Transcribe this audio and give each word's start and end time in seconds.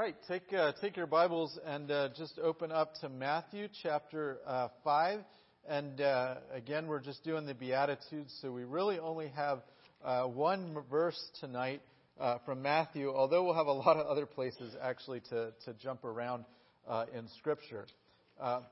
All 0.00 0.06
right, 0.06 0.16
take 0.26 0.50
uh, 0.54 0.72
take 0.80 0.96
your 0.96 1.06
Bibles 1.06 1.58
and 1.62 1.90
uh, 1.90 2.08
just 2.16 2.38
open 2.42 2.72
up 2.72 2.94
to 3.02 3.10
Matthew 3.10 3.68
chapter 3.82 4.38
uh, 4.46 4.68
five. 4.82 5.20
And 5.68 6.00
uh, 6.00 6.36
again, 6.54 6.86
we're 6.86 7.00
just 7.00 7.22
doing 7.22 7.44
the 7.44 7.52
Beatitudes, 7.52 8.34
so 8.40 8.50
we 8.50 8.64
really 8.64 8.98
only 8.98 9.28
have 9.36 9.58
uh, 10.02 10.22
one 10.22 10.74
verse 10.90 11.22
tonight 11.38 11.82
uh, 12.18 12.38
from 12.46 12.62
Matthew. 12.62 13.12
Although 13.14 13.44
we'll 13.44 13.52
have 13.52 13.66
a 13.66 13.72
lot 13.72 13.98
of 13.98 14.06
other 14.06 14.24
places 14.24 14.74
actually 14.80 15.20
to 15.28 15.52
to 15.66 15.74
jump 15.74 16.06
around 16.06 16.46
in 17.14 17.28
Scripture. 17.36 17.84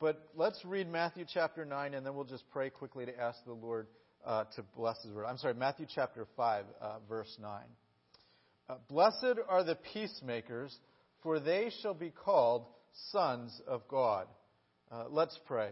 but 0.01 0.31
let's 0.35 0.65
read 0.65 0.91
Matthew 0.91 1.27
chapter 1.31 1.67
nine, 1.67 1.93
and 1.93 2.07
then 2.07 2.15
we'll 2.15 2.25
just 2.25 2.49
pray 2.51 2.71
quickly 2.71 3.05
to 3.05 3.21
ask 3.21 3.39
the 3.45 3.53
Lord 3.53 3.87
to 4.25 4.65
bless 4.75 5.03
His 5.03 5.13
word. 5.13 5.27
I'm 5.27 5.37
sorry, 5.37 5.53
Matthew 5.53 5.85
chapter 5.95 6.27
five, 6.39 6.65
verse 7.07 7.37
nine. 7.39 7.69
Blessed 8.89 9.41
are 9.47 9.63
the 9.63 9.77
peacemakers 9.93 10.75
for 11.23 11.41
they 11.41 11.71
shall 11.83 11.95
be 11.95 12.11
called 12.11 12.67
sons 13.11 13.61
of 13.67 13.87
God. 13.89 14.27
Uh, 14.91 15.05
let's 15.11 15.39
pray. 15.47 15.71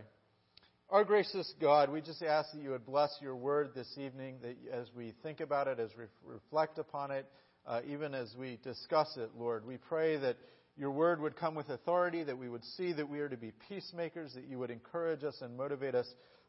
Our 0.89 1.05
gracious 1.05 1.53
God, 1.61 1.91
we 1.91 2.01
just 2.01 2.23
ask 2.23 2.53
that 2.53 2.63
you 2.63 2.71
would 2.71 2.87
bless 2.87 3.11
your 3.21 3.35
word 3.35 3.71
this 3.75 3.93
evening, 3.99 4.37
that 4.43 4.57
as 4.73 4.87
we 4.97 5.15
think 5.23 5.41
about 5.41 5.67
it, 5.67 5.81
as 5.81 5.91
we 5.99 6.05
reflect 6.25 6.79
upon 6.79 7.11
it, 7.11 7.27
uh, 7.67 7.81
even 7.89 8.15
as 8.15 8.33
we 8.39 8.61
discuss 8.63 9.17
it, 9.17 9.31
Lord, 9.37 9.67
we 9.67 9.79
pray 9.79 10.17
that 10.17 10.37
your 10.77 10.93
word 10.93 11.21
would 11.21 11.35
come 11.37 11.55
with 11.57 11.71
authority, 11.71 12.23
that 12.23 12.39
we 12.39 12.49
would 12.49 12.65
see 12.77 12.93
that 12.93 13.09
we 13.09 13.19
are 13.19 13.29
to 13.29 13.37
be 13.37 13.53
peacemakers, 13.69 14.35
that 14.35 14.47
you 14.47 14.59
would 14.59 14.71
encourage 14.71 15.25
us 15.25 15.37
and 15.41 15.57
motivate 15.57 15.95
us 15.97 16.07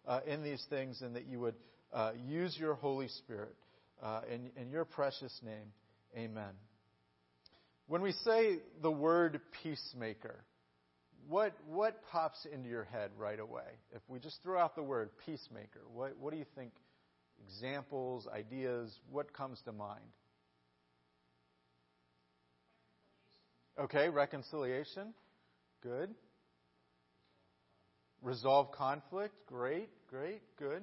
uh, 0.07 0.19
in 0.27 0.43
these 0.43 0.63
things, 0.69 1.01
and 1.01 1.15
that 1.15 1.25
you 1.25 1.39
would 1.39 1.55
uh, 1.91 2.11
use 2.27 2.55
your 2.59 2.75
Holy 2.75 3.07
Spirit. 3.07 3.55
Uh, 4.03 4.21
in, 4.31 4.51
in 4.61 4.69
your 4.69 4.85
precious 4.85 5.39
name, 5.43 5.71
amen. 6.15 6.66
When 7.87 8.01
we 8.01 8.11
say 8.11 8.57
the 8.81 8.91
word 8.91 9.39
peacemaker, 9.63 10.43
what, 11.27 11.53
what 11.67 12.01
pops 12.11 12.45
into 12.51 12.69
your 12.69 12.83
head 12.83 13.11
right 13.17 13.39
away? 13.39 13.63
If 13.93 14.01
we 14.07 14.19
just 14.19 14.41
throw 14.43 14.59
out 14.59 14.75
the 14.75 14.83
word 14.83 15.09
peacemaker, 15.25 15.81
what, 15.93 16.17
what 16.19 16.31
do 16.31 16.37
you 16.37 16.45
think? 16.55 16.71
Examples, 17.45 18.27
ideas, 18.33 18.91
what 19.09 19.33
comes 19.33 19.61
to 19.65 19.71
mind? 19.71 20.03
Okay, 23.79 24.09
reconciliation. 24.09 25.13
Good. 25.83 26.09
Resolve 28.21 28.71
conflict. 28.71 29.35
Great, 29.45 29.89
great, 30.09 30.41
good. 30.57 30.81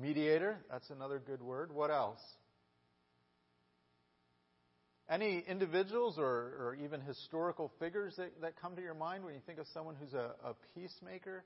Mediator. 0.00 0.58
That's 0.70 0.88
another 0.90 1.18
good 1.18 1.42
word. 1.42 1.74
What 1.74 1.90
else? 1.90 2.20
Any 5.10 5.42
individuals 5.48 6.18
or, 6.18 6.24
or 6.24 6.78
even 6.84 7.00
historical 7.00 7.72
figures 7.80 8.14
that, 8.16 8.40
that 8.42 8.60
come 8.60 8.76
to 8.76 8.82
your 8.82 8.94
mind 8.94 9.24
when 9.24 9.34
you 9.34 9.40
think 9.44 9.58
of 9.58 9.66
someone 9.74 9.96
who's 10.00 10.14
a, 10.14 10.30
a 10.44 10.54
peacemaker? 10.74 11.42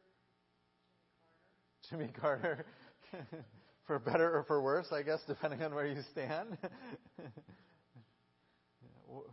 Jimmy 1.89 2.11
Carter. 2.21 2.67
for 3.87 3.99
better 3.99 4.37
or 4.37 4.45
for 4.45 4.61
worse, 4.63 4.87
I 4.93 5.03
guess, 5.03 5.21
depending 5.27 5.63
on 5.63 5.75
where 5.75 5.87
you 5.87 6.03
stand. 6.13 6.59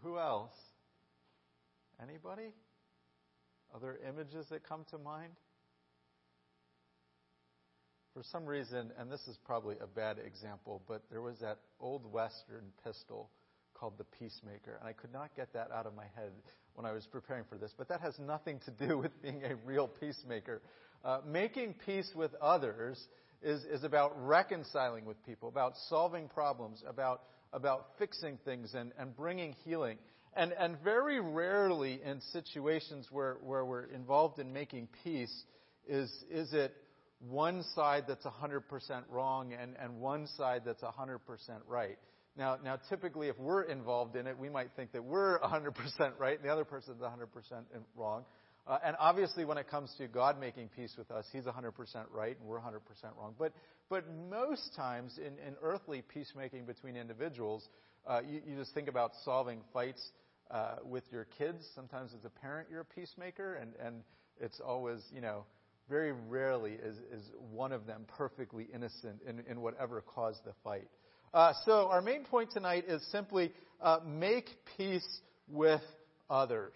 Who 0.03 0.17
else? 0.17 0.53
Anybody? 2.02 2.53
Other 3.73 3.99
images 4.07 4.45
that 4.49 4.67
come 4.67 4.85
to 4.91 4.97
mind? 4.97 5.33
For 8.13 8.23
some 8.31 8.45
reason, 8.45 8.91
and 8.99 9.09
this 9.09 9.21
is 9.27 9.37
probably 9.45 9.77
a 9.81 9.87
bad 9.87 10.17
example, 10.19 10.81
but 10.87 11.03
there 11.09 11.21
was 11.21 11.37
that 11.39 11.59
old 11.79 12.05
Western 12.11 12.71
pistol 12.83 13.29
called 13.81 13.97
The 13.97 14.05
Peacemaker. 14.19 14.77
And 14.79 14.87
I 14.87 14.93
could 14.93 15.11
not 15.11 15.35
get 15.35 15.51
that 15.53 15.71
out 15.71 15.87
of 15.87 15.95
my 15.95 16.05
head 16.15 16.31
when 16.75 16.85
I 16.85 16.91
was 16.91 17.07
preparing 17.11 17.43
for 17.49 17.57
this. 17.57 17.73
But 17.75 17.89
that 17.89 17.99
has 18.01 18.13
nothing 18.19 18.59
to 18.65 18.87
do 18.87 18.97
with 18.99 19.19
being 19.23 19.43
a 19.43 19.55
real 19.65 19.87
peacemaker. 19.87 20.61
Uh, 21.03 21.17
making 21.27 21.73
peace 21.83 22.09
with 22.15 22.31
others 22.35 23.03
is, 23.41 23.63
is 23.63 23.83
about 23.83 24.13
reconciling 24.23 25.03
with 25.03 25.17
people, 25.25 25.49
about 25.49 25.73
solving 25.89 26.30
problems, 26.30 26.83
about, 26.87 27.23
about 27.53 27.87
fixing 27.97 28.37
things 28.45 28.75
and, 28.75 28.91
and 28.99 29.17
bringing 29.17 29.55
healing. 29.65 29.97
And, 30.36 30.53
and 30.53 30.77
very 30.83 31.20
rarely 31.20 31.99
in 32.05 32.21
situations 32.31 33.08
where, 33.09 33.37
where 33.43 33.65
we're 33.65 33.86
involved 33.86 34.37
in 34.37 34.53
making 34.53 34.89
peace 35.03 35.43
is, 35.87 36.09
is 36.30 36.53
it 36.53 36.73
one 37.20 37.64
side 37.75 38.05
that's 38.08 38.25
100% 38.25 38.61
wrong 39.09 39.53
and, 39.59 39.75
and 39.81 39.99
one 39.99 40.27
side 40.37 40.61
that's 40.65 40.83
100% 40.83 41.20
right. 41.67 41.97
Now, 42.37 42.58
now, 42.64 42.77
typically, 42.89 43.27
if 43.27 43.37
we're 43.37 43.64
involved 43.64 44.15
in 44.15 44.25
it, 44.25 44.37
we 44.37 44.49
might 44.49 44.69
think 44.75 44.93
that 44.93 45.03
we're 45.03 45.39
100% 45.39 45.73
right 46.17 46.37
and 46.37 46.47
the 46.47 46.52
other 46.52 46.64
person's 46.64 47.02
100% 47.02 47.27
wrong. 47.95 48.23
Uh, 48.65 48.77
and 48.86 48.95
obviously, 48.99 49.43
when 49.43 49.58
it 49.58 49.69
comes 49.69 49.93
to 49.97 50.08
God 50.08 50.39
making 50.39 50.70
peace 50.75 50.93
with 50.97 51.11
us, 51.11 51.25
He's 51.33 51.43
100% 51.43 51.73
right 52.11 52.37
and 52.39 52.47
we're 52.47 52.59
100% 52.59 52.80
wrong. 53.17 53.33
But, 53.37 53.53
but 53.89 54.05
most 54.30 54.73
times 54.75 55.17
in, 55.17 55.33
in 55.45 55.55
earthly 55.61 56.03
peacemaking 56.14 56.65
between 56.65 56.95
individuals, 56.95 57.67
uh, 58.08 58.21
you, 58.25 58.41
you, 58.47 58.55
just 58.55 58.73
think 58.73 58.87
about 58.87 59.11
solving 59.25 59.61
fights 59.73 60.02
uh, 60.52 60.75
with 60.86 61.03
your 61.11 61.27
kids. 61.37 61.67
Sometimes 61.75 62.11
as 62.17 62.23
a 62.23 62.30
parent, 62.30 62.67
you're 62.71 62.81
a 62.81 62.86
peacemaker, 62.86 63.55
and, 63.55 63.73
and 63.83 64.03
it's 64.39 64.59
always, 64.59 65.02
you 65.14 65.21
know, 65.21 65.43
very 65.89 66.14
rarely 66.14 66.73
is, 66.73 66.95
is 67.11 67.30
one 67.52 67.71
of 67.71 67.86
them 67.86 68.05
perfectly 68.08 68.67
innocent 68.73 69.20
in, 69.27 69.43
in 69.49 69.61
whatever 69.61 70.02
caused 70.02 70.43
the 70.45 70.53
fight. 70.64 70.87
Uh, 71.33 71.53
so 71.65 71.87
our 71.87 72.02
main 72.02 72.25
point 72.25 72.52
tonight 72.52 72.86
is 72.87 73.02
simply 73.11 73.53
uh, 73.81 73.99
make 74.05 74.49
peace 74.77 75.21
with 75.47 75.81
others. 76.30 76.73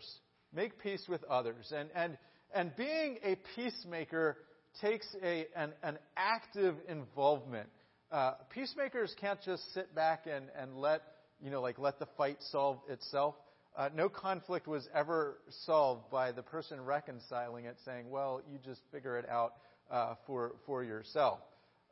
Make 0.54 0.80
peace 0.80 1.04
with 1.10 1.24
others. 1.26 1.74
And, 1.76 1.90
and, 1.94 2.18
and 2.54 2.74
being 2.78 3.18
a 3.24 3.36
peacemaker 3.56 4.38
takes 4.80 5.08
a, 5.22 5.48
an, 5.58 5.74
an 5.84 5.98
active 6.16 6.76
involvement. 6.88 7.68
Uh, 8.12 8.36
peacemakers 8.50 9.14
can't 9.20 9.42
just 9.42 9.74
sit 9.74 9.94
back 9.94 10.26
and, 10.26 10.46
and 10.58 10.78
let, 10.78 11.02
you 11.44 11.52
know, 11.52 11.62
like 11.62 11.78
let 11.78 12.00
the 12.00 12.08
fight 12.18 12.38
solve 12.52 12.80
itself. 12.88 13.36
Uh, 13.76 13.90
no 13.94 14.08
conflict 14.08 14.68
was 14.68 14.88
ever 14.94 15.38
solved 15.66 16.10
by 16.10 16.32
the 16.32 16.42
person 16.42 16.80
reconciling 16.80 17.66
it 17.66 17.76
saying, 17.84 18.10
well, 18.10 18.42
you 18.50 18.58
just 18.64 18.80
figure 18.90 19.18
it 19.18 19.28
out 19.28 19.56
uh, 19.92 20.16
for, 20.26 20.54
for 20.66 20.82
yourself. 20.82 21.40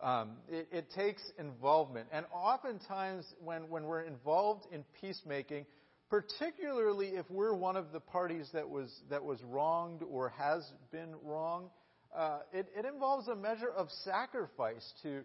Um, 0.03 0.31
it, 0.49 0.67
it, 0.69 0.91
takes 0.91 1.21
involvement. 1.39 2.09
And 2.11 2.25
oftentimes, 2.33 3.25
when, 3.41 3.69
when 3.69 3.85
we're 3.85 4.01
involved 4.01 4.65
in 4.69 4.83
peacemaking, 4.99 5.65
particularly 6.09 7.11
if 7.15 7.25
we're 7.31 7.53
one 7.53 7.77
of 7.77 7.93
the 7.93 8.01
parties 8.01 8.49
that 8.51 8.69
was, 8.69 8.93
that 9.09 9.23
was 9.23 9.41
wronged 9.43 10.01
or 10.03 10.33
has 10.37 10.69
been 10.91 11.15
wrong, 11.23 11.69
uh, 12.13 12.39
it, 12.51 12.67
it 12.77 12.83
involves 12.83 13.29
a 13.29 13.35
measure 13.35 13.69
of 13.69 13.87
sacrifice 14.03 14.91
to, 15.03 15.21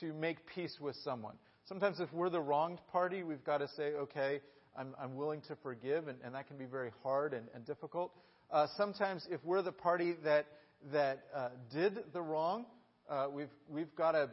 to 0.00 0.14
make 0.14 0.38
peace 0.46 0.78
with 0.80 0.96
someone. 1.04 1.34
Sometimes, 1.66 2.00
if 2.00 2.10
we're 2.10 2.30
the 2.30 2.40
wronged 2.40 2.78
party, 2.90 3.22
we've 3.22 3.44
got 3.44 3.58
to 3.58 3.68
say, 3.76 3.92
okay, 3.92 4.40
I'm, 4.74 4.94
I'm 4.98 5.14
willing 5.14 5.42
to 5.48 5.56
forgive, 5.62 6.08
and, 6.08 6.18
and 6.24 6.34
that 6.34 6.48
can 6.48 6.56
be 6.56 6.64
very 6.64 6.90
hard 7.02 7.34
and, 7.34 7.48
and 7.54 7.66
difficult. 7.66 8.12
Uh, 8.50 8.66
sometimes, 8.78 9.26
if 9.30 9.44
we're 9.44 9.60
the 9.60 9.72
party 9.72 10.14
that, 10.24 10.46
that 10.90 11.24
uh, 11.36 11.50
did 11.70 11.98
the 12.14 12.22
wrong, 12.22 12.64
uh, 13.12 13.26
we've, 13.30 13.50
we've 13.68 13.94
got 13.94 14.12
to 14.12 14.30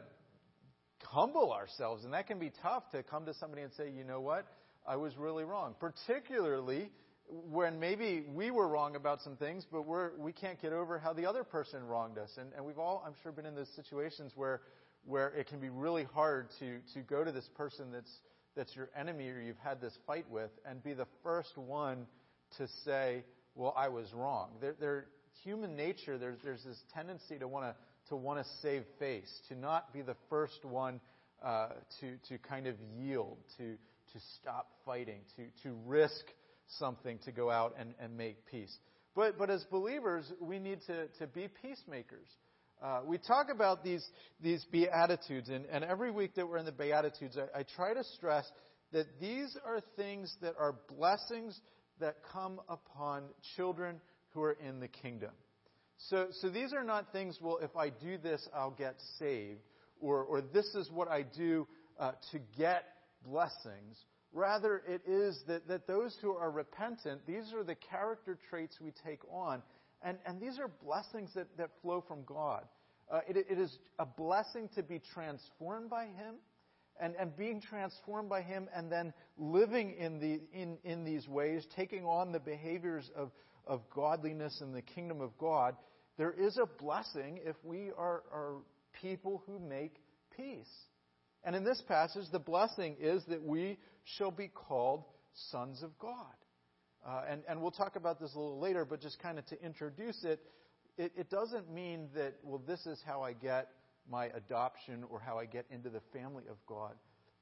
humble 1.02 1.52
ourselves. 1.52 2.04
And 2.04 2.14
that 2.14 2.26
can 2.26 2.38
be 2.38 2.50
tough 2.62 2.90
to 2.92 3.02
come 3.02 3.26
to 3.26 3.34
somebody 3.34 3.62
and 3.62 3.72
say, 3.74 3.90
you 3.90 4.04
know 4.04 4.20
what? 4.20 4.46
I 4.86 4.96
was 4.96 5.16
really 5.18 5.44
wrong. 5.44 5.74
Particularly 5.78 6.90
when 7.28 7.78
maybe 7.78 8.24
we 8.34 8.50
were 8.50 8.66
wrong 8.66 8.96
about 8.96 9.20
some 9.20 9.36
things, 9.36 9.66
but 9.70 9.82
we're, 9.86 10.16
we 10.18 10.32
can't 10.32 10.60
get 10.60 10.72
over 10.72 10.98
how 10.98 11.12
the 11.12 11.26
other 11.26 11.44
person 11.44 11.84
wronged 11.84 12.18
us. 12.18 12.30
And, 12.38 12.52
and 12.56 12.64
we've 12.64 12.78
all, 12.78 13.04
I'm 13.06 13.12
sure, 13.22 13.32
been 13.32 13.46
in 13.46 13.54
those 13.54 13.70
situations 13.76 14.32
where, 14.34 14.62
where 15.04 15.28
it 15.28 15.46
can 15.46 15.60
be 15.60 15.68
really 15.68 16.04
hard 16.04 16.48
to, 16.58 16.78
to 16.94 17.00
go 17.00 17.22
to 17.22 17.30
this 17.30 17.48
person 17.56 17.92
that's, 17.92 18.10
that's 18.56 18.74
your 18.74 18.88
enemy 18.98 19.28
or 19.28 19.40
you've 19.40 19.58
had 19.58 19.80
this 19.80 19.96
fight 20.06 20.28
with 20.30 20.50
and 20.66 20.82
be 20.82 20.94
the 20.94 21.06
first 21.22 21.56
one 21.56 22.06
to 22.56 22.66
say, 22.84 23.24
well, 23.54 23.74
I 23.76 23.88
was 23.88 24.12
wrong. 24.14 24.52
They're, 24.60 24.76
they're 24.80 25.06
human 25.44 25.76
nature, 25.76 26.18
there's, 26.18 26.38
there's 26.42 26.64
this 26.64 26.78
tendency 26.94 27.38
to 27.38 27.46
want 27.46 27.66
to 27.66 27.74
to 28.10 28.16
want 28.16 28.38
to 28.38 28.52
save 28.60 28.84
face, 28.98 29.30
to 29.48 29.54
not 29.54 29.92
be 29.92 30.02
the 30.02 30.16
first 30.28 30.64
one 30.64 31.00
uh, 31.42 31.68
to, 32.00 32.16
to 32.28 32.38
kind 32.38 32.66
of 32.66 32.74
yield, 32.98 33.38
to, 33.56 33.72
to 34.12 34.20
stop 34.40 34.68
fighting, 34.84 35.20
to, 35.36 35.44
to 35.62 35.74
risk 35.86 36.24
something 36.78 37.18
to 37.24 37.32
go 37.32 37.50
out 37.50 37.74
and, 37.78 37.94
and 37.98 38.16
make 38.16 38.44
peace. 38.46 38.76
But, 39.16 39.38
but 39.38 39.48
as 39.48 39.64
believers, 39.70 40.30
we 40.40 40.58
need 40.58 40.80
to, 40.86 41.06
to 41.18 41.26
be 41.26 41.48
peacemakers. 41.62 42.28
Uh, 42.82 43.00
we 43.04 43.18
talk 43.18 43.46
about 43.52 43.84
these, 43.84 44.06
these 44.42 44.64
Beatitudes, 44.70 45.48
and, 45.48 45.64
and 45.66 45.84
every 45.84 46.10
week 46.10 46.34
that 46.34 46.48
we're 46.48 46.58
in 46.58 46.66
the 46.66 46.72
Beatitudes, 46.72 47.36
I, 47.36 47.60
I 47.60 47.64
try 47.76 47.94
to 47.94 48.04
stress 48.04 48.50
that 48.92 49.06
these 49.20 49.56
are 49.64 49.80
things 49.96 50.34
that 50.42 50.54
are 50.58 50.74
blessings 50.96 51.58
that 52.00 52.16
come 52.32 52.60
upon 52.68 53.24
children 53.56 54.00
who 54.30 54.42
are 54.42 54.56
in 54.66 54.80
the 54.80 54.88
kingdom. 54.88 55.30
So, 56.08 56.28
so 56.40 56.48
these 56.48 56.72
are 56.72 56.84
not 56.84 57.12
things, 57.12 57.38
well, 57.40 57.58
if 57.62 57.76
I 57.76 57.90
do 57.90 58.16
this, 58.18 58.48
I'll 58.54 58.70
get 58.70 58.96
saved, 59.18 59.60
or, 60.00 60.22
or 60.24 60.40
this 60.40 60.74
is 60.74 60.90
what 60.90 61.08
I 61.08 61.22
do 61.22 61.66
uh, 61.98 62.12
to 62.32 62.40
get 62.56 62.84
blessings. 63.24 63.98
Rather, 64.32 64.82
it 64.88 65.02
is 65.06 65.42
that, 65.46 65.68
that 65.68 65.86
those 65.86 66.16
who 66.22 66.32
are 66.32 66.50
repentant, 66.50 67.26
these 67.26 67.52
are 67.54 67.64
the 67.64 67.74
character 67.74 68.38
traits 68.48 68.78
we 68.80 68.92
take 69.04 69.20
on. 69.30 69.62
And, 70.02 70.16
and 70.24 70.40
these 70.40 70.58
are 70.58 70.70
blessings 70.82 71.30
that, 71.34 71.48
that 71.58 71.70
flow 71.82 72.02
from 72.06 72.24
God. 72.24 72.64
Uh, 73.10 73.20
it, 73.28 73.36
it 73.36 73.58
is 73.58 73.76
a 73.98 74.06
blessing 74.06 74.68
to 74.76 74.82
be 74.82 75.00
transformed 75.12 75.90
by 75.90 76.04
Him 76.04 76.36
and, 77.00 77.14
and 77.18 77.36
being 77.36 77.60
transformed 77.60 78.28
by 78.28 78.40
Him 78.40 78.68
and 78.74 78.90
then 78.90 79.12
living 79.36 79.94
in, 79.98 80.18
the, 80.18 80.40
in, 80.58 80.78
in 80.84 81.04
these 81.04 81.28
ways, 81.28 81.66
taking 81.76 82.04
on 82.04 82.32
the 82.32 82.40
behaviors 82.40 83.10
of, 83.16 83.30
of 83.66 83.82
godliness 83.90 84.60
and 84.60 84.74
the 84.74 84.82
kingdom 84.82 85.20
of 85.20 85.36
God. 85.38 85.74
There 86.20 86.32
is 86.32 86.58
a 86.58 86.66
blessing 86.66 87.40
if 87.46 87.56
we 87.64 87.92
are, 87.96 88.24
are 88.30 88.56
people 89.00 89.42
who 89.46 89.58
make 89.58 89.94
peace. 90.36 90.68
And 91.44 91.56
in 91.56 91.64
this 91.64 91.82
passage, 91.88 92.24
the 92.30 92.38
blessing 92.38 92.96
is 93.00 93.24
that 93.28 93.42
we 93.42 93.78
shall 94.04 94.30
be 94.30 94.48
called 94.48 95.04
sons 95.50 95.82
of 95.82 95.98
God. 95.98 96.34
Uh, 97.08 97.22
and, 97.26 97.42
and 97.48 97.62
we'll 97.62 97.70
talk 97.70 97.96
about 97.96 98.20
this 98.20 98.34
a 98.34 98.38
little 98.38 98.60
later, 98.60 98.84
but 98.84 99.00
just 99.00 99.18
kind 99.22 99.38
of 99.38 99.46
to 99.46 99.64
introduce 99.64 100.22
it, 100.22 100.40
it, 100.98 101.10
it 101.16 101.30
doesn't 101.30 101.72
mean 101.72 102.10
that, 102.14 102.34
well, 102.42 102.60
this 102.66 102.84
is 102.84 103.00
how 103.06 103.22
I 103.22 103.32
get 103.32 103.68
my 104.06 104.26
adoption 104.26 105.04
or 105.08 105.20
how 105.20 105.38
I 105.38 105.46
get 105.46 105.64
into 105.70 105.88
the 105.88 106.02
family 106.12 106.44
of 106.50 106.58
God. 106.66 106.96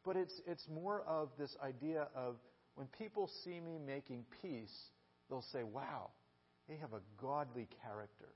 But 0.04 0.16
it's, 0.16 0.40
it's 0.46 0.69
more 0.72 1.02
of 1.04 1.31
this 1.36 1.56
idea 1.64 2.06
of 2.14 2.36
when 2.76 2.86
people 2.96 3.28
see 3.42 3.58
me 3.58 3.76
making 3.84 4.24
peace, 4.40 4.70
they'll 5.28 5.44
say, 5.52 5.64
wow, 5.64 6.10
they 6.69 6.76
have 6.76 6.92
a 6.92 7.00
godly 7.20 7.66
character 7.82 8.28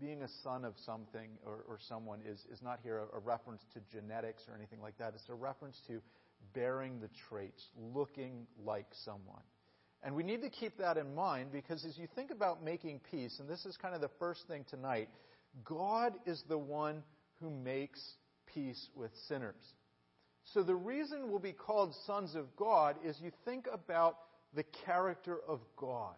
being 0.00 0.22
a 0.22 0.28
son 0.42 0.64
of 0.64 0.74
something 0.84 1.30
or, 1.46 1.64
or 1.68 1.78
someone 1.88 2.20
is, 2.26 2.44
is 2.52 2.62
not 2.62 2.80
here 2.82 2.98
a, 2.98 3.16
a, 3.16 3.20
reference 3.20 3.62
to 3.72 3.80
genetics 3.92 4.42
or 4.48 4.56
anything 4.56 4.80
like 4.80 4.98
that. 4.98 5.12
It's 5.14 5.28
a 5.28 5.34
reference 5.34 5.80
to 5.88 6.00
bearing 6.52 7.00
the 7.00 7.08
traits, 7.28 7.62
looking 7.94 8.46
like 8.64 8.86
someone. 9.04 9.42
And 10.02 10.14
we 10.14 10.22
need 10.22 10.42
to 10.42 10.50
keep 10.50 10.76
that 10.78 10.96
in 10.98 11.14
mind 11.14 11.52
because 11.52 11.84
as 11.84 11.96
you 11.96 12.06
think 12.14 12.30
about 12.30 12.62
making 12.62 13.00
peace, 13.10 13.38
and 13.40 13.48
this 13.48 13.64
is 13.64 13.76
kind 13.76 13.94
of 13.94 14.00
the 14.00 14.10
first 14.18 14.46
thing 14.46 14.64
tonight, 14.68 15.08
God 15.64 16.14
is 16.26 16.42
the 16.48 16.58
one 16.58 17.02
who 17.40 17.50
makes 17.50 18.00
peace 18.52 18.88
with 18.94 19.10
sinners. 19.28 19.74
So 20.52 20.62
the 20.62 20.74
reason 20.74 21.30
we'll 21.30 21.38
be 21.38 21.52
called 21.52 21.94
sons 22.06 22.34
of 22.34 22.54
God 22.56 22.96
is 23.04 23.18
you 23.22 23.30
think 23.44 23.66
about 23.72 24.18
the 24.54 24.64
character 24.84 25.38
of 25.48 25.60
God. 25.76 26.16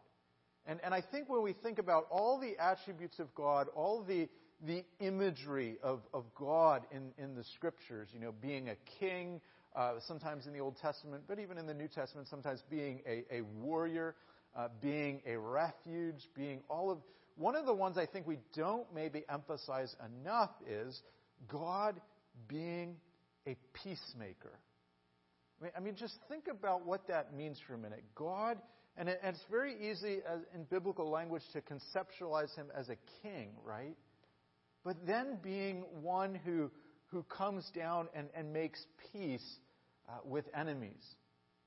And, 0.67 0.81
and 0.83 0.93
I 0.93 1.01
think 1.01 1.29
when 1.29 1.43
we 1.43 1.53
think 1.53 1.79
about 1.79 2.07
all 2.11 2.41
the 2.41 2.57
attributes 2.59 3.19
of 3.19 3.33
God, 3.35 3.69
all 3.75 4.03
the, 4.03 4.29
the 4.67 4.85
imagery 5.01 5.79
of, 5.83 6.01
of 6.13 6.25
God 6.35 6.83
in, 6.91 7.13
in 7.23 7.35
the 7.35 7.45
scriptures, 7.55 8.09
you 8.13 8.21
know, 8.21 8.33
being 8.43 8.69
a 8.69 8.77
king, 8.99 9.41
uh, 9.77 9.95
sometimes 10.09 10.47
in 10.47 10.53
the 10.53 10.61
Old 10.61 10.77
Testament, 10.79 11.25
but 11.29 11.39
even 11.39 11.59
in 11.59 11.67
the 11.67 11.75
New 11.75 11.89
Testament, 11.89 12.27
sometimes 12.29 12.63
being 12.71 13.01
a, 13.07 13.25
a 13.31 13.43
warrior, 13.43 14.15
uh, 14.57 14.69
being 14.81 15.21
a 15.27 15.37
refuge, 15.37 16.29
being 16.35 16.61
all 16.69 16.91
of. 16.91 16.99
One 17.37 17.55
of 17.55 17.67
the 17.67 17.75
ones 17.75 17.99
I 17.99 18.07
think 18.07 18.27
we 18.27 18.39
don't 18.55 18.87
maybe 18.95 19.25
emphasize 19.29 19.95
enough 20.23 20.51
is 20.67 21.03
God 21.47 22.01
being 22.49 22.97
a 23.47 23.57
peacemaker. 23.75 24.59
I 25.61 25.65
mean, 25.65 25.73
I 25.77 25.81
mean 25.81 25.95
just 25.95 26.15
think 26.29 26.45
about 26.51 26.87
what 26.87 27.07
that 27.09 27.35
means 27.35 27.59
for 27.67 27.75
a 27.75 27.79
minute. 27.79 28.03
God 28.15 28.57
and, 28.97 29.09
it, 29.09 29.21
and 29.23 29.35
it's 29.35 29.45
very 29.51 29.75
easy 29.91 30.19
as, 30.29 30.41
in 30.55 30.65
biblical 30.65 31.11
language 31.11 31.43
to 31.53 31.61
conceptualize 31.61 32.55
him 32.57 32.67
as 32.77 32.89
a 32.89 32.97
king, 33.23 33.51
right? 33.65 33.97
But 34.85 35.07
then 35.07 35.39
being 35.43 35.85
one 36.01 36.35
who, 36.35 36.71
who 37.07 37.23
comes 37.25 37.71
down 37.75 38.09
and, 38.15 38.29
and 38.35 38.53
makes 38.53 38.85
peace 39.13 39.59
uh, 40.09 40.19
with 40.25 40.45
enemies. 40.55 41.05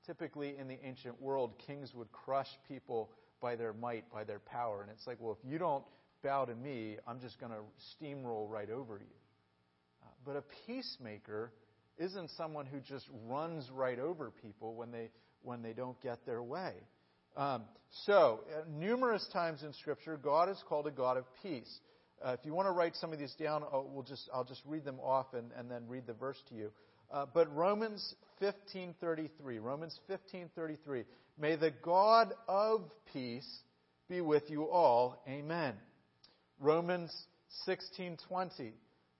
Typically, 0.06 0.54
in 0.58 0.66
the 0.66 0.78
ancient 0.84 1.20
world, 1.20 1.52
kings 1.66 1.92
would 1.94 2.10
crush 2.10 2.48
people 2.66 3.10
by 3.40 3.56
their 3.56 3.72
might, 3.72 4.10
by 4.12 4.24
their 4.24 4.38
power. 4.38 4.82
And 4.82 4.90
it's 4.90 5.06
like, 5.06 5.18
well, 5.20 5.36
if 5.40 5.50
you 5.50 5.58
don't 5.58 5.84
bow 6.22 6.46
to 6.46 6.54
me, 6.54 6.96
I'm 7.06 7.20
just 7.20 7.38
going 7.38 7.52
to 7.52 7.58
steamroll 7.94 8.48
right 8.48 8.70
over 8.70 8.98
you. 8.98 9.16
Uh, 10.02 10.06
but 10.24 10.36
a 10.36 10.42
peacemaker 10.66 11.52
isn't 11.98 12.30
someone 12.36 12.66
who 12.66 12.80
just 12.80 13.06
runs 13.28 13.70
right 13.70 13.98
over 13.98 14.30
people 14.42 14.74
when 14.74 14.90
they, 14.90 15.10
when 15.42 15.62
they 15.62 15.72
don't 15.72 16.00
get 16.00 16.24
their 16.24 16.42
way. 16.42 16.72
Um, 17.36 17.62
so, 18.04 18.40
uh, 18.54 18.62
numerous 18.78 19.26
times 19.32 19.62
in 19.62 19.72
Scripture, 19.74 20.16
God 20.16 20.48
is 20.48 20.62
called 20.68 20.86
a 20.86 20.90
God 20.90 21.16
of 21.16 21.24
peace. 21.42 21.80
Uh, 22.24 22.36
if 22.38 22.40
you 22.44 22.52
want 22.52 22.68
to 22.68 22.72
write 22.72 22.94
some 22.96 23.12
of 23.12 23.18
these 23.18 23.34
down, 23.34 23.62
I'll, 23.72 23.88
we'll 23.92 24.04
just, 24.04 24.28
I'll 24.32 24.44
just 24.44 24.62
read 24.66 24.84
them 24.84 25.00
off 25.00 25.26
and, 25.32 25.50
and 25.56 25.70
then 25.70 25.88
read 25.88 26.06
the 26.06 26.12
verse 26.12 26.40
to 26.50 26.54
you. 26.54 26.70
Uh, 27.10 27.26
but 27.32 27.54
Romans 27.54 28.14
15:33, 28.40 29.60
Romans 29.60 29.98
15:33, 30.08 31.04
may 31.38 31.56
the 31.56 31.72
God 31.82 32.32
of 32.46 32.82
peace 33.12 33.48
be 34.08 34.20
with 34.20 34.48
you 34.48 34.68
all. 34.68 35.22
Amen. 35.28 35.74
Romans 36.60 37.12
16:20, 37.66 38.72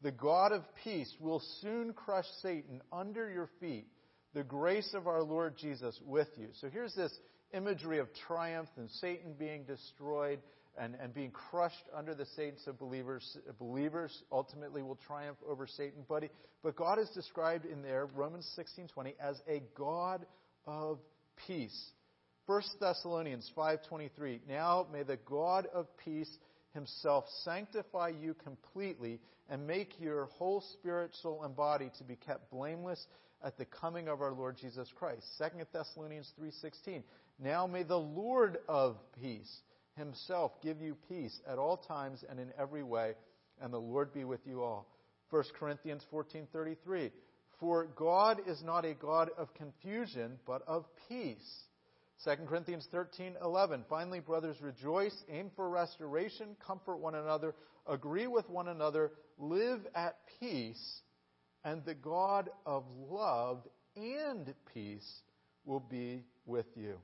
the 0.02 0.12
God 0.12 0.52
of 0.52 0.62
peace 0.84 1.12
will 1.18 1.42
soon 1.60 1.92
crush 1.92 2.26
Satan 2.42 2.80
under 2.92 3.30
your 3.30 3.48
feet. 3.60 3.86
The 4.34 4.44
grace 4.44 4.94
of 4.94 5.08
our 5.08 5.22
Lord 5.22 5.56
Jesus 5.56 5.98
with 6.04 6.28
you. 6.36 6.48
So 6.60 6.68
here's 6.68 6.94
this 6.94 7.12
imagery 7.52 7.99
of 7.99 8.08
triumph 8.26 8.69
and 8.76 8.91
Satan 8.91 9.35
being 9.38 9.64
destroyed 9.64 10.41
and, 10.79 10.94
and 11.00 11.12
being 11.12 11.31
crushed 11.31 11.85
under 11.94 12.14
the 12.14 12.26
saints 12.37 12.67
of 12.67 12.79
believers. 12.79 13.37
Believers 13.58 14.23
ultimately 14.31 14.82
will 14.82 14.99
triumph 15.06 15.38
over 15.49 15.67
Satan. 15.67 16.05
But, 16.08 16.25
but 16.62 16.76
God 16.76 16.99
is 16.99 17.11
described 17.11 17.67
in 17.67 17.82
there, 17.82 18.06
Romans 18.06 18.49
16.20, 18.58 19.14
as 19.20 19.41
a 19.49 19.62
God 19.76 20.25
of 20.67 20.99
peace. 21.47 21.91
1 22.47 22.62
Thessalonians 22.81 23.50
5.23, 23.56 24.41
Now 24.49 24.87
may 24.93 25.03
the 25.03 25.19
God 25.25 25.67
of 25.75 25.87
peace 26.05 26.31
himself 26.75 27.25
sanctify 27.44 28.12
you 28.20 28.35
completely 28.35 29.20
and 29.49 29.67
make 29.67 30.00
your 30.00 30.26
whole 30.26 30.62
spirit, 30.73 31.14
soul, 31.23 31.43
and 31.44 31.55
body 31.55 31.91
to 31.99 32.05
be 32.05 32.17
kept 32.17 32.50
blameless 32.50 33.05
at 33.42 33.56
the 33.56 33.64
coming 33.64 34.08
of 34.08 34.20
our 34.20 34.32
Lord 34.32 34.56
Jesus 34.56 34.88
Christ. 34.94 35.25
2 35.38 35.66
Thessalonians 35.72 36.32
3:16 36.38 37.02
now 37.38 37.66
may 37.66 37.82
the 37.82 37.98
Lord 37.98 38.58
of 38.69 38.98
peace 39.20 39.62
himself 39.96 40.52
give 40.62 40.81
you 40.81 40.96
peace 41.08 41.40
at 41.46 41.58
all 41.58 41.76
times 41.76 42.25
and 42.28 42.38
in 42.38 42.52
every 42.58 42.82
way, 42.82 43.14
and 43.60 43.72
the 43.72 43.81
Lord 43.81 44.12
be 44.12 44.25
with 44.25 44.46
you 44.46 44.62
all. 44.62 44.87
1 45.31 45.44
Corinthians 45.58 46.04
14:33 46.12 47.12
For 47.58 47.87
God 47.87 48.40
is 48.46 48.62
not 48.62 48.84
a 48.84 48.94
God 48.94 49.31
of 49.37 49.52
confusion, 49.54 50.38
but 50.46 50.62
of 50.66 50.86
peace. 51.08 51.64
2 52.25 52.46
Corinthians 52.46 52.86
13:11 52.93 53.84
Finally, 53.88 54.20
brothers, 54.20 54.60
rejoice, 54.60 55.25
aim 55.31 55.50
for 55.56 55.69
restoration, 55.70 56.56
comfort 56.67 56.96
one 56.96 57.15
another, 57.15 57.55
agree 57.86 58.26
with 58.26 58.48
one 58.50 58.69
another, 58.69 59.12
live 59.38 59.86
at 59.94 60.19
peace, 60.38 61.03
and 61.64 61.84
the 61.84 61.94
God 61.94 62.50
of 62.67 62.84
love 63.10 63.67
and 63.96 64.55
peace 64.72 65.20
will 65.64 65.81
be 65.81 66.24
with 66.46 66.67
you. 66.76 66.96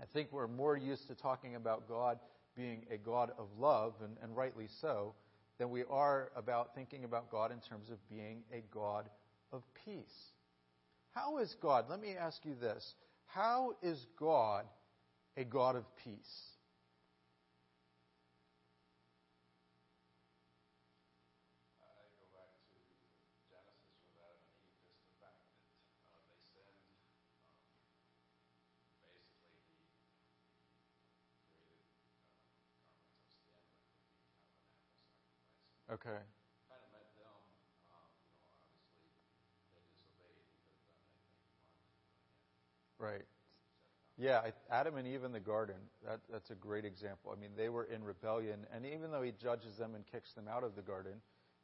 I 0.00 0.04
think 0.12 0.32
we're 0.32 0.48
more 0.48 0.76
used 0.76 1.06
to 1.08 1.14
talking 1.14 1.54
about 1.54 1.88
God 1.88 2.18
being 2.56 2.84
a 2.90 2.96
God 2.96 3.32
of 3.38 3.48
love, 3.58 3.94
and, 4.02 4.16
and 4.22 4.36
rightly 4.36 4.68
so, 4.80 5.14
than 5.58 5.70
we 5.70 5.84
are 5.90 6.30
about 6.36 6.74
thinking 6.74 7.04
about 7.04 7.30
God 7.30 7.52
in 7.52 7.58
terms 7.60 7.90
of 7.90 7.98
being 8.08 8.42
a 8.52 8.62
God 8.72 9.08
of 9.52 9.62
peace. 9.84 10.32
How 11.12 11.38
is 11.38 11.54
God, 11.60 11.86
let 11.88 12.00
me 12.00 12.14
ask 12.18 12.44
you 12.44 12.54
this, 12.60 12.94
how 13.26 13.74
is 13.82 14.04
God 14.18 14.64
a 15.36 15.44
God 15.44 15.76
of 15.76 15.84
peace? 16.04 16.53
Okay. 36.04 36.20
Kind 36.68 36.82
of 36.84 36.90
met 36.92 37.08
them, 37.16 37.32
um, 37.96 38.12
you 38.36 38.36
know, 38.36 39.16
obviously 39.24 39.56
they 39.72 39.80
disobeyed 39.88 40.44
because 40.52 40.76
done 40.84 41.72
anything. 41.72 42.20
Right. 43.00 43.24
Yeah, 44.20 44.52
Adam 44.70 44.96
and 44.96 45.08
Eve 45.08 45.24
in 45.24 45.32
the 45.32 45.40
garden, 45.40 45.80
that, 46.06 46.20
that's 46.30 46.50
a 46.50 46.54
great 46.54 46.84
example. 46.84 47.32
I 47.34 47.40
mean, 47.40 47.50
they 47.56 47.68
were 47.68 47.84
in 47.84 48.04
rebellion, 48.04 48.66
and 48.72 48.84
even 48.86 49.10
though 49.10 49.22
he 49.22 49.32
judges 49.32 49.76
them 49.78 49.94
and 49.96 50.04
kicks 50.06 50.32
them 50.34 50.46
out 50.46 50.62
of 50.62 50.76
the 50.76 50.82
garden, 50.82 51.14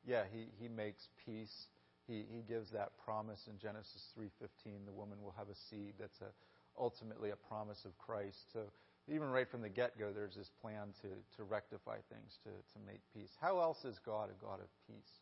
yeah, 0.07 0.25
he, 0.33 0.49
he 0.59 0.69
makes 0.69 1.09
peace. 1.25 1.69
He, 2.09 2.25
he 2.33 2.43
gives 2.43 2.71
that 2.73 2.97
promise 3.05 3.47
in 3.47 3.59
Genesis 3.59 4.09
3.15, 4.19 4.87
the 4.87 4.93
woman 4.93 5.23
will 5.23 5.35
have 5.37 5.49
a 5.49 5.55
seed. 5.69 5.95
That's 6.01 6.21
a, 6.23 6.33
ultimately 6.81 7.31
a 7.31 7.37
promise 7.37 7.85
of 7.85 7.97
Christ. 7.99 8.51
So 8.53 8.61
even 9.09 9.29
right 9.29 9.49
from 9.49 9.63
the 9.63 9.69
get 9.69 9.99
go, 9.99 10.13
there's 10.13 10.37
this 10.37 10.51
plan 10.61 10.93
to, 11.03 11.09
to 11.37 11.45
rectify 11.45 11.97
things, 12.13 12.39
to, 12.45 12.51
to 12.51 12.79
make 12.87 13.01
peace. 13.15 13.33
How 13.41 13.61
else 13.61 13.85
is 13.85 13.99
God 13.99 14.31
a 14.31 14.45
God 14.45 14.61
of 14.61 14.69
peace? 14.87 15.21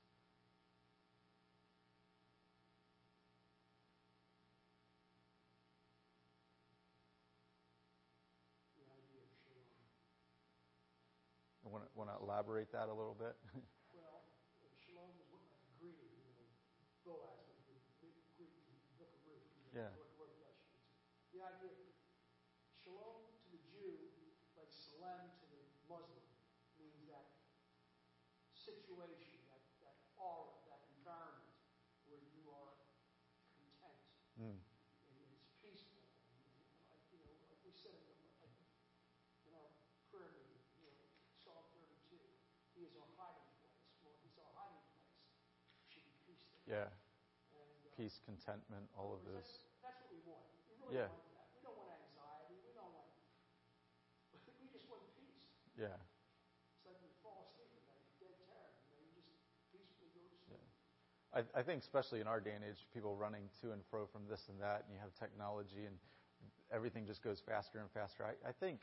Want 11.69 11.85
to, 11.85 11.91
want 11.93 12.09
to 12.09 12.17
elaborate 12.25 12.73
that 12.73 12.89
a 12.89 12.97
little 12.97 13.13
bit. 13.13 13.37
well, 13.93 14.25
shalom 14.89 15.13
is 15.21 15.29
what, 15.29 15.45
you 15.85 15.93
know, 15.93 16.01
the, 17.05 17.21
the 18.41 18.97
book 18.97 19.13
of 19.13 19.21
Ruth. 19.29 19.45
Yeah. 19.77 20.08
Yeah, 46.69 46.85
And, 46.85 47.65
uh, 47.89 47.97
peace, 47.97 48.21
contentment, 48.29 48.85
all 48.93 49.17
of 49.17 49.25
this. 49.25 49.65
that's 49.81 49.97
what 50.05 50.13
we 50.13 50.21
want. 50.29 50.45
We 50.69 50.77
really 50.85 51.01
Yeah. 51.01 51.09
want 51.09 51.25
that. 51.33 51.49
We 51.57 51.61
don't 51.65 51.79
want 51.81 51.97
anxiety. 51.97 52.61
We 52.61 52.73
don't 52.77 52.93
want. 52.93 53.09
We 54.61 54.69
just 54.69 54.85
want 54.89 55.09
peace. 55.17 55.49
Yeah, 55.81 55.97
It's 55.97 56.85
like 56.85 57.01
we 57.01 57.09
fall 57.25 57.49
asleep 57.49 57.73
at 57.73 57.85
night, 57.89 58.05
dead 58.21 58.37
tired. 58.45 58.77
You 58.85 58.93
know, 58.93 59.01
you 59.01 59.13
just 59.17 59.33
peacefully 59.73 60.13
go 60.13 60.21
to 60.29 60.37
sleep. 60.45 60.61
I, 61.33 61.41
I 61.57 61.63
think 61.65 61.81
especially 61.81 62.21
in 62.21 62.27
our 62.29 62.41
day 62.41 62.53
and 62.53 62.65
age, 62.65 62.85
people 62.93 63.17
running 63.17 63.49
to 63.63 63.73
and 63.73 63.81
fro 63.89 64.05
from 64.07 64.29
this 64.29 64.49
and 64.49 64.61
that, 64.61 64.85
and 64.85 64.93
you 64.93 65.01
have 65.01 65.15
technology 65.17 65.87
and 65.89 65.97
everything 66.71 67.07
just 67.07 67.23
goes 67.23 67.41
faster 67.41 67.79
and 67.81 67.91
faster. 67.93 68.25
I, 68.25 68.37
I 68.49 68.53
think 68.53 68.81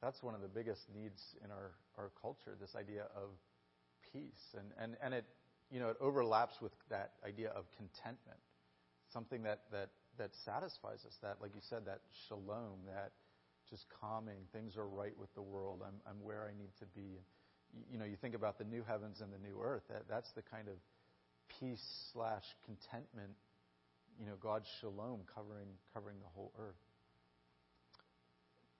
that's 0.00 0.22
one 0.22 0.34
of 0.34 0.40
the 0.42 0.48
biggest 0.50 0.90
needs 0.90 1.36
in 1.44 1.50
our, 1.50 1.72
our 1.98 2.10
culture, 2.20 2.56
this 2.58 2.74
idea 2.74 3.06
of 3.14 3.30
peace. 4.12 4.54
And, 4.58 4.72
and, 4.78 4.96
and 5.02 5.14
it, 5.14 5.24
you 5.72 5.80
know, 5.80 5.88
it 5.88 5.96
overlaps 6.00 6.60
with 6.60 6.72
that 6.90 7.12
idea 7.26 7.48
of 7.48 7.64
contentment, 7.76 8.38
something 9.12 9.42
that, 9.42 9.60
that, 9.72 9.88
that 10.18 10.30
satisfies 10.44 11.04
us, 11.06 11.16
that, 11.22 11.38
like 11.40 11.54
you 11.54 11.62
said, 11.68 11.86
that 11.86 12.00
shalom, 12.28 12.84
that 12.86 13.12
just 13.70 13.86
calming, 14.00 14.36
things 14.52 14.76
are 14.76 14.86
right 14.86 15.16
with 15.18 15.34
the 15.34 15.40
world, 15.40 15.80
I'm, 15.84 15.94
I'm 16.06 16.22
where 16.22 16.44
I 16.44 16.56
need 16.58 16.70
to 16.80 16.86
be. 16.94 17.18
You, 17.72 17.84
you 17.90 17.98
know, 17.98 18.04
you 18.04 18.16
think 18.20 18.34
about 18.34 18.58
the 18.58 18.64
new 18.64 18.84
heavens 18.86 19.22
and 19.22 19.32
the 19.32 19.38
new 19.38 19.58
earth, 19.62 19.84
that, 19.88 20.02
that's 20.10 20.30
the 20.32 20.42
kind 20.42 20.68
of 20.68 20.74
peace 21.58 21.82
slash 22.12 22.44
contentment, 22.66 23.32
you 24.20 24.26
know, 24.26 24.34
God's 24.40 24.68
shalom 24.80 25.20
covering 25.34 25.68
covering 25.94 26.16
the 26.20 26.28
whole 26.34 26.52
earth. 26.58 26.76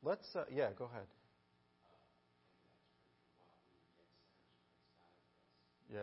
Let's, 0.03 0.27
uh, 0.37 0.45
yeah, 0.55 0.69
go 0.77 0.91
ahead. 0.93 1.07
Yeah. 5.93 6.01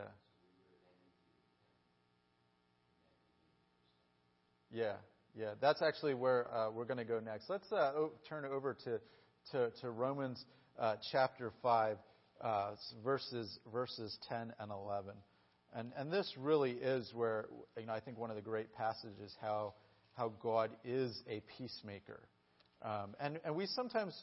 Yeah, 4.71 4.93
yeah. 5.35 5.53
That's 5.61 5.81
actually 5.81 6.13
where 6.13 6.53
uh, 6.53 6.71
we're 6.71 6.85
going 6.85 6.97
to 6.97 7.03
go 7.03 7.19
next. 7.19 7.49
Let's 7.49 7.71
uh, 7.71 7.91
o- 7.95 8.11
turn 8.27 8.45
over 8.45 8.75
to 8.85 8.99
to, 9.51 9.71
to 9.81 9.89
Romans 9.89 10.43
uh, 10.79 10.95
chapter 11.11 11.51
five, 11.61 11.97
uh, 12.41 12.71
verses 13.03 13.59
verses 13.71 14.17
ten 14.27 14.53
and 14.59 14.71
eleven, 14.71 15.15
and 15.73 15.91
and 15.97 16.11
this 16.11 16.31
really 16.37 16.71
is 16.71 17.11
where 17.15 17.47
you 17.79 17.85
know 17.87 17.93
I 17.93 17.99
think 17.99 18.17
one 18.19 18.29
of 18.29 18.35
the 18.35 18.41
great 18.43 18.73
passages 18.75 19.35
how 19.41 19.73
how 20.15 20.33
God 20.41 20.71
is 20.83 21.19
a 21.27 21.41
peacemaker, 21.57 22.19
um, 22.83 23.15
and 23.19 23.39
and 23.43 23.55
we 23.55 23.65
sometimes 23.65 24.13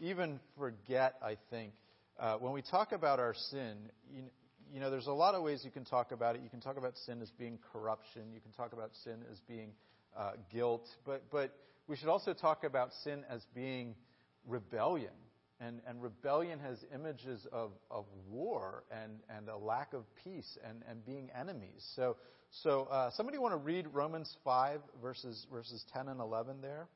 even 0.00 0.38
forget 0.56 1.14
I 1.22 1.36
think 1.50 1.72
uh, 2.20 2.36
when 2.36 2.52
we 2.52 2.62
talk 2.62 2.92
about 2.92 3.18
our 3.18 3.34
sin. 3.50 3.76
You 4.72 4.80
know, 4.80 4.90
there's 4.90 5.06
a 5.06 5.12
lot 5.12 5.34
of 5.34 5.42
ways 5.42 5.62
you 5.64 5.70
can 5.70 5.84
talk 5.84 6.12
about 6.12 6.36
it. 6.36 6.42
You 6.42 6.50
can 6.50 6.60
talk 6.60 6.76
about 6.76 6.96
sin 6.98 7.20
as 7.22 7.30
being 7.30 7.58
corruption. 7.72 8.22
You 8.32 8.40
can 8.40 8.52
talk 8.52 8.72
about 8.72 8.90
sin 9.04 9.24
as 9.30 9.40
being 9.48 9.70
uh, 10.16 10.32
guilt. 10.52 10.86
But, 11.04 11.24
but 11.30 11.54
we 11.86 11.96
should 11.96 12.08
also 12.08 12.32
talk 12.32 12.64
about 12.64 12.90
sin 13.04 13.24
as 13.28 13.44
being 13.54 13.94
rebellion. 14.46 15.12
And, 15.60 15.80
and 15.88 16.00
rebellion 16.00 16.60
has 16.60 16.78
images 16.94 17.44
of, 17.50 17.72
of 17.90 18.04
war 18.30 18.84
and, 18.92 19.18
and 19.28 19.48
a 19.48 19.56
lack 19.56 19.92
of 19.92 20.04
peace 20.22 20.56
and, 20.68 20.82
and 20.88 21.04
being 21.04 21.30
enemies. 21.38 21.84
So, 21.96 22.16
so 22.62 22.84
uh, 22.84 23.10
somebody 23.12 23.38
want 23.38 23.52
to 23.52 23.58
read 23.58 23.86
Romans 23.92 24.34
5, 24.44 24.80
verses, 25.02 25.46
verses 25.52 25.84
10 25.92 26.08
and 26.08 26.20
11 26.20 26.62
there? 26.62 26.88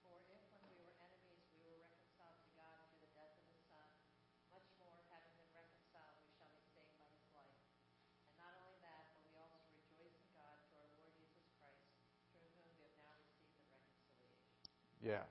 For 0.00 0.16
if 0.32 0.40
when 0.48 0.64
we 0.64 0.80
were 0.80 0.96
enemies 0.96 1.44
we 1.52 1.60
were 1.60 1.76
reconciled 1.76 2.40
to 2.40 2.56
God 2.64 2.80
through 2.88 3.04
the 3.04 3.12
death 3.12 3.36
of 3.36 3.42
his 3.52 3.60
Son, 3.68 3.88
much 4.48 4.64
more, 4.80 4.96
having 5.12 5.34
been 5.36 5.52
reconciled, 5.52 6.16
we 6.24 6.32
shall 6.40 6.48
be 6.56 6.64
saved 6.72 6.96
by 6.96 7.10
his 7.20 7.28
life. 7.36 7.60
And 8.32 8.38
not 8.40 8.54
only 8.64 8.80
that, 8.80 9.12
but 9.12 9.20
we 9.28 9.36
also 9.36 9.60
rejoice 9.76 10.16
in 10.16 10.30
God 10.32 10.56
through 10.64 10.80
our 10.80 10.92
Lord 10.96 11.12
Jesus 11.20 11.44
Christ, 11.60 11.84
through 12.32 12.48
whom 12.56 12.64
we 12.72 12.80
have 12.80 12.96
now 12.96 13.12
received 13.20 13.60
the 13.60 13.68
reconciliation. 13.68 14.56
Yeah. 15.04 15.28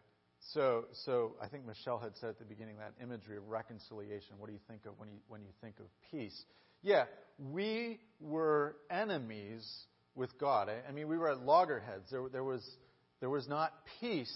So, 0.55 0.85
so 1.03 1.35
I 1.41 1.49
think 1.49 1.65
Michelle 1.67 1.99
had 1.99 2.15
said 2.15 2.29
at 2.29 2.39
the 2.39 2.45
beginning 2.45 2.77
that 2.77 2.93
imagery 3.03 3.35
of 3.35 3.49
reconciliation. 3.49 4.35
What 4.37 4.47
do 4.47 4.53
you 4.53 4.61
think 4.69 4.85
of 4.85 4.97
when 4.97 5.09
you 5.09 5.17
when 5.27 5.41
you 5.41 5.49
think 5.59 5.75
of 5.81 5.85
peace? 6.09 6.45
Yeah, 6.81 7.03
we 7.37 7.99
were 8.21 8.77
enemies 8.89 9.69
with 10.15 10.39
God. 10.39 10.69
I, 10.69 10.87
I 10.87 10.93
mean, 10.93 11.09
we 11.09 11.17
were 11.17 11.29
at 11.29 11.41
loggerheads. 11.41 12.09
There, 12.09 12.29
there 12.31 12.45
was 12.45 12.65
there 13.19 13.29
was 13.29 13.49
not 13.49 13.73
peace 13.99 14.33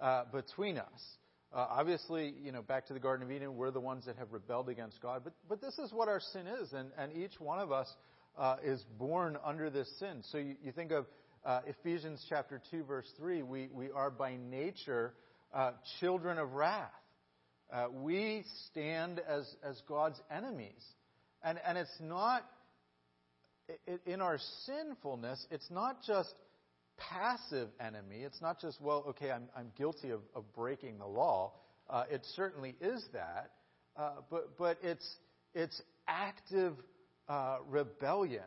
uh, 0.00 0.24
between 0.32 0.78
us. 0.78 1.02
Uh, 1.52 1.66
obviously, 1.68 2.32
you 2.42 2.50
know, 2.50 2.62
back 2.62 2.86
to 2.86 2.94
the 2.94 3.00
Garden 3.00 3.26
of 3.26 3.30
Eden, 3.30 3.54
we're 3.54 3.70
the 3.70 3.78
ones 3.78 4.06
that 4.06 4.16
have 4.16 4.32
rebelled 4.32 4.70
against 4.70 5.02
God. 5.02 5.20
But 5.22 5.34
but 5.50 5.60
this 5.60 5.78
is 5.78 5.92
what 5.92 6.08
our 6.08 6.20
sin 6.32 6.46
is, 6.46 6.72
and 6.72 6.92
and 6.96 7.12
each 7.12 7.38
one 7.38 7.58
of 7.58 7.72
us 7.72 7.94
uh, 8.38 8.56
is 8.64 8.82
born 8.98 9.36
under 9.44 9.68
this 9.68 9.90
sin. 9.98 10.22
So 10.32 10.38
you, 10.38 10.56
you 10.64 10.72
think 10.72 10.92
of 10.92 11.04
uh, 11.44 11.60
Ephesians 11.66 12.24
chapter 12.28 12.60
2, 12.70 12.84
verse 12.84 13.10
3, 13.16 13.42
we, 13.42 13.68
we 13.72 13.90
are 13.90 14.10
by 14.10 14.36
nature 14.50 15.14
uh, 15.54 15.72
children 16.00 16.38
of 16.38 16.52
wrath. 16.52 16.90
Uh, 17.72 17.86
we 17.92 18.44
stand 18.70 19.20
as, 19.28 19.46
as 19.62 19.80
God's 19.88 20.20
enemies. 20.30 20.82
And, 21.42 21.58
and 21.66 21.76
it's 21.76 22.00
not, 22.00 22.44
i 23.68 23.92
in 24.06 24.20
our 24.20 24.38
sinfulness, 24.64 25.46
it's 25.50 25.70
not 25.70 25.98
just 26.06 26.32
passive 26.96 27.68
enemy. 27.80 28.22
It's 28.22 28.40
not 28.40 28.60
just, 28.60 28.80
well, 28.80 29.04
okay, 29.08 29.30
I'm, 29.30 29.48
I'm 29.56 29.70
guilty 29.76 30.10
of, 30.10 30.20
of 30.34 30.52
breaking 30.54 30.98
the 30.98 31.06
law. 31.06 31.52
Uh, 31.88 32.04
it 32.10 32.22
certainly 32.34 32.74
is 32.80 33.04
that. 33.12 33.50
Uh, 33.96 34.10
but, 34.30 34.56
but 34.56 34.78
it's, 34.82 35.06
it's 35.54 35.80
active 36.06 36.74
uh, 37.28 37.58
rebellion. 37.68 38.42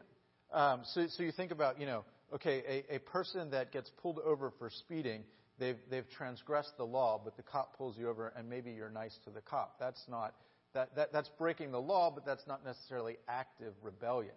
Um, 0.52 0.82
so, 0.94 1.06
so 1.08 1.24
you 1.24 1.32
think 1.32 1.52
about, 1.52 1.80
you 1.80 1.86
know, 1.86 2.04
okay, 2.34 2.84
a, 2.90 2.96
a 2.96 3.00
person 3.00 3.52
that 3.52 3.72
gets 3.72 3.90
pulled 4.02 4.20
over 4.20 4.52
for 4.60 4.70
speeding, 4.70 5.24
they've, 5.62 5.78
they've 5.90 6.10
transgressed 6.10 6.76
the 6.78 6.84
law, 6.84 7.22
but 7.24 7.38
the 7.38 7.44
cop 7.44 7.78
pulls 7.78 7.96
you 7.98 8.10
over 8.10 8.34
and 8.36 8.50
maybe 8.50 8.72
you're 8.72 8.90
nice 8.90 9.18
to 9.24 9.30
the 9.30 9.42
cop. 9.42 9.76
That's 9.80 10.04
not, 10.10 10.34
that, 10.74 10.96
that, 10.96 11.14
that's 11.14 11.30
breaking 11.38 11.72
the 11.72 11.80
law, 11.80 12.12
but 12.14 12.26
that's 12.26 12.46
not 12.48 12.66
necessarily 12.66 13.18
active 13.30 13.74
rebellion. 13.84 14.34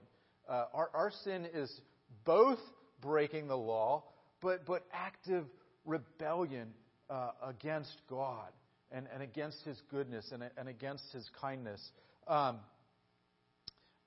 Uh, 0.46 0.66
our, 0.74 0.90
our 0.92 1.10
sin 1.24 1.48
is 1.52 1.80
both 2.24 2.58
breaking 3.00 3.48
the 3.48 3.56
law, 3.56 4.04
but, 4.42 4.66
but 4.66 4.84
active 4.92 5.46
rebellion 5.86 6.68
uh, 7.08 7.30
against 7.42 7.96
God 8.08 8.50
and, 8.92 9.06
and 9.12 9.22
against 9.22 9.64
His 9.64 9.80
goodness 9.90 10.30
and, 10.30 10.44
and 10.58 10.68
against 10.68 11.04
His 11.12 11.28
kindness. 11.40 11.80
Um, 12.28 12.58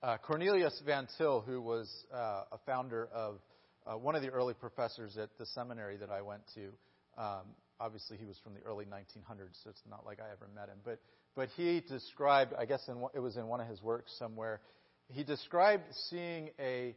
uh, 0.04 0.18
Cornelius 0.18 0.80
Van 0.86 1.08
Til, 1.18 1.42
who 1.42 1.60
was 1.60 1.92
uh, 2.14 2.44
a 2.52 2.60
founder 2.68 3.10
of 3.12 3.40
uh, 3.88 3.98
one 3.98 4.16
of 4.16 4.22
the 4.22 4.30
early 4.30 4.54
professors 4.54 5.18
at 5.18 5.30
the 5.40 5.46
seminary 5.48 5.98
that 5.98 6.12
I 6.12 6.22
went 6.22 6.42
to, 6.54 6.70
um, 7.18 7.46
obviously 7.80 8.18
he 8.18 8.26
was 8.26 8.38
from 8.44 8.54
the 8.54 8.62
early 8.62 8.86
1900s, 8.86 9.64
so 9.64 9.70
it's 9.70 9.84
not 9.90 10.06
like 10.06 10.20
I 10.20 10.32
ever 10.32 10.48
met 10.56 10.70
him, 10.70 10.78
but 10.84 11.00
but 11.36 11.50
he 11.56 11.84
described, 11.88 12.54
I 12.58 12.66
guess 12.66 12.82
in, 12.88 13.04
it 13.14 13.20
was 13.20 13.38
in 13.38 13.46
one 13.48 13.62
of 13.62 13.68
his 13.68 13.82
works 13.84 14.12
somewhere, 14.18 14.60
he 15.10 15.24
described 15.24 15.84
seeing 16.10 16.50
a 16.60 16.96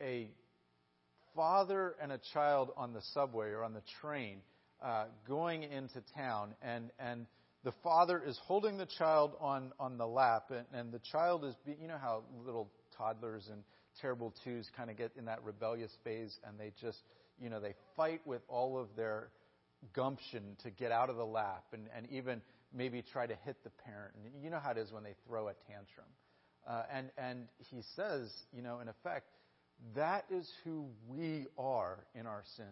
a 0.00 0.30
father 1.36 1.94
and 2.00 2.12
a 2.12 2.20
child 2.32 2.70
on 2.76 2.92
the 2.92 3.02
subway 3.12 3.48
or 3.48 3.62
on 3.62 3.74
the 3.74 3.82
train 4.00 4.38
uh, 4.82 5.04
going 5.26 5.64
into 5.64 6.02
town, 6.16 6.54
and 6.62 6.90
and 6.98 7.26
the 7.64 7.72
father 7.82 8.22
is 8.24 8.38
holding 8.44 8.76
the 8.76 8.86
child 8.86 9.32
on, 9.40 9.72
on 9.80 9.96
the 9.96 10.06
lap, 10.06 10.50
and, 10.50 10.66
and 10.74 10.92
the 10.92 11.00
child 11.10 11.44
is, 11.46 11.54
be, 11.64 11.74
you 11.80 11.88
know 11.88 11.98
how 11.98 12.22
little 12.44 12.70
toddlers 12.96 13.48
and 13.50 13.62
terrible 14.00 14.34
twos 14.44 14.68
kind 14.76 14.90
of 14.90 14.98
get 14.98 15.12
in 15.16 15.24
that 15.24 15.42
rebellious 15.42 15.90
phase, 16.04 16.38
and 16.46 16.60
they 16.60 16.72
just, 16.80 16.98
you 17.40 17.48
know, 17.48 17.60
they 17.60 17.74
fight 17.96 18.20
with 18.26 18.42
all 18.48 18.78
of 18.78 18.88
their 18.96 19.28
gumption 19.92 20.56
to 20.62 20.70
get 20.70 20.92
out 20.92 21.10
of 21.10 21.16
the 21.16 21.26
lap, 21.26 21.64
and, 21.72 21.88
and 21.96 22.06
even 22.10 22.40
maybe 22.72 23.02
try 23.12 23.26
to 23.26 23.36
hit 23.44 23.56
the 23.64 23.70
parent. 23.84 24.14
And 24.16 24.42
you 24.42 24.50
know 24.50 24.58
how 24.58 24.70
it 24.70 24.78
is 24.78 24.92
when 24.92 25.02
they 25.02 25.14
throw 25.26 25.48
a 25.48 25.54
tantrum. 25.68 26.06
Uh, 26.66 26.82
and, 26.92 27.10
and 27.18 27.48
he 27.70 27.82
says, 27.94 28.32
you 28.52 28.62
know, 28.62 28.80
in 28.80 28.88
effect, 28.88 29.26
that 29.94 30.24
is 30.30 30.48
who 30.64 30.86
we 31.08 31.46
are 31.58 32.04
in 32.14 32.26
our 32.26 32.42
sin. 32.56 32.66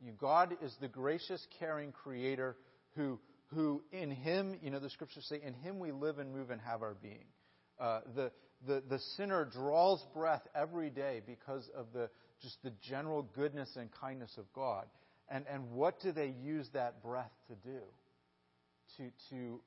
You, 0.00 0.12
God 0.12 0.56
is 0.62 0.74
the 0.80 0.88
gracious, 0.88 1.46
caring 1.58 1.92
creator 1.92 2.56
who 2.96 3.18
who 3.54 3.82
in 3.92 4.10
him, 4.10 4.58
you 4.62 4.70
know, 4.70 4.80
the 4.80 4.90
scriptures 4.90 5.26
say, 5.28 5.40
in 5.44 5.54
him 5.54 5.78
we 5.78 5.92
live 5.92 6.18
and 6.18 6.32
move 6.32 6.50
and 6.50 6.60
have 6.60 6.82
our 6.82 6.96
being. 7.00 7.26
Uh, 7.78 8.00
the, 8.14 8.30
the, 8.66 8.82
the 8.88 8.98
sinner 9.16 9.44
draws 9.44 10.04
breath 10.14 10.42
every 10.54 10.90
day 10.90 11.20
because 11.26 11.68
of 11.76 11.86
the, 11.92 12.08
just 12.42 12.56
the 12.62 12.72
general 12.88 13.22
goodness 13.34 13.70
and 13.76 13.90
kindness 14.00 14.32
of 14.38 14.44
God. 14.52 14.86
And, 15.28 15.44
and 15.52 15.70
what 15.72 16.00
do 16.00 16.12
they 16.12 16.34
use 16.42 16.68
that 16.74 17.02
breath 17.02 17.32
to 17.48 17.54
do? 17.68 17.80
To, 18.98 19.10
to 19.30 19.60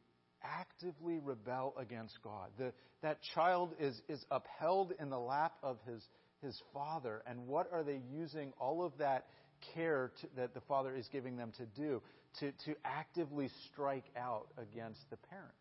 actively 0.44 1.20
rebel 1.20 1.74
against 1.78 2.22
God. 2.24 2.50
The, 2.58 2.72
that 3.02 3.20
child 3.34 3.74
is, 3.80 4.00
is 4.08 4.24
upheld 4.32 4.94
in 5.00 5.10
the 5.10 5.20
lap 5.20 5.54
of 5.64 5.78
his, 5.88 6.02
his 6.44 6.62
father. 6.74 7.24
And 7.26 7.48
what 7.48 7.70
are 7.74 7.84
they 7.84 8.00
using 8.14 8.54
all 8.60 8.86
of 8.86 8.94
that 9.00 9.26
care 9.74 10.12
to, 10.22 10.28
that 10.36 10.54
the 10.54 10.62
father 10.62 10.96
is 10.96 11.08
giving 11.12 11.38
them 11.38 11.52
to 11.58 11.66
do? 11.66 12.02
To, 12.40 12.52
to 12.66 12.76
actively 12.86 13.50
strike 13.72 14.06
out 14.16 14.48
against 14.58 15.02
the 15.10 15.18
parent. 15.18 15.56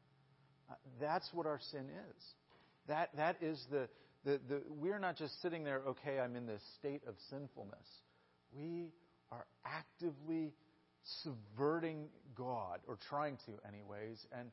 Uh, 0.70 0.74
that's 1.00 1.28
what 1.32 1.46
our 1.46 1.60
sin 1.70 1.86
is. 2.10 2.22
That, 2.86 3.10
that 3.16 3.36
is 3.40 3.64
the, 3.70 3.88
the, 4.24 4.40
the, 4.48 4.62
we're 4.68 4.98
not 4.98 5.16
just 5.16 5.40
sitting 5.40 5.64
there, 5.64 5.80
okay, 5.88 6.20
I'm 6.20 6.36
in 6.36 6.46
this 6.46 6.62
state 6.78 7.00
of 7.08 7.14
sinfulness. 7.30 7.86
We 8.52 8.88
are 9.30 9.46
actively 9.64 10.52
subverting 11.22 12.08
God, 12.36 12.80
or 12.86 12.98
trying 13.08 13.36
to, 13.46 13.52
anyways, 13.66 14.26
and 14.36 14.50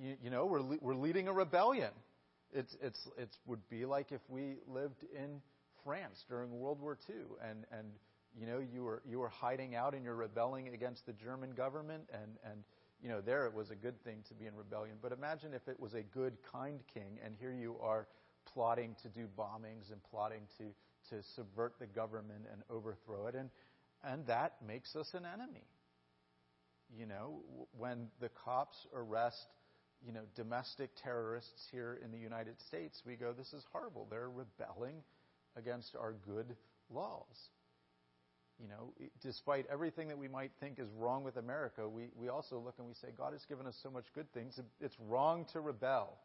you, 0.00 0.16
you 0.22 0.30
know, 0.30 0.46
we're, 0.46 0.60
le- 0.60 0.78
we're 0.80 0.94
leading 0.94 1.28
a 1.28 1.32
rebellion. 1.32 1.90
It's, 2.52 2.74
it's, 2.82 3.00
it 3.18 3.30
would 3.46 3.68
be 3.68 3.84
like 3.84 4.12
if 4.12 4.20
we 4.28 4.56
lived 4.68 5.04
in 5.14 5.40
France 5.84 6.24
during 6.28 6.58
World 6.58 6.80
War 6.80 6.98
II 7.08 7.16
and, 7.48 7.64
and 7.72 7.88
you 8.38 8.46
know, 8.46 8.58
you 8.58 8.82
were, 8.82 9.02
you 9.08 9.18
were 9.18 9.28
hiding 9.28 9.74
out 9.74 9.94
and 9.94 10.04
you're 10.04 10.14
rebelling 10.14 10.68
against 10.68 11.06
the 11.06 11.12
German 11.12 11.52
government 11.52 12.02
and, 12.12 12.32
and, 12.50 12.64
you 13.02 13.08
know, 13.08 13.20
there 13.20 13.46
it 13.46 13.54
was 13.54 13.70
a 13.70 13.74
good 13.74 14.02
thing 14.04 14.18
to 14.28 14.34
be 14.34 14.46
in 14.46 14.54
rebellion. 14.54 14.96
But 15.02 15.12
imagine 15.12 15.52
if 15.52 15.68
it 15.68 15.78
was 15.78 15.94
a 15.94 16.02
good, 16.02 16.34
kind 16.52 16.80
king 16.92 17.18
and 17.24 17.34
here 17.38 17.52
you 17.52 17.76
are 17.82 18.06
plotting 18.52 18.94
to 19.02 19.08
do 19.08 19.26
bombings 19.38 19.90
and 19.90 20.00
plotting 20.10 20.42
to, 20.58 20.64
to 21.10 21.22
subvert 21.34 21.74
the 21.78 21.86
government 21.86 22.44
and 22.52 22.62
overthrow 22.70 23.26
it. 23.26 23.34
And, 23.34 23.50
and 24.06 24.26
that 24.26 24.54
makes 24.66 24.94
us 24.96 25.08
an 25.14 25.24
enemy. 25.24 25.66
You 26.96 27.06
know, 27.06 27.40
when 27.76 28.08
the 28.20 28.28
cops 28.44 28.76
arrest 28.94 29.46
you 30.06 30.12
know, 30.12 30.22
domestic 30.36 30.90
terrorists 31.02 31.66
here 31.72 31.98
in 32.04 32.10
the 32.10 32.18
United 32.18 32.60
States, 32.68 33.00
we 33.06 33.16
go, 33.16 33.32
this 33.32 33.52
is 33.52 33.64
horrible. 33.72 34.06
They're 34.10 34.28
rebelling 34.28 34.96
against 35.56 35.96
our 35.96 36.14
good 36.26 36.56
laws. 36.90 37.48
You 38.60 38.68
know, 38.68 38.92
despite 39.22 39.66
everything 39.72 40.08
that 40.08 40.18
we 40.18 40.28
might 40.28 40.52
think 40.60 40.78
is 40.78 40.88
wrong 40.96 41.24
with 41.24 41.36
America, 41.36 41.88
we, 41.88 42.10
we 42.14 42.28
also 42.28 42.58
look 42.58 42.74
and 42.78 42.86
we 42.86 42.94
say, 42.94 43.08
God 43.16 43.32
has 43.32 43.44
given 43.48 43.66
us 43.66 43.76
so 43.82 43.90
much 43.90 44.04
good 44.14 44.30
things. 44.32 44.60
It's 44.80 44.94
wrong 45.08 45.46
to 45.52 45.60
rebel. 45.60 46.18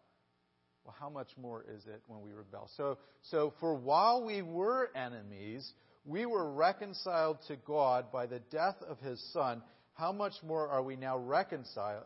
Well, 0.84 0.96
how 1.00 1.10
much 1.10 1.30
more 1.42 1.66
is 1.68 1.86
it 1.88 2.02
when 2.08 2.22
we 2.22 2.32
rebel? 2.32 2.70
So, 2.78 2.98
so 3.32 3.54
for 3.60 3.74
while 3.74 4.24
we 4.24 4.42
were 4.42 4.90
enemies, 4.96 5.72
we 6.10 6.26
were 6.26 6.52
reconciled 6.52 7.38
to 7.48 7.56
God 7.56 8.12
by 8.12 8.26
the 8.26 8.40
death 8.52 8.76
of 8.88 9.00
his 9.00 9.22
Son. 9.32 9.62
How 9.94 10.12
much 10.12 10.34
more 10.44 10.68
are 10.68 10.84
we 10.84 10.96
now 10.96 11.18
reconciled? 11.18 12.06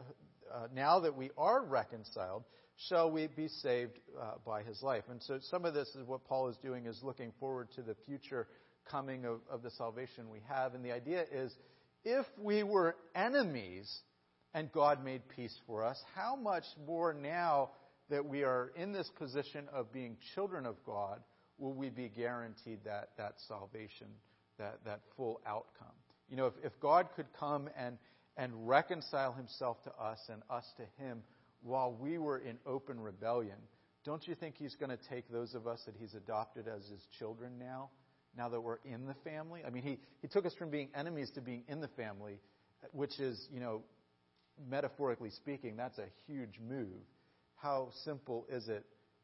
uh, 0.54 0.68
now 0.74 1.00
that 1.00 1.16
we 1.16 1.32
are 1.38 1.64
reconciled, 1.64 2.44
shall 2.88 3.12
we 3.12 3.28
be 3.28 3.48
saved 3.48 4.00
uh, 4.20 4.34
by 4.46 4.64
his 4.64 4.82
life? 4.82 5.04
And 5.10 5.22
so 5.22 5.40
some 5.42 5.66
of 5.66 5.74
this 5.74 5.88
is 5.90 6.08
what 6.08 6.26
Paul 6.26 6.50
is 6.50 6.58
doing 6.58 6.86
is 6.86 7.00
looking 7.04 7.32
forward 7.40 7.70
to 7.76 7.82
the 7.82 7.96
future 8.06 8.48
coming 8.90 9.26
of, 9.26 9.40
of 9.50 9.64
the 9.64 9.72
salvation 9.72 10.30
we 10.30 10.42
have. 10.48 10.74
And 10.74 10.84
the 10.84 10.92
idea 10.92 11.24
is 11.32 11.54
if 12.04 12.26
we 12.38 12.64
were 12.64 12.96
enemies 13.16 13.92
and 14.54 14.72
God 14.72 15.04
made 15.04 15.28
peace 15.30 15.56
for 15.66 15.84
us, 15.84 16.00
how 16.16 16.36
much 16.36 16.66
more 16.86 17.14
now 17.14 17.72
that 18.10 18.26
we 18.26 18.44
are 18.44 18.72
in 18.76 18.92
this 18.92 19.10
position 19.18 19.66
of 19.74 19.92
being 19.92 20.18
children 20.36 20.66
of 20.66 20.76
God 20.86 21.22
will 21.58 21.74
we 21.74 21.90
be 21.90 22.10
guaranteed 22.10 22.80
that, 22.86 23.10
that 23.18 23.36
salvation, 23.48 24.08
that, 24.58 24.80
that 24.86 25.02
full 25.16 25.42
outcome? 25.46 25.96
You 26.30 26.38
know, 26.38 26.48
if, 26.48 26.54
if 26.64 26.80
God 26.80 27.10
could 27.16 27.28
come 27.40 27.70
and 27.78 27.98
and 28.38 28.68
reconcile 28.68 29.34
himself 29.34 29.82
to 29.84 29.92
us 29.92 30.20
and 30.30 30.42
us 30.50 30.66
to 30.78 31.04
him 31.04 31.22
while 31.62 31.94
we 31.94 32.18
were 32.18 32.40
in 32.40 32.58
open 32.66 33.00
rebellion, 33.00 33.58
don't 34.04 34.28
you 34.28 34.36
think 34.36 34.56
he's 34.58 34.76
going 34.76 34.90
to 34.90 35.00
take 35.10 35.30
those 35.32 35.54
of 35.54 35.68
us 35.68 35.82
that 35.86 35.96
he's 36.00 36.14
adopted 36.14 36.68
as 36.68 36.84
his 36.88 37.02
children 37.20 37.54
now, 37.58 37.90
now 38.36 38.50
that 38.50 38.60
we're 38.60 38.80
in 38.84 39.06
the 39.06 39.16
family? 39.24 39.62
I 39.66 39.70
mean, 39.70 39.84
he, 39.84 40.00
he 40.22 40.28
took 40.28 40.46
us 40.46 40.54
from 40.56 40.72
being 40.72 40.90
enemies 40.96 41.32
to 41.36 41.42
being 41.42 41.64
in 41.68 41.80
the 41.80 41.88
family, 41.90 42.40
which 42.92 43.20
is, 43.20 43.48
you 43.52 43.60
know, 43.60 43.82
metaphorically 44.70 45.30
speaking, 45.30 45.78
that's 45.78 46.00
a 46.00 46.08
huge 46.28 46.60
move. 46.68 47.02
How 47.56 47.90
simple 48.04 48.46
is 48.50 48.68
it 48.68 48.84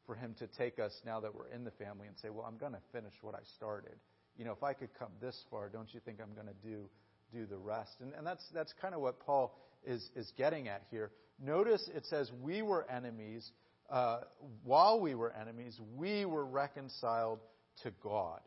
for 0.09 0.15
him 0.15 0.33
to 0.39 0.47
take 0.47 0.79
us 0.79 0.91
now 1.05 1.19
that 1.19 1.35
we're 1.35 1.49
in 1.49 1.63
the 1.63 1.71
family 1.71 2.07
and 2.07 2.17
say, 2.17 2.31
well, 2.31 2.43
I'm 2.47 2.57
going 2.57 2.71
to 2.71 2.81
finish 2.91 3.13
what 3.21 3.35
I 3.35 3.43
started? 3.57 3.93
You 4.37 4.45
know, 4.45 4.53
if 4.53 4.63
I 4.63 4.73
could 4.73 4.89
come 4.97 5.11
this 5.21 5.39
far, 5.51 5.69
don't 5.69 5.93
you 5.93 5.99
think 5.99 6.17
I'm 6.19 6.33
going 6.33 6.47
to 6.47 6.67
do 6.67 6.89
do 7.31 7.45
the 7.45 7.57
rest. 7.57 7.91
And, 8.01 8.13
and 8.15 8.25
that's, 8.25 8.43
that's 8.53 8.73
kind 8.81 8.95
of 8.95 9.01
what 9.01 9.19
Paul 9.19 9.55
is, 9.85 10.09
is 10.15 10.31
getting 10.35 10.67
at 10.67 10.81
here. 10.89 11.11
Notice 11.39 11.87
it 11.95 12.05
says, 12.07 12.31
We 12.41 12.63
were 12.63 12.89
enemies. 12.89 13.49
Uh, 13.89 14.21
while 14.63 14.99
we 14.99 15.15
were 15.15 15.31
enemies, 15.31 15.79
we 15.95 16.25
were 16.25 16.45
reconciled 16.45 17.39
to 17.83 17.91
God. 18.03 18.39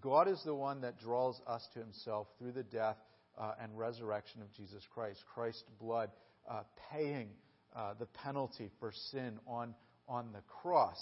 God 0.00 0.28
is 0.28 0.40
the 0.44 0.54
one 0.54 0.80
that 0.82 0.98
draws 0.98 1.40
us 1.46 1.66
to 1.74 1.80
himself 1.80 2.26
through 2.38 2.52
the 2.52 2.62
death 2.62 2.96
uh, 3.38 3.52
and 3.60 3.76
resurrection 3.76 4.42
of 4.42 4.52
Jesus 4.52 4.82
Christ. 4.94 5.20
Christ's 5.34 5.64
blood 5.80 6.10
uh, 6.50 6.62
paying 6.90 7.28
uh, 7.74 7.94
the 7.98 8.06
penalty 8.06 8.70
for 8.80 8.92
sin 9.10 9.38
on, 9.46 9.74
on 10.08 10.32
the 10.32 10.42
cross. 10.62 10.98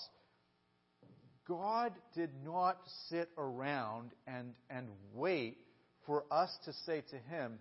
God 1.49 1.93
did 2.15 2.31
not 2.45 2.79
sit 3.09 3.29
around 3.37 4.13
and, 4.27 4.53
and 4.69 4.87
wait 5.15 5.59
for 6.07 6.25
us 6.31 6.51
to 6.65 6.73
say 6.87 7.03
to 7.11 7.17
him, 7.17 7.59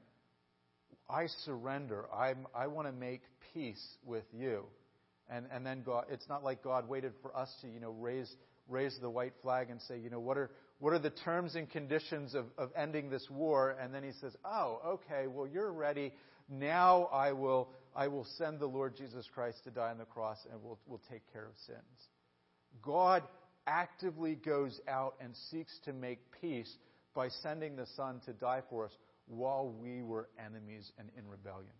I 1.09 1.25
surrender. 1.45 2.05
I'm, 2.13 2.45
I 2.53 2.67
want 2.67 2.87
to 2.87 2.93
make 2.93 3.21
peace 3.53 3.83
with 4.05 4.25
you. 4.31 4.65
And, 5.29 5.45
and 5.51 5.65
then 5.65 5.83
God, 5.83 6.05
it's 6.11 6.27
not 6.29 6.43
like 6.43 6.63
God 6.63 6.87
waited 6.87 7.13
for 7.21 7.35
us 7.35 7.49
to, 7.61 7.67
you 7.67 7.79
know, 7.79 7.91
raise, 7.91 8.31
raise 8.67 8.97
the 9.01 9.09
white 9.09 9.33
flag 9.41 9.69
and 9.69 9.81
say, 9.81 9.97
you 9.99 10.09
know, 10.09 10.19
what 10.19 10.37
are, 10.37 10.51
what 10.79 10.93
are 10.93 10.99
the 10.99 11.09
terms 11.09 11.55
and 11.55 11.69
conditions 11.69 12.35
of, 12.35 12.45
of 12.57 12.69
ending 12.75 13.09
this 13.09 13.27
war? 13.29 13.75
And 13.81 13.93
then 13.93 14.03
he 14.03 14.11
says, 14.21 14.35
oh, 14.45 14.81
okay, 14.85 15.27
well, 15.27 15.47
you're 15.47 15.71
ready. 15.71 16.13
Now 16.49 17.09
I 17.11 17.31
will, 17.31 17.69
I 17.95 18.07
will 18.07 18.25
send 18.37 18.59
the 18.59 18.67
Lord 18.67 18.95
Jesus 18.95 19.27
Christ 19.33 19.63
to 19.63 19.71
die 19.71 19.91
on 19.91 19.97
the 19.97 20.05
cross 20.05 20.37
and 20.51 20.61
we'll, 20.63 20.79
we'll 20.85 21.01
take 21.09 21.21
care 21.33 21.45
of 21.45 21.53
sins. 21.65 22.07
God 22.81 23.23
actively 23.67 24.35
goes 24.35 24.79
out 24.87 25.15
and 25.19 25.33
seeks 25.51 25.77
to 25.85 25.93
make 25.93 26.19
peace 26.41 26.71
by 27.13 27.29
sending 27.29 27.75
the 27.75 27.87
Son 27.95 28.21
to 28.25 28.33
die 28.33 28.61
for 28.69 28.85
us 28.85 28.91
while 29.27 29.69
we 29.69 30.01
were 30.01 30.29
enemies 30.43 30.91
and 30.97 31.09
in 31.17 31.27
rebellion. 31.27 31.71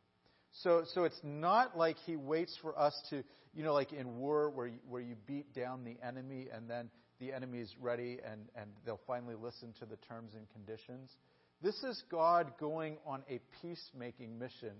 So, 0.51 0.83
so 0.93 1.03
it's 1.03 1.19
not 1.23 1.77
like 1.77 1.97
he 2.05 2.15
waits 2.15 2.57
for 2.61 2.77
us 2.77 2.93
to, 3.11 3.23
you 3.53 3.63
know, 3.63 3.73
like 3.73 3.93
in 3.93 4.17
war 4.17 4.49
where 4.49 4.67
you, 4.67 4.79
where 4.87 5.01
you 5.01 5.15
beat 5.27 5.53
down 5.53 5.83
the 5.83 5.97
enemy 6.05 6.47
and 6.53 6.69
then 6.69 6.89
the 7.19 7.33
enemy 7.33 7.59
is 7.59 7.73
ready 7.79 8.17
and, 8.25 8.41
and 8.55 8.69
they'll 8.85 8.99
finally 9.05 9.35
listen 9.35 9.73
to 9.79 9.85
the 9.85 9.97
terms 10.07 10.33
and 10.35 10.47
conditions. 10.51 11.09
This 11.61 11.75
is 11.83 12.01
God 12.09 12.53
going 12.59 12.97
on 13.05 13.23
a 13.29 13.39
peacemaking 13.61 14.39
mission 14.39 14.71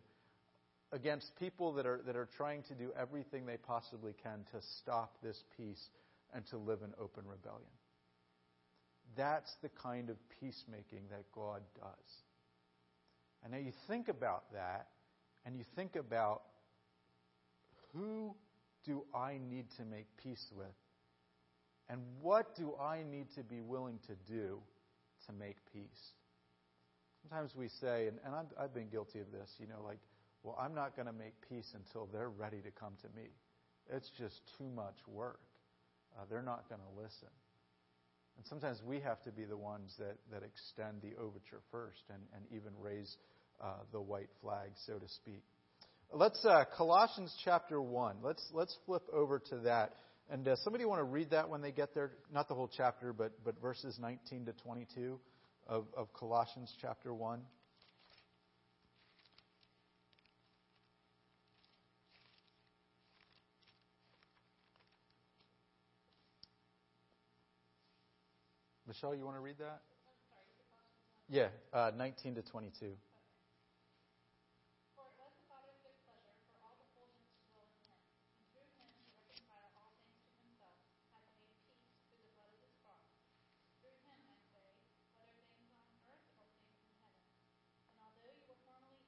against 0.91 1.36
people 1.38 1.73
that 1.73 1.86
are, 1.86 2.02
that 2.06 2.15
are 2.15 2.28
trying 2.38 2.63
to 2.63 2.73
do 2.73 2.91
everything 2.99 3.45
they 3.45 3.58
possibly 3.58 4.13
can 4.23 4.39
to 4.52 4.65
stop 4.80 5.13
this 5.21 5.38
peace 5.56 5.89
and 6.34 6.45
to 6.47 6.58
live 6.58 6.80
in 6.84 6.91
open 6.99 7.23
rebellion. 7.28 7.69
That's 9.15 9.52
the 9.62 9.69
kind 9.69 10.10
of 10.10 10.17
peacemaking 10.39 11.04
that 11.10 11.23
God 11.34 11.62
does. 11.75 12.12
And 13.43 13.54
now 13.54 13.60
you 13.60 13.71
think 13.88 14.08
about 14.08 14.52
that, 14.54 14.88
and 15.45 15.56
you 15.56 15.63
think 15.75 15.95
about 15.95 16.41
who 17.93 18.36
do 18.86 19.04
I 19.13 19.39
need 19.49 19.65
to 19.78 19.86
make 19.86 20.06
peace 20.21 20.45
with? 20.56 20.67
And 21.89 22.02
what 22.21 22.56
do 22.56 22.73
I 22.80 23.04
need 23.10 23.28
to 23.36 23.43
be 23.43 23.62
willing 23.62 23.99
to 24.08 24.32
do 24.32 24.60
to 25.25 25.34
make 25.34 25.58
peace? 25.73 26.13
Sometimes 27.21 27.56
we 27.56 27.67
say, 27.82 28.08
and, 28.08 28.17
and 28.25 28.36
I've, 28.36 28.45
I've 28.60 28.73
been 28.73 28.89
guilty 28.89 29.19
of 29.19 29.32
this, 29.32 29.49
you 29.60 29.67
know, 29.67 29.82
like, 29.84 29.99
well, 30.43 30.58
I'm 30.60 30.73
not 30.73 30.95
going 30.95 31.08
to 31.08 31.13
make 31.13 31.34
peace 31.49 31.73
until 31.75 32.08
they're 32.12 32.30
ready 32.30 32.62
to 32.62 32.71
come 32.71 32.93
to 33.02 33.08
me. 33.15 33.28
It's 33.91 34.10
just 34.17 34.39
too 34.58 34.69
much 34.75 34.95
work. 35.08 35.39
Uh, 36.17 36.23
they're 36.30 36.41
not 36.41 36.67
going 36.69 36.82
to 36.82 37.02
listen. 37.02 37.30
And 38.38 38.45
sometimes 38.47 38.80
we 38.86 38.99
have 39.02 39.21
to 39.23 39.32
be 39.32 39.43
the 39.43 39.58
ones 39.58 39.93
that, 39.99 40.15
that 40.32 40.43
extend 40.43 41.02
the 41.02 41.19
overture 41.21 41.62
first 41.71 42.04
and, 42.10 42.21
and 42.34 42.45
even 42.56 42.71
raise 42.80 43.17
uh, 43.62 43.73
the 43.91 43.99
white 43.99 44.30
flag, 44.41 44.69
so 44.86 44.97
to 44.97 45.08
speak. 45.10 45.43
Let's 46.12 46.43
uh, 46.45 46.63
Colossians 46.75 47.36
chapter 47.43 47.82
one. 47.82 48.15
Let's 48.23 48.43
let's 48.52 48.75
flip 48.86 49.04
over 49.13 49.39
to 49.49 49.58
that. 49.65 49.93
And 50.32 50.47
uh, 50.47 50.56
somebody 50.63 50.86
want 50.86 50.99
to 50.99 51.04
read 51.04 51.32
that 51.32 51.49
when 51.49 51.62
they 51.62 51.71
get 51.71 51.93
there? 51.93 52.12
Not 52.34 52.47
the 52.47 52.56
whole 52.56 52.69
chapter, 52.75 53.13
but 53.13 53.34
but 53.43 53.62
verses 53.62 53.99
19 53.99 54.45
to 54.45 54.54
22 54.54 55.19
of, 55.67 55.86
of 55.95 56.12
Colossians 56.13 56.73
chapter 56.82 57.13
one. 57.13 57.41
Michelle, 68.89 69.13
you 69.13 69.21
want 69.21 69.38
to 69.38 69.45
read 69.45 69.62
that? 69.62 69.86
Yeah, 71.30 71.54
uh, 71.78 71.91
19 71.93 72.34
to 72.34 72.41
22. 72.41 72.89
For 74.97 75.06
it 75.06 75.13
was 75.21 75.30
the 75.38 75.45
Father's 75.45 75.78
good 75.86 75.93
pleasure 76.02 76.34
for 76.41 76.58
all 76.65 76.73
the 76.82 76.89
fullness 76.97 77.21
to 77.30 77.38
dwell 77.54 77.69
in 77.69 77.86
him, 77.86 78.02
and 78.34 78.41
through 78.49 78.65
him 78.82 78.89
to 78.97 79.06
reconcile 79.13 79.69
all 79.78 79.93
things 80.02 80.25
to 80.25 80.41
himself, 80.41 80.73
having 81.13 81.38
made 81.38 81.54
peace 81.69 82.02
through 82.10 82.25
the 82.25 82.34
blood 82.34 82.49
of 82.49 82.65
his 82.65 82.73
cross. 82.82 83.06
Through 83.78 83.93
him, 84.10 84.25
I 84.25 84.41
say, 84.58 84.73
whether 85.21 85.38
things 85.54 85.69
on 85.78 85.93
earth 86.10 86.34
or 86.41 86.49
things 86.58 86.82
in 86.82 86.89
heaven. 86.97 87.30
And 87.93 88.02
although 88.02 88.34
you 88.34 88.49
were 88.49 88.58
formerly 88.65 89.06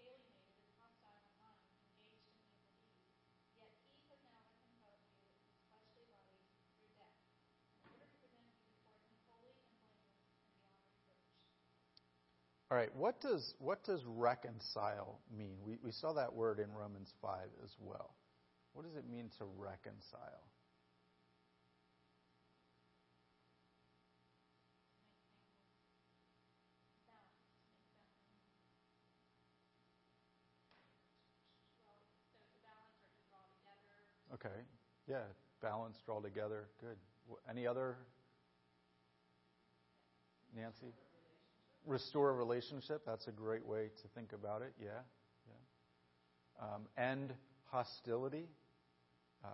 alienated 0.00 0.56
and 0.56 0.72
hostile 0.80 1.20
in 1.28 1.36
mind, 1.36 1.68
engaged 1.84 2.32
in 2.32 2.48
evil 2.48 2.64
deeds, 2.80 3.12
yet 3.60 3.76
he 3.92 4.08
has 4.08 4.24
now 4.24 4.40
reconciled 4.40 5.04
you 5.04 5.20
in 5.20 5.44
his 5.44 5.60
fleshly 5.68 6.08
body 6.08 6.32
through 6.80 6.96
death, 6.96 7.12
in 7.84 7.92
order 7.92 8.08
to 8.08 8.16
present 8.24 8.48
you 8.56 8.64
before 8.64 8.96
him 9.04 9.12
holy 9.28 9.52
and 9.68 9.76
blameless 9.76 10.24
and 10.32 10.48
beyond 10.56 10.80
reproach. 10.88 11.28
All 12.67 12.67
right, 12.78 12.94
what 12.94 13.20
does 13.20 13.54
what 13.58 13.82
does 13.84 14.04
reconcile 14.06 15.18
mean? 15.36 15.56
We 15.64 15.78
we 15.82 15.90
saw 15.90 16.12
that 16.12 16.32
word 16.32 16.60
in 16.60 16.72
Romans 16.72 17.12
5 17.20 17.32
as 17.64 17.70
well. 17.80 18.14
What 18.72 18.84
does 18.86 18.94
it 18.94 19.04
mean 19.10 19.30
to 19.38 19.44
reconcile? 19.56 20.46
Okay. 34.34 34.54
Yeah, 35.08 35.24
balance, 35.60 35.96
draw 36.06 36.20
together. 36.20 36.68
Good. 36.80 36.96
Any 37.50 37.66
other? 37.66 37.96
Nancy? 40.54 40.92
Restore 41.86 42.30
a 42.30 42.34
relationship. 42.34 43.02
That's 43.06 43.26
a 43.28 43.32
great 43.32 43.64
way 43.64 43.90
to 44.02 44.08
think 44.14 44.32
about 44.32 44.62
it. 44.62 44.72
Yeah. 44.80 45.00
Yeah. 45.46 46.74
Um, 46.74 46.82
end 46.96 47.32
hostility. 47.64 48.46
Uh, 49.44 49.48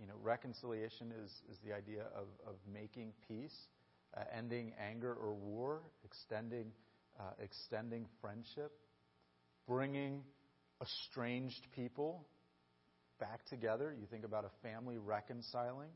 you 0.00 0.06
know, 0.06 0.14
reconciliation 0.22 1.12
is, 1.24 1.30
is 1.50 1.58
the 1.64 1.72
idea 1.74 2.02
of, 2.14 2.26
of 2.46 2.54
making 2.72 3.12
peace, 3.28 3.54
uh, 4.16 4.22
ending 4.36 4.72
anger 4.80 5.12
or 5.12 5.34
war, 5.34 5.82
extending, 6.04 6.72
uh, 7.20 7.22
extending 7.42 8.06
friendship, 8.20 8.72
bringing 9.68 10.22
estranged 10.82 11.66
people 11.74 12.26
back 13.18 13.44
together. 13.46 13.94
You 13.98 14.06
think 14.10 14.24
about 14.24 14.44
a 14.44 14.68
family 14.68 14.98
reconciling, 14.98 15.90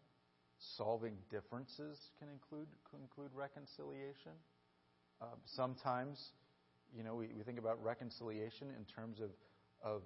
solving 0.77 1.17
differences 1.31 1.99
can 2.19 2.29
include 2.29 2.69
can 2.91 3.01
include 3.01 3.31
reconciliation. 3.35 4.33
Um, 5.21 5.39
sometimes, 5.45 6.33
you 6.97 7.05
know, 7.05 7.15
we, 7.15 7.29
we 7.37 7.43
think 7.43 7.59
about 7.59 7.83
reconciliation 7.83 8.69
in 8.77 8.85
terms 8.85 9.21
of 9.21 9.31
of 9.83 10.03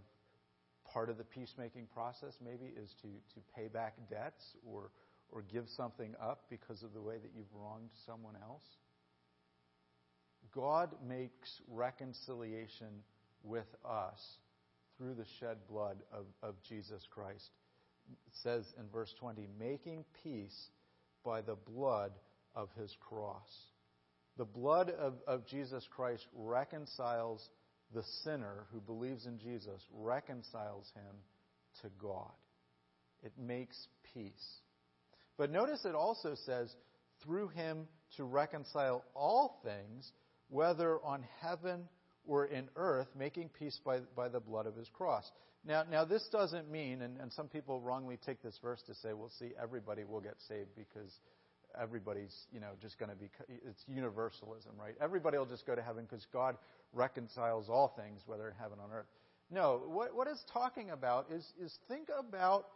part 0.92 1.10
of 1.10 1.18
the 1.18 1.24
peacemaking 1.24 1.86
process. 1.92 2.34
Maybe 2.44 2.72
is 2.76 2.94
to 3.02 3.08
to 3.34 3.40
pay 3.54 3.68
back 3.68 3.94
debts 4.10 4.56
or 4.66 4.90
or 5.30 5.42
give 5.42 5.64
something 5.76 6.14
up 6.22 6.44
because 6.50 6.82
of 6.82 6.92
the 6.92 7.00
way 7.00 7.16
that 7.16 7.30
you've 7.36 7.52
wronged 7.54 7.90
someone 8.06 8.34
else. 8.42 8.64
God 10.54 10.90
makes 11.06 11.60
reconciliation 11.68 13.02
with 13.42 13.66
us 13.84 14.20
through 14.96 15.14
the 15.14 15.26
shed 15.40 15.56
blood 15.68 15.96
of, 16.12 16.26
of 16.42 16.54
Jesus 16.68 17.02
Christ. 17.10 17.50
It 18.26 18.34
says 18.42 18.64
in 18.78 18.84
verse 18.92 19.12
20, 19.18 19.48
making 19.58 20.04
peace 20.22 20.68
by 21.24 21.40
the 21.40 21.56
blood 21.56 22.12
of 22.54 22.68
his 22.78 22.94
cross. 23.00 23.48
The 24.36 24.44
blood 24.44 24.90
of, 24.90 25.14
of 25.26 25.46
Jesus 25.46 25.86
Christ 25.94 26.26
reconciles 26.34 27.48
the 27.94 28.02
sinner 28.24 28.66
who 28.72 28.80
believes 28.80 29.26
in 29.26 29.38
Jesus, 29.38 29.80
reconciles 29.92 30.90
him 30.94 31.16
to 31.82 31.88
God. 32.00 32.32
It 33.22 33.32
makes 33.38 33.76
peace. 34.12 34.60
But 35.36 35.50
notice 35.50 35.84
it 35.84 35.94
also 35.94 36.34
says, 36.46 36.74
through 37.22 37.48
him 37.48 37.86
to 38.16 38.24
reconcile 38.24 39.04
all 39.14 39.60
things, 39.64 40.10
whether 40.48 40.98
on 41.04 41.24
heaven 41.40 41.88
or 42.26 42.46
in 42.46 42.68
earth, 42.76 43.08
making 43.16 43.50
peace 43.58 43.78
by, 43.84 44.00
by 44.16 44.28
the 44.28 44.40
blood 44.40 44.66
of 44.66 44.76
his 44.76 44.88
cross. 44.88 45.30
Now, 45.66 45.84
now 45.90 46.04
this 46.04 46.26
doesn't 46.30 46.70
mean, 46.70 47.02
and, 47.02 47.18
and 47.18 47.32
some 47.32 47.48
people 47.48 47.80
wrongly 47.80 48.18
take 48.24 48.42
this 48.42 48.58
verse 48.62 48.82
to 48.86 48.94
say, 48.94 49.12
well, 49.12 49.30
see, 49.38 49.52
everybody 49.60 50.04
will 50.04 50.20
get 50.20 50.36
saved 50.48 50.70
because 50.76 51.18
everybody's, 51.80 52.34
you 52.52 52.60
know, 52.60 52.70
just 52.80 52.98
going 52.98 53.10
to 53.10 53.16
be, 53.16 53.28
it's 53.48 53.82
universalism, 53.86 54.72
right? 54.78 54.94
Everybody 55.00 55.38
will 55.38 55.46
just 55.46 55.66
go 55.66 55.74
to 55.74 55.82
heaven 55.82 56.06
because 56.08 56.26
God 56.32 56.56
reconciles 56.92 57.68
all 57.68 57.94
things, 57.96 58.20
whether 58.26 58.48
in 58.48 58.54
heaven 58.60 58.78
or 58.78 58.84
on 58.84 58.90
earth. 58.92 59.06
No, 59.50 59.82
what, 59.86 60.14
what 60.14 60.26
it's 60.26 60.44
talking 60.52 60.90
about 60.90 61.26
is, 61.30 61.44
is 61.60 61.76
think 61.88 62.08
about 62.16 62.66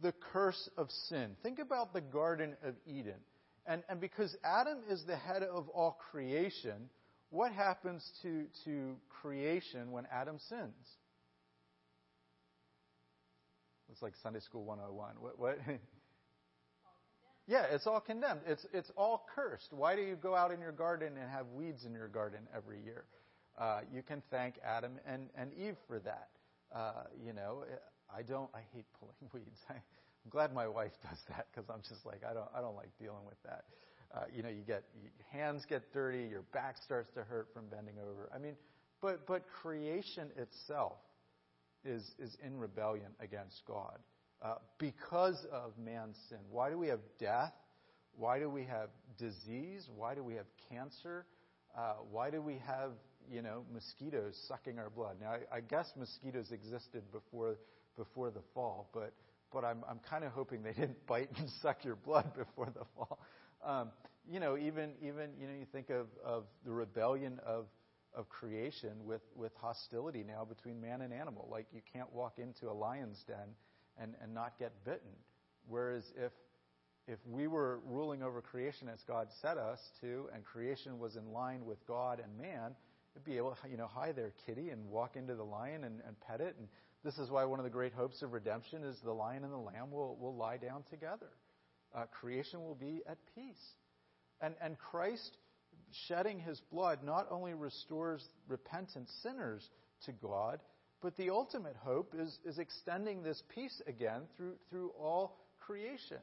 the 0.00 0.12
curse 0.32 0.68
of 0.76 0.90
sin. 1.08 1.36
Think 1.42 1.58
about 1.58 1.92
the 1.92 2.00
Garden 2.00 2.56
of 2.64 2.74
Eden. 2.86 3.20
And, 3.66 3.82
and 3.88 4.00
because 4.00 4.36
Adam 4.44 4.78
is 4.88 5.02
the 5.06 5.16
head 5.16 5.42
of 5.42 5.68
all 5.70 5.98
creation, 6.10 6.88
what 7.30 7.52
happens 7.52 8.08
to, 8.22 8.44
to 8.64 8.96
creation 9.20 9.90
when 9.92 10.06
Adam 10.12 10.38
sins? 10.48 10.74
It's 13.90 14.02
like 14.02 14.12
Sunday 14.22 14.40
School 14.40 14.64
101. 14.64 15.14
What? 15.18 15.38
what? 15.38 15.58
yeah, 17.46 17.64
it's 17.70 17.86
all 17.86 18.00
condemned. 18.00 18.40
It's, 18.46 18.66
it's 18.72 18.90
all 18.96 19.26
cursed. 19.34 19.68
Why 19.72 19.94
do 19.94 20.02
you 20.02 20.16
go 20.16 20.34
out 20.34 20.52
in 20.52 20.60
your 20.60 20.72
garden 20.72 21.12
and 21.20 21.30
have 21.30 21.46
weeds 21.54 21.84
in 21.84 21.92
your 21.92 22.08
garden 22.08 22.40
every 22.54 22.80
year? 22.82 23.04
Uh, 23.58 23.80
you 23.92 24.02
can 24.02 24.22
thank 24.30 24.54
Adam 24.64 24.98
and, 25.06 25.28
and 25.36 25.52
Eve 25.54 25.76
for 25.86 26.00
that. 26.00 26.28
Uh, 26.74 27.04
you 27.24 27.32
know, 27.32 27.64
I 28.14 28.22
don't. 28.22 28.50
I 28.54 28.60
hate 28.74 28.84
pulling 28.98 29.14
weeds. 29.32 29.60
I, 29.70 29.74
I'm 29.74 30.30
glad 30.30 30.52
my 30.52 30.66
wife 30.66 30.92
does 31.02 31.18
that 31.28 31.46
because 31.50 31.70
I'm 31.70 31.82
just 31.88 32.04
like 32.04 32.22
I 32.28 32.34
don't. 32.34 32.48
I 32.54 32.60
don't 32.60 32.76
like 32.76 32.90
dealing 32.98 33.24
with 33.24 33.40
that. 33.44 33.64
Uh, 34.14 34.24
you 34.34 34.42
know, 34.42 34.48
you 34.48 34.62
get 34.66 34.82
your 35.00 35.12
hands 35.30 35.64
get 35.68 35.92
dirty, 35.92 36.26
your 36.28 36.42
back 36.52 36.76
starts 36.84 37.10
to 37.14 37.22
hurt 37.22 37.48
from 37.54 37.66
bending 37.68 37.94
over. 37.98 38.28
I 38.34 38.38
mean, 38.38 38.56
but 39.00 39.26
but 39.26 39.44
creation 39.48 40.28
itself 40.36 40.98
is 41.84 42.02
is 42.18 42.36
in 42.44 42.58
rebellion 42.58 43.12
against 43.20 43.62
God 43.66 43.98
uh, 44.42 44.56
because 44.78 45.44
of 45.52 45.72
man's 45.78 46.16
sin. 46.28 46.38
Why 46.50 46.70
do 46.70 46.78
we 46.78 46.88
have 46.88 47.00
death? 47.18 47.52
Why 48.16 48.38
do 48.38 48.48
we 48.48 48.64
have 48.64 48.88
disease? 49.18 49.88
Why 49.94 50.14
do 50.14 50.22
we 50.22 50.34
have 50.34 50.46
cancer? 50.70 51.26
Uh, 51.76 51.94
why 52.10 52.30
do 52.30 52.40
we 52.40 52.58
have 52.66 52.92
you 53.30 53.42
know 53.42 53.64
mosquitoes 53.72 54.38
sucking 54.48 54.78
our 54.78 54.90
blood? 54.90 55.16
Now, 55.20 55.32
I, 55.52 55.56
I 55.56 55.60
guess 55.60 55.90
mosquitoes 55.98 56.50
existed 56.52 57.02
before 57.12 57.56
before 57.96 58.30
the 58.30 58.42
fall, 58.54 58.88
but 58.92 59.12
but 59.52 59.64
I'm 59.64 59.84
I'm 59.88 60.00
kind 60.08 60.24
of 60.24 60.32
hoping 60.32 60.62
they 60.62 60.72
didn't 60.80 61.06
bite 61.06 61.30
and 61.38 61.48
suck 61.62 61.84
your 61.84 61.96
blood 61.96 62.32
before 62.36 62.66
the 62.66 62.84
fall. 62.94 63.18
Um, 63.64 63.90
you 64.30 64.40
know, 64.40 64.56
even 64.56 64.90
even 65.02 65.30
you 65.40 65.46
know, 65.46 65.54
you 65.58 65.66
think 65.72 65.90
of, 65.90 66.06
of 66.24 66.44
the 66.64 66.72
rebellion 66.72 67.40
of 67.44 67.66
of 68.14 68.28
creation 68.28 68.92
with 69.04 69.22
with 69.34 69.52
hostility 69.60 70.24
now 70.26 70.44
between 70.44 70.80
man 70.80 71.02
and 71.02 71.12
animal. 71.12 71.48
Like 71.50 71.66
you 71.72 71.80
can't 71.92 72.12
walk 72.12 72.38
into 72.38 72.70
a 72.70 72.72
lion's 72.72 73.22
den 73.26 73.54
and 74.00 74.14
and 74.22 74.34
not 74.34 74.58
get 74.58 74.72
bitten. 74.84 75.12
Whereas 75.68 76.04
if 76.16 76.32
if 77.08 77.18
we 77.26 77.46
were 77.46 77.80
ruling 77.86 78.22
over 78.22 78.40
creation 78.40 78.88
as 78.88 79.00
God 79.06 79.28
set 79.40 79.58
us 79.58 79.78
to, 80.00 80.28
and 80.34 80.44
creation 80.44 80.98
was 80.98 81.16
in 81.16 81.32
line 81.32 81.64
with 81.64 81.78
God 81.86 82.20
and 82.20 82.36
man, 82.36 82.74
it'd 83.14 83.24
be 83.24 83.36
able 83.36 83.56
to, 83.62 83.68
you 83.68 83.76
know, 83.76 83.86
hi 83.86 84.10
there, 84.10 84.32
kitty, 84.44 84.70
and 84.70 84.90
walk 84.90 85.14
into 85.14 85.36
the 85.36 85.44
lion 85.44 85.84
and, 85.84 86.00
and 86.04 86.18
pet 86.20 86.40
it. 86.40 86.56
And 86.58 86.66
this 87.04 87.16
is 87.18 87.30
why 87.30 87.44
one 87.44 87.60
of 87.60 87.64
the 87.64 87.70
great 87.70 87.92
hopes 87.92 88.22
of 88.22 88.32
redemption 88.32 88.82
is 88.82 88.96
the 89.04 89.12
lion 89.12 89.44
and 89.44 89.52
the 89.52 89.56
lamb 89.56 89.92
will, 89.92 90.16
will 90.16 90.34
lie 90.34 90.56
down 90.56 90.82
together 90.90 91.28
uh, 91.96 92.04
creation 92.20 92.62
will 92.62 92.74
be 92.74 93.02
at 93.08 93.18
peace. 93.34 93.74
And, 94.40 94.54
and 94.60 94.78
Christ 94.78 95.38
shedding 96.08 96.38
his 96.38 96.60
blood 96.70 97.00
not 97.02 97.26
only 97.30 97.54
restores 97.54 98.28
repentant 98.48 99.08
sinners 99.22 99.66
to 100.04 100.12
God, 100.12 100.60
but 101.02 101.16
the 101.16 101.30
ultimate 101.30 101.76
hope 101.76 102.14
is, 102.18 102.38
is 102.44 102.58
extending 102.58 103.22
this 103.22 103.42
peace 103.54 103.82
again 103.86 104.22
through, 104.36 104.54
through 104.70 104.90
all 104.98 105.38
creation. 105.58 106.18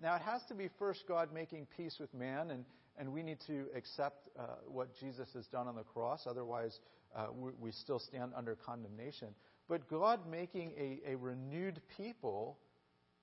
Now, 0.00 0.16
it 0.16 0.22
has 0.22 0.42
to 0.48 0.54
be 0.54 0.68
first 0.78 1.04
God 1.06 1.32
making 1.32 1.66
peace 1.76 1.96
with 1.98 2.12
man, 2.14 2.50
and, 2.50 2.64
and 2.98 3.12
we 3.12 3.22
need 3.22 3.38
to 3.46 3.66
accept 3.76 4.28
uh, 4.38 4.42
what 4.66 4.88
Jesus 4.98 5.28
has 5.34 5.46
done 5.46 5.68
on 5.68 5.76
the 5.76 5.82
cross. 5.82 6.26
Otherwise, 6.28 6.78
uh, 7.14 7.26
we, 7.32 7.52
we, 7.60 7.72
still 7.72 7.98
stand 7.98 8.32
under 8.36 8.56
condemnation. 8.56 9.28
But 9.68 9.88
God 9.88 10.28
making 10.28 10.72
a, 10.78 11.12
a 11.12 11.16
renewed 11.16 11.80
people 11.96 12.58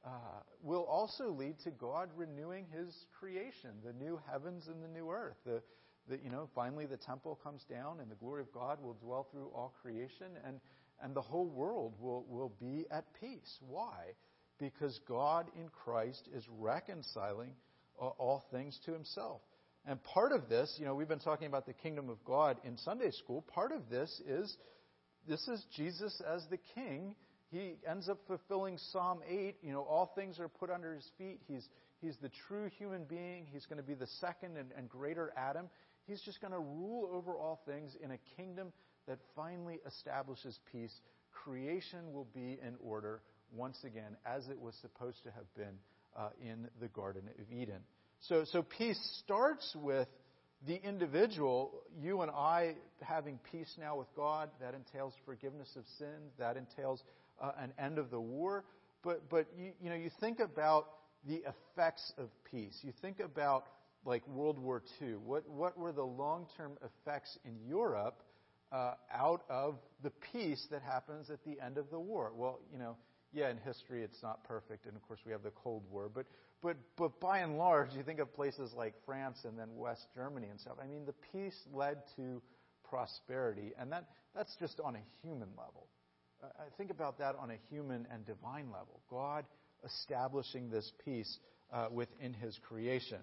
uh, 0.05 0.09
will 0.63 0.85
also 0.85 1.29
lead 1.29 1.59
to 1.63 1.71
God 1.71 2.09
renewing 2.15 2.65
His 2.75 3.05
creation, 3.19 3.71
the 3.85 3.93
new 3.93 4.19
heavens 4.31 4.67
and 4.67 4.81
the 4.81 4.87
new 4.87 5.11
earth. 5.11 5.35
The, 5.45 5.61
the, 6.09 6.19
you 6.23 6.29
know, 6.29 6.49
finally 6.55 6.85
the 6.85 6.97
temple 6.97 7.39
comes 7.43 7.63
down, 7.69 7.99
and 7.99 8.09
the 8.09 8.15
glory 8.15 8.41
of 8.41 8.51
God 8.51 8.81
will 8.81 8.95
dwell 8.95 9.27
through 9.31 9.51
all 9.53 9.73
creation, 9.81 10.27
and 10.45 10.59
and 11.01 11.15
the 11.15 11.21
whole 11.21 11.47
world 11.47 11.93
will 11.99 12.25
will 12.27 12.53
be 12.59 12.85
at 12.91 13.05
peace. 13.19 13.59
Why? 13.67 14.13
Because 14.59 14.99
God 15.07 15.47
in 15.57 15.69
Christ 15.69 16.27
is 16.33 16.43
reconciling 16.59 17.53
uh, 17.99 18.07
all 18.07 18.43
things 18.51 18.79
to 18.85 18.93
Himself. 18.93 19.41
And 19.85 20.01
part 20.03 20.31
of 20.31 20.47
this, 20.47 20.75
you 20.77 20.85
know, 20.85 20.93
we've 20.93 21.07
been 21.07 21.19
talking 21.19 21.47
about 21.47 21.65
the 21.65 21.73
kingdom 21.73 22.09
of 22.09 22.23
God 22.23 22.57
in 22.63 22.77
Sunday 22.77 23.09
school. 23.11 23.41
Part 23.41 23.71
of 23.71 23.89
this 23.89 24.21
is 24.27 24.55
this 25.27 25.47
is 25.47 25.65
Jesus 25.75 26.21
as 26.27 26.45
the 26.49 26.59
king. 26.75 27.15
He 27.51 27.75
ends 27.89 28.07
up 28.07 28.19
fulfilling 28.27 28.77
Psalm 28.91 29.19
8. 29.27 29.55
You 29.61 29.73
know, 29.73 29.81
all 29.81 30.11
things 30.15 30.39
are 30.39 30.47
put 30.47 30.69
under 30.69 30.95
his 30.95 31.07
feet. 31.17 31.41
He's, 31.47 31.67
he's 31.99 32.15
the 32.21 32.31
true 32.47 32.69
human 32.77 33.03
being. 33.03 33.45
He's 33.51 33.65
going 33.65 33.77
to 33.77 33.83
be 33.83 33.93
the 33.93 34.07
second 34.19 34.57
and, 34.57 34.71
and 34.77 34.89
greater 34.89 35.33
Adam. 35.35 35.67
He's 36.07 36.21
just 36.21 36.41
going 36.41 36.53
to 36.53 36.59
rule 36.59 37.09
over 37.13 37.33
all 37.33 37.61
things 37.65 37.95
in 38.01 38.11
a 38.11 38.17
kingdom 38.37 38.71
that 39.11 39.19
finally 39.35 39.81
establishes 39.85 40.57
peace. 40.71 40.93
Creation 41.33 42.13
will 42.13 42.27
be 42.33 42.57
in 42.65 42.75
order 42.81 43.21
once 43.53 43.77
again, 43.83 44.15
as 44.25 44.47
it 44.47 44.57
was 44.57 44.73
supposed 44.81 45.21
to 45.23 45.31
have 45.31 45.53
been 45.53 45.75
uh, 46.17 46.29
in 46.41 46.69
the 46.79 46.87
Garden 46.87 47.23
of 47.27 47.51
Eden. 47.53 47.81
So, 48.21 48.45
so 48.49 48.63
peace 48.63 48.97
starts 49.21 49.75
with 49.75 50.07
the 50.65 50.81
individual, 50.81 51.73
you 51.99 52.21
and 52.21 52.31
I 52.31 52.75
having 53.01 53.37
peace 53.51 53.75
now 53.77 53.97
with 53.97 54.07
God. 54.15 54.49
That 54.61 54.75
entails 54.75 55.13
forgiveness 55.25 55.75
of 55.75 55.83
sins. 55.97 56.31
That 56.39 56.55
entails 56.55 57.03
uh, 57.41 57.51
an 57.59 57.73
end 57.77 57.97
of 57.97 58.11
the 58.11 58.21
war. 58.21 58.63
But, 59.03 59.29
but 59.29 59.47
you, 59.57 59.71
you 59.81 59.89
know, 59.89 59.95
you 59.97 60.11
think 60.21 60.39
about 60.39 60.85
the 61.27 61.43
effects 61.73 62.13
of 62.17 62.29
peace. 62.49 62.77
You 62.81 62.93
think 63.01 63.19
about 63.19 63.65
like 64.05 64.25
World 64.29 64.57
War 64.57 64.81
II. 65.01 65.15
What, 65.15 65.49
what 65.49 65.77
were 65.77 65.91
the 65.91 66.05
long 66.05 66.47
term 66.55 66.77
effects 66.81 67.37
in 67.43 67.57
Europe 67.67 68.23
uh, 68.71 68.93
out 69.13 69.43
of 69.49 69.75
the 70.03 70.11
peace 70.31 70.67
that 70.71 70.81
happens 70.81 71.29
at 71.29 71.43
the 71.43 71.59
end 71.63 71.77
of 71.77 71.89
the 71.89 71.99
war? 71.99 72.31
Well, 72.35 72.59
you 72.71 72.79
know, 72.79 72.95
yeah, 73.33 73.49
in 73.49 73.57
history 73.57 74.03
it's 74.03 74.21
not 74.21 74.43
perfect, 74.43 74.85
and 74.85 74.95
of 74.95 75.01
course 75.07 75.19
we 75.25 75.31
have 75.31 75.43
the 75.43 75.51
Cold 75.51 75.83
War, 75.89 76.09
but, 76.13 76.25
but, 76.61 76.77
but 76.97 77.19
by 77.19 77.39
and 77.39 77.57
large, 77.57 77.89
you 77.95 78.03
think 78.03 78.19
of 78.19 78.33
places 78.33 78.71
like 78.75 78.93
France 79.05 79.39
and 79.45 79.57
then 79.57 79.69
West 79.75 80.05
Germany 80.15 80.47
and 80.49 80.59
stuff. 80.59 80.77
I 80.81 80.87
mean, 80.87 81.05
the 81.05 81.15
peace 81.31 81.57
led 81.73 81.97
to 82.17 82.41
prosperity, 82.83 83.73
and 83.79 83.91
that, 83.91 84.09
that's 84.35 84.55
just 84.59 84.79
on 84.79 84.95
a 84.95 85.27
human 85.27 85.49
level. 85.57 85.87
Uh, 86.43 86.47
think 86.77 86.91
about 86.91 87.19
that 87.19 87.35
on 87.39 87.51
a 87.51 87.57
human 87.69 88.07
and 88.11 88.25
divine 88.25 88.65
level. 88.71 89.01
God 89.09 89.45
establishing 89.85 90.69
this 90.69 90.91
peace 91.05 91.39
uh, 91.71 91.87
within 91.91 92.33
His 92.33 92.59
creation. 92.67 93.19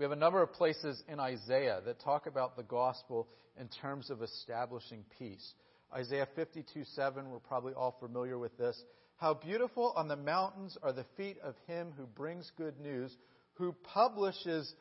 We 0.00 0.04
have 0.04 0.12
a 0.12 0.16
number 0.16 0.42
of 0.42 0.54
places 0.54 1.02
in 1.08 1.20
Isaiah 1.20 1.82
that 1.84 2.00
talk 2.00 2.24
about 2.24 2.56
the 2.56 2.62
gospel 2.62 3.28
in 3.60 3.68
terms 3.68 4.08
of 4.08 4.22
establishing 4.22 5.04
peace. 5.18 5.52
Isaiah 5.94 6.26
52 6.34 6.84
7, 6.94 7.28
we're 7.28 7.38
probably 7.38 7.74
all 7.74 7.94
familiar 8.00 8.38
with 8.38 8.56
this. 8.56 8.82
How 9.18 9.34
beautiful 9.34 9.92
on 9.96 10.08
the 10.08 10.16
mountains 10.16 10.78
are 10.82 10.94
the 10.94 11.04
feet 11.18 11.36
of 11.44 11.54
him 11.66 11.92
who 11.98 12.06
brings 12.06 12.50
good 12.56 12.80
news, 12.80 13.14
who 13.56 13.74
publishes 13.92 14.72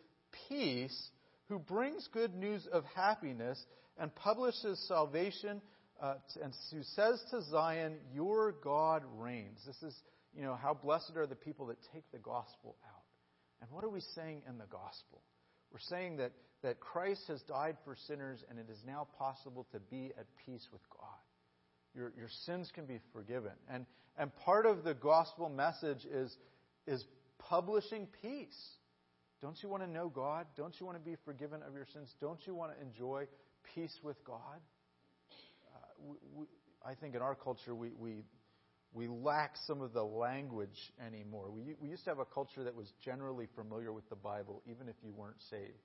peace, 0.48 1.10
who 1.50 1.60
brings 1.60 2.08
good 2.14 2.34
news 2.34 2.66
of 2.72 2.86
happiness, 2.96 3.62
and 3.98 4.16
publishes 4.16 4.82
salvation, 4.88 5.62
uh, 6.02 6.14
and 6.42 6.54
who 6.72 6.82
says 6.96 7.22
to 7.32 7.42
Zion, 7.52 7.98
Your 8.16 8.54
God 8.64 9.04
reigns. 9.18 9.60
This 9.68 9.84
is, 9.84 9.98
you 10.34 10.44
know, 10.44 10.56
how 10.56 10.74
blessed 10.74 11.18
are 11.18 11.28
the 11.28 11.36
people 11.36 11.66
that 11.66 11.78
take 11.94 12.10
the 12.14 12.20
gospel 12.20 12.78
out. 12.88 12.99
And 13.62 13.70
what 13.72 13.84
are 13.84 13.90
we 13.90 14.02
saying 14.16 14.44
in 14.48 14.58
the 14.58 14.66
gospel? 14.66 15.22
We're 15.72 15.80
saying 15.80 16.18
that, 16.18 16.32
that 16.64 16.80
Christ 16.80 17.24
has 17.28 17.42
died 17.42 17.78
for 17.84 17.96
sinners 18.08 18.44
and 18.50 18.58
it 18.58 18.68
is 18.70 18.80
now 18.86 19.08
possible 19.18 19.68
to 19.72 19.80
be 19.80 20.12
at 20.18 20.26
peace 20.46 20.68
with 20.72 20.82
God. 20.90 21.20
Your, 21.96 22.12
your 22.18 22.30
sins 22.46 22.72
can 22.74 22.86
be 22.86 23.00
forgiven. 23.14 23.52
And, 23.72 23.86
and 24.18 24.36
part 24.46 24.66
of 24.66 24.84
the 24.84 24.94
gospel 24.94 25.50
message 25.50 26.06
is, 26.06 26.36
is 26.88 27.04
publishing 27.38 28.08
peace. 28.22 28.58
Don't 29.42 29.58
you 29.64 29.70
want 29.70 29.84
to 29.84 29.90
know 29.90 30.10
God? 30.10 30.46
Don't 30.58 30.76
you 30.80 30.86
want 30.86 30.98
to 30.98 31.04
be 31.04 31.16
forgiven 31.26 31.62
of 31.66 31.74
your 31.74 31.86
sins? 31.94 32.14
Don't 32.20 32.40
you 32.46 32.54
want 32.54 32.76
to 32.76 32.82
enjoy 32.82 33.26
peace 33.74 33.98
with 34.04 34.24
God? 34.26 34.60
Uh, 35.74 35.80
we, 36.00 36.18
we, 36.36 36.46
I 36.86 36.94
think 36.96 37.16
in 37.16 37.22
our 37.22 37.36
culture, 37.36 37.74
we, 37.74 37.92
we, 37.98 38.24
we 38.94 39.08
lack 39.08 39.56
some 39.68 39.82
of 39.82 39.94
the 39.94 40.04
language 40.04 40.92
anymore. 41.06 41.52
We, 41.52 41.76
we 41.80 41.90
used 41.90 42.04
to 42.06 42.10
have 42.10 42.20
a 42.20 42.26
culture 42.26 42.64
that 42.64 42.76
was 42.76 42.92
generally 43.04 43.48
familiar 43.56 43.94
with 43.94 44.10
the 44.10 44.16
Bible, 44.16 44.64
even 44.70 44.90
if 44.90 44.96
you 45.04 45.14
weren't 45.14 45.42
saved. 45.50 45.84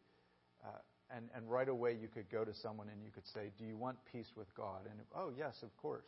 Uh, 0.65 0.71
and, 1.15 1.29
and 1.35 1.51
right 1.51 1.69
away 1.69 1.97
you 2.01 2.09
could 2.09 2.31
go 2.31 2.45
to 2.45 2.55
someone 2.55 2.89
and 2.89 3.05
you 3.05 3.11
could 3.11 3.27
say, 3.35 3.51
Do 3.59 3.65
you 3.65 3.77
want 3.77 3.99
peace 4.11 4.31
with 4.37 4.53
God? 4.55 4.81
And, 4.91 5.01
oh, 5.15 5.33
yes, 5.37 5.55
of 5.63 5.77
course. 5.77 6.07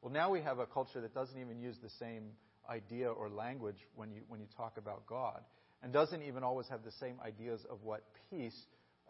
Well, 0.00 0.12
now 0.12 0.30
we 0.30 0.40
have 0.40 0.58
a 0.58 0.66
culture 0.66 1.00
that 1.02 1.14
doesn't 1.14 1.38
even 1.38 1.60
use 1.60 1.76
the 1.82 1.90
same 1.98 2.30
idea 2.68 3.10
or 3.10 3.28
language 3.28 3.76
when 3.94 4.10
you, 4.10 4.22
when 4.28 4.40
you 4.40 4.46
talk 4.56 4.78
about 4.78 5.06
God, 5.06 5.42
and 5.82 5.92
doesn't 5.92 6.22
even 6.22 6.42
always 6.42 6.68
have 6.68 6.84
the 6.84 6.92
same 6.92 7.16
ideas 7.24 7.60
of 7.70 7.82
what 7.82 8.02
peace 8.30 8.56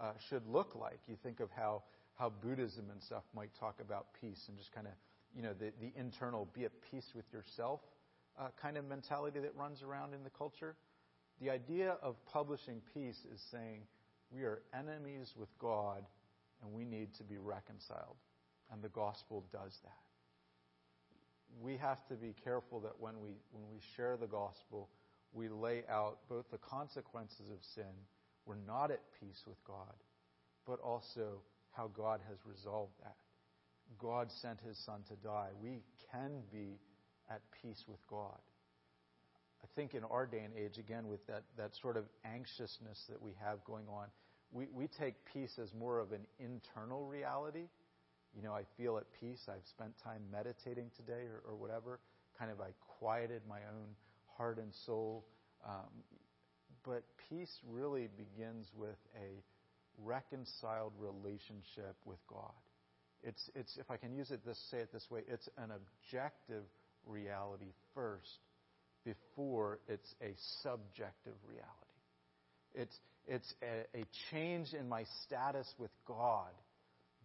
uh, 0.00 0.12
should 0.28 0.46
look 0.48 0.74
like. 0.74 0.98
You 1.06 1.16
think 1.22 1.38
of 1.38 1.48
how, 1.56 1.84
how 2.14 2.32
Buddhism 2.42 2.86
and 2.90 3.00
stuff 3.02 3.22
might 3.34 3.50
talk 3.60 3.76
about 3.80 4.06
peace 4.20 4.42
and 4.48 4.58
just 4.58 4.72
kind 4.72 4.86
of 4.88 4.92
you 5.34 5.42
know, 5.42 5.52
the, 5.52 5.72
the 5.80 5.92
internal 5.98 6.48
be 6.54 6.64
at 6.64 6.72
peace 6.90 7.06
with 7.14 7.24
yourself 7.32 7.80
uh, 8.38 8.48
kind 8.60 8.76
of 8.76 8.86
mentality 8.86 9.38
that 9.40 9.54
runs 9.56 9.82
around 9.82 10.14
in 10.14 10.22
the 10.24 10.30
culture. 10.30 10.76
The 11.40 11.50
idea 11.50 11.96
of 12.02 12.16
publishing 12.26 12.80
peace 12.94 13.18
is 13.32 13.40
saying 13.50 13.82
we 14.30 14.42
are 14.42 14.62
enemies 14.74 15.32
with 15.38 15.48
God 15.58 16.04
and 16.62 16.72
we 16.72 16.84
need 16.84 17.14
to 17.14 17.24
be 17.24 17.38
reconciled. 17.38 18.16
And 18.72 18.82
the 18.82 18.88
gospel 18.88 19.44
does 19.52 19.76
that. 19.82 19.92
We 21.60 21.76
have 21.78 22.06
to 22.08 22.14
be 22.14 22.34
careful 22.44 22.80
that 22.80 22.98
when 23.00 23.20
we, 23.20 23.30
when 23.52 23.64
we 23.70 23.80
share 23.96 24.16
the 24.16 24.26
gospel, 24.26 24.88
we 25.32 25.48
lay 25.48 25.82
out 25.90 26.18
both 26.28 26.44
the 26.50 26.58
consequences 26.58 27.50
of 27.52 27.58
sin, 27.74 27.92
we're 28.46 28.54
not 28.66 28.90
at 28.90 29.00
peace 29.20 29.42
with 29.46 29.62
God, 29.64 29.94
but 30.66 30.80
also 30.80 31.40
how 31.72 31.90
God 31.96 32.20
has 32.28 32.38
resolved 32.46 32.92
that. 33.02 33.16
God 33.98 34.28
sent 34.40 34.60
his 34.60 34.78
son 34.84 35.02
to 35.08 35.16
die. 35.16 35.48
We 35.60 35.82
can 36.12 36.42
be 36.52 36.78
at 37.30 37.40
peace 37.62 37.84
with 37.88 38.00
God. 38.08 38.38
I 39.62 39.66
think 39.74 39.94
in 39.94 40.04
our 40.04 40.26
day 40.26 40.40
and 40.40 40.54
age, 40.56 40.78
again, 40.78 41.08
with 41.08 41.26
that, 41.26 41.42
that 41.56 41.70
sort 41.82 41.96
of 41.96 42.04
anxiousness 42.24 43.04
that 43.08 43.20
we 43.20 43.32
have 43.44 43.62
going 43.64 43.86
on, 43.88 44.06
we, 44.52 44.66
we 44.72 44.88
take 44.98 45.14
peace 45.32 45.58
as 45.62 45.72
more 45.74 45.98
of 45.98 46.12
an 46.12 46.26
internal 46.38 47.06
reality. 47.06 47.68
You 48.34 48.42
know, 48.42 48.52
I 48.52 48.62
feel 48.76 48.96
at 48.96 49.04
peace. 49.20 49.40
I've 49.48 49.66
spent 49.68 49.92
time 50.02 50.22
meditating 50.32 50.90
today 50.96 51.26
or, 51.26 51.42
or 51.46 51.56
whatever. 51.56 52.00
Kind 52.38 52.50
of 52.50 52.60
I 52.60 52.70
quieted 52.98 53.42
my 53.48 53.58
own 53.58 53.88
heart 54.36 54.58
and 54.58 54.72
soul. 54.86 55.26
Um, 55.66 55.90
but 56.84 57.02
peace 57.28 57.52
really 57.68 58.08
begins 58.16 58.66
with 58.74 58.98
a 59.14 59.42
reconciled 60.02 60.92
relationship 60.98 61.96
with 62.04 62.18
God. 62.28 62.54
It's, 63.22 63.50
it's, 63.54 63.76
if 63.76 63.90
I 63.90 63.96
can 63.96 64.14
use 64.14 64.30
it 64.30 64.44
this, 64.44 64.58
say 64.70 64.78
it 64.78 64.92
this 64.92 65.06
way, 65.10 65.20
it's 65.28 65.48
an 65.58 65.70
objective 65.70 66.64
reality 67.06 67.72
first 67.94 68.38
before 69.04 69.78
it's 69.88 70.14
a 70.22 70.32
subjective 70.62 71.34
reality. 71.48 71.66
It's, 72.74 72.96
it's 73.26 73.54
a, 73.62 73.98
a 74.00 74.04
change 74.30 74.72
in 74.72 74.88
my 74.88 75.04
status 75.24 75.66
with 75.78 75.90
God 76.06 76.50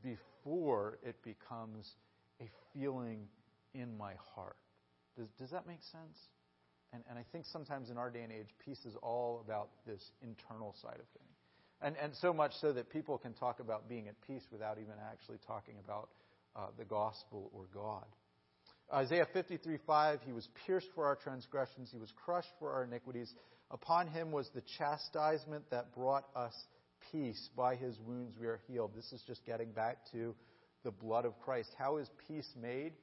before 0.04 0.98
it 1.04 1.16
becomes 1.24 1.90
a 2.42 2.46
feeling 2.74 3.28
in 3.74 3.98
my 3.98 4.14
heart. 4.36 4.58
Does, 5.18 5.28
does 5.40 5.52
that 5.52 5.68
make 5.68 5.82
sense? 5.92 6.18
And, 6.94 7.04
and 7.10 7.18
I 7.18 7.24
think 7.32 7.46
sometimes 7.52 7.90
in 7.90 7.98
our 7.98 8.10
day 8.10 8.22
and 8.22 8.32
age, 8.32 8.48
peace 8.64 8.86
is 8.86 8.96
all 9.02 9.42
about 9.46 9.70
this 9.86 10.02
internal 10.22 10.76
side 10.82 11.00
of 11.00 11.08
things. 11.20 11.35
And, 11.82 11.96
and 12.02 12.14
so 12.16 12.34
much 12.34 12.54
so 12.62 12.74
that 12.74 12.90
people 12.90 13.18
can 13.18 13.34
talk 13.34 13.60
about 13.60 13.90
being 13.90 14.08
at 14.08 14.16
peace 14.26 14.44
without 14.52 14.78
even 14.78 14.94
actually 15.12 15.38
talking 15.46 15.76
about 15.84 16.10
uh, 16.56 16.68
the 16.78 16.86
gospel 16.86 17.52
or 17.54 17.66
God. 17.74 18.06
Isaiah 18.94 19.28
53 19.34 19.78
5, 19.86 20.20
he 20.26 20.32
was 20.32 20.48
pierced 20.66 20.88
for 20.96 21.06
our 21.06 21.16
transgressions, 21.16 21.90
he 21.92 21.98
was 21.98 22.14
crushed 22.24 22.52
for 22.60 22.72
our 22.72 22.84
iniquities. 22.84 23.34
Upon 23.72 24.08
him 24.08 24.32
was 24.32 24.50
the 24.54 24.62
chastisement 24.78 25.70
that 25.72 25.94
brought 25.96 26.26
us 26.36 26.54
peace. 27.12 27.50
By 27.58 27.76
his 27.76 27.98
wounds 28.00 28.36
we 28.40 28.48
are 28.48 28.60
healed. 28.68 28.92
This 28.96 29.12
is 29.12 29.22
just 29.28 29.46
getting 29.46 29.72
back 29.72 29.98
to 30.12 30.36
the 30.84 30.92
blood 30.92 31.26
of 31.26 31.40
Christ. 31.42 31.72
How 31.78 31.98
is 31.98 32.10
peace 32.28 32.50
made? 32.62 32.94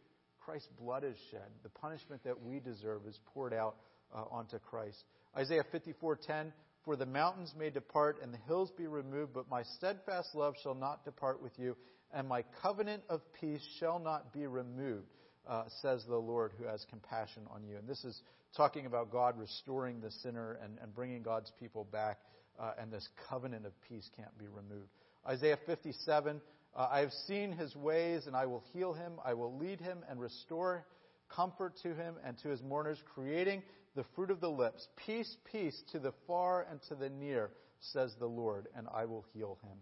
Christ's 0.41 0.69
blood 0.81 1.05
is 1.05 1.17
shed. 1.31 1.49
The 1.63 1.69
punishment 1.69 2.23
that 2.25 2.41
we 2.41 2.61
deserve 2.61 3.03
is 3.07 3.19
poured 3.35 3.53
out 3.53 3.77
uh, 4.15 4.25
onto 4.31 4.59
Christ. 4.59 5.03
Isaiah 5.37 5.65
54:10 5.73 6.53
for 6.85 6.97
the 6.97 7.07
mountains 7.07 7.55
may 7.59 7.71
depart 7.71 8.19
and 8.23 8.33
the 8.33 8.39
hills 8.47 8.71
be 8.77 8.87
removed, 8.87 9.33
but 9.33 9.49
my 9.49 9.63
steadfast 9.63 10.35
love 10.35 10.55
shall 10.63 10.75
not 10.75 11.05
depart 11.05 11.43
with 11.43 11.53
you, 11.59 11.77
and 12.13 12.29
my 12.29 12.45
covenant 12.63 13.03
of 13.09 13.21
peace 13.41 13.63
shall 13.79 13.99
not 13.99 14.33
be 14.33 14.47
removed, 14.47 15.07
uh, 15.49 15.65
says 15.81 16.05
the 16.07 16.17
Lord 16.17 16.53
who 16.59 16.65
has 16.65 16.85
compassion 16.91 17.43
on 17.55 17.63
you. 17.65 17.77
And 17.77 17.89
this 17.89 18.05
is 18.05 18.21
talking 18.57 18.87
about 18.87 19.11
God 19.11 19.39
restoring 19.39 20.01
the 20.01 20.11
sinner 20.11 20.59
and, 20.63 20.79
and 20.83 20.95
bringing 20.95 21.23
God's 21.23 21.53
people 21.59 21.85
back, 21.91 22.19
uh, 22.59 22.73
and 22.79 22.93
this 22.93 23.09
covenant 23.29 23.67
of 23.67 23.73
peace 23.89 24.09
can't 24.17 24.37
be 24.39 24.47
removed. 24.47 24.89
Isaiah 25.27 25.59
57 25.67 26.41
uh, 26.75 26.89
I 26.91 27.01
have 27.01 27.13
seen 27.27 27.53
his 27.53 27.77
ways, 27.77 28.27
and 28.27 28.35
I 28.35 28.47
will 28.47 28.63
heal 28.73 28.95
him. 28.95 29.13
I 29.25 29.35
will 29.35 29.57
lead 29.59 29.81
him 29.81 29.99
and 30.09 30.19
restore 30.21 30.87
comfort 31.29 31.75
to 31.83 31.95
him 31.95 32.15
and 32.25 32.39
to 32.39 32.49
his 32.49 32.63
mourners, 32.63 32.99
creating 33.15 33.63
the 33.95 34.05
fruit 34.15 34.31
of 34.31 34.41
the 34.41 34.49
lips. 34.49 34.87
Peace, 35.07 35.37
peace 35.51 35.83
to 35.93 35.99
the 35.99 36.13
far 36.27 36.67
and 36.71 36.81
to 36.89 36.95
the 36.95 37.11
near, 37.11 37.51
says 37.81 38.15
the 38.19 38.27
Lord, 38.27 38.69
and 38.77 38.87
I 38.93 39.05
will 39.05 39.25
heal 39.35 39.59
him. 39.63 39.79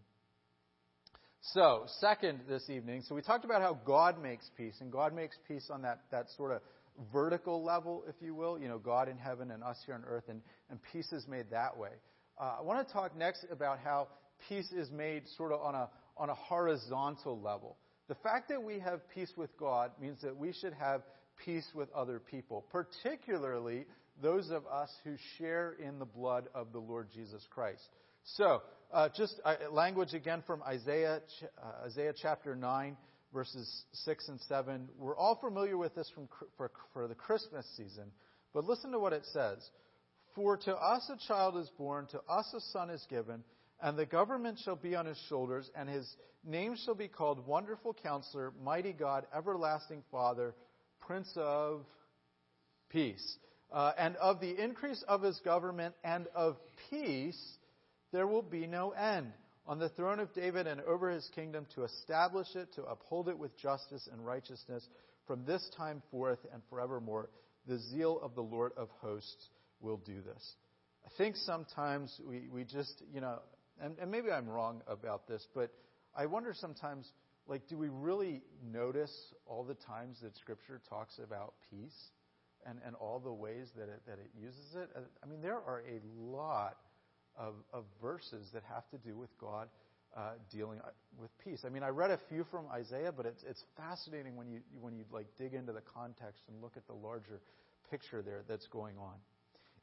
So, 1.42 1.84
second 2.00 2.40
this 2.48 2.68
evening, 2.68 3.02
so 3.06 3.14
we 3.14 3.22
talked 3.22 3.44
about 3.44 3.62
how 3.62 3.78
God 3.84 4.22
makes 4.22 4.50
peace, 4.56 4.76
and 4.80 4.92
God 4.92 5.14
makes 5.14 5.36
peace 5.48 5.68
on 5.72 5.82
that, 5.82 6.00
that 6.10 6.26
sort 6.36 6.52
of 6.52 6.60
vertical 7.12 7.64
level, 7.64 8.04
if 8.08 8.14
you 8.20 8.34
will, 8.34 8.58
you 8.58 8.68
know, 8.68 8.78
God 8.78 9.08
in 9.08 9.16
heaven 9.16 9.50
and 9.50 9.62
us 9.62 9.78
here 9.86 9.94
on 9.94 10.04
earth, 10.06 10.24
and, 10.28 10.42
and 10.68 10.78
peace 10.92 11.12
is 11.12 11.26
made 11.26 11.46
that 11.50 11.76
way. 11.76 11.90
Uh, 12.38 12.56
I 12.58 12.62
want 12.62 12.86
to 12.86 12.92
talk 12.92 13.16
next 13.16 13.46
about 13.50 13.78
how 13.78 14.08
peace 14.48 14.70
is 14.72 14.90
made 14.90 15.22
sort 15.36 15.52
of 15.52 15.60
on 15.60 15.74
a, 15.74 15.88
on 16.16 16.28
a 16.28 16.34
horizontal 16.34 17.40
level. 17.40 17.78
The 18.08 18.16
fact 18.16 18.48
that 18.48 18.62
we 18.62 18.78
have 18.80 19.00
peace 19.14 19.32
with 19.36 19.56
God 19.56 19.92
means 20.00 20.20
that 20.22 20.36
we 20.36 20.52
should 20.52 20.74
have 20.74 21.02
peace 21.44 21.66
with 21.74 21.90
other 21.92 22.18
people, 22.18 22.66
particularly 22.70 23.86
those 24.22 24.50
of 24.50 24.66
us 24.66 24.90
who 25.04 25.14
share 25.38 25.76
in 25.84 25.98
the 25.98 26.04
blood 26.04 26.48
of 26.54 26.72
the 26.72 26.78
Lord 26.78 27.08
Jesus 27.14 27.46
Christ. 27.50 27.82
So, 28.24 28.62
uh, 28.92 29.08
just 29.16 29.40
uh, 29.44 29.54
language 29.70 30.14
again 30.14 30.42
from 30.46 30.62
Isaiah, 30.62 31.20
uh, 31.62 31.86
Isaiah 31.86 32.12
chapter 32.20 32.54
9, 32.54 32.96
verses 33.32 33.84
6 33.92 34.28
and 34.28 34.40
7. 34.42 34.88
We're 34.98 35.16
all 35.16 35.36
familiar 35.36 35.78
with 35.78 35.94
this 35.94 36.10
from, 36.14 36.28
for, 36.56 36.70
for 36.92 37.08
the 37.08 37.14
Christmas 37.14 37.66
season, 37.76 38.10
but 38.52 38.64
listen 38.64 38.92
to 38.92 38.98
what 38.98 39.12
it 39.12 39.24
says. 39.32 39.58
For 40.34 40.56
to 40.56 40.74
us 40.74 41.10
a 41.10 41.26
child 41.26 41.56
is 41.56 41.70
born, 41.76 42.06
to 42.08 42.20
us 42.28 42.52
a 42.54 42.60
son 42.72 42.90
is 42.90 43.04
given, 43.08 43.42
and 43.82 43.96
the 43.96 44.06
government 44.06 44.58
shall 44.64 44.76
be 44.76 44.94
on 44.94 45.06
his 45.06 45.20
shoulders, 45.28 45.70
and 45.74 45.88
his 45.88 46.16
name 46.44 46.76
shall 46.84 46.94
be 46.94 47.08
called 47.08 47.46
Wonderful 47.46 47.96
Counselor, 48.02 48.52
Mighty 48.62 48.92
God, 48.92 49.26
Everlasting 49.34 50.02
Father, 50.10 50.54
Prince 51.00 51.32
of 51.36 51.84
Peace. 52.90 53.38
Uh, 53.72 53.92
and 53.98 54.16
of 54.16 54.40
the 54.40 54.62
increase 54.62 55.02
of 55.06 55.22
his 55.22 55.38
government 55.44 55.94
and 56.02 56.26
of 56.34 56.56
peace, 56.90 57.40
there 58.12 58.26
will 58.26 58.42
be 58.42 58.66
no 58.66 58.90
end 58.90 59.32
on 59.66 59.78
the 59.78 59.88
throne 59.90 60.18
of 60.18 60.32
David 60.34 60.66
and 60.66 60.80
over 60.80 61.10
his 61.10 61.28
kingdom 61.34 61.66
to 61.74 61.84
establish 61.84 62.48
it, 62.56 62.72
to 62.74 62.82
uphold 62.82 63.28
it 63.28 63.38
with 63.38 63.56
justice 63.56 64.08
and 64.12 64.26
righteousness 64.26 64.86
from 65.26 65.44
this 65.44 65.70
time 65.76 66.02
forth 66.10 66.40
and 66.52 66.62
forevermore. 66.68 67.30
The 67.68 67.78
zeal 67.78 68.18
of 68.20 68.34
the 68.34 68.42
Lord 68.42 68.72
of 68.76 68.88
hosts 69.00 69.48
will 69.80 69.98
do 69.98 70.20
this. 70.22 70.54
I 71.06 71.10
think 71.16 71.36
sometimes 71.36 72.20
we, 72.26 72.48
we 72.52 72.64
just, 72.64 73.02
you 73.12 73.20
know, 73.20 73.38
and, 73.80 73.96
and 74.00 74.10
maybe 74.10 74.30
I'm 74.30 74.48
wrong 74.48 74.82
about 74.88 75.28
this, 75.28 75.46
but 75.54 75.70
I 76.16 76.26
wonder 76.26 76.52
sometimes, 76.52 77.08
like, 77.46 77.68
do 77.68 77.78
we 77.78 77.88
really 77.88 78.42
notice 78.72 79.14
all 79.46 79.62
the 79.62 79.74
times 79.74 80.18
that 80.22 80.36
Scripture 80.36 80.80
talks 80.88 81.20
about 81.24 81.54
peace 81.70 82.10
and, 82.66 82.78
and 82.86 82.94
all 82.96 83.18
the 83.18 83.32
ways 83.32 83.68
that 83.76 83.88
it, 83.88 84.02
that 84.06 84.18
it 84.18 84.30
uses 84.40 84.74
it? 84.74 84.90
I 85.22 85.26
mean, 85.26 85.40
there 85.42 85.56
are 85.56 85.82
a 85.88 86.00
lot 86.18 86.76
of, 87.38 87.54
of 87.72 87.84
verses 88.02 88.48
that 88.52 88.62
have 88.72 88.88
to 88.90 88.98
do 88.98 89.16
with 89.16 89.30
God 89.38 89.68
uh, 90.16 90.32
dealing 90.52 90.78
uh, 90.80 90.90
with 91.20 91.30
peace. 91.44 91.60
I 91.64 91.68
mean, 91.68 91.82
I 91.82 91.88
read 91.88 92.10
a 92.10 92.18
few 92.28 92.44
from 92.50 92.64
Isaiah, 92.72 93.12
but 93.12 93.26
it's, 93.26 93.42
it's 93.48 93.62
fascinating 93.76 94.36
when 94.36 94.48
you, 94.48 94.60
when 94.80 94.96
you 94.96 95.04
like 95.12 95.26
dig 95.38 95.54
into 95.54 95.72
the 95.72 95.82
context 95.94 96.42
and 96.48 96.60
look 96.60 96.72
at 96.76 96.86
the 96.86 96.94
larger 96.94 97.40
picture 97.90 98.22
there 98.22 98.42
that's 98.48 98.66
going 98.68 98.96
on. 98.98 99.14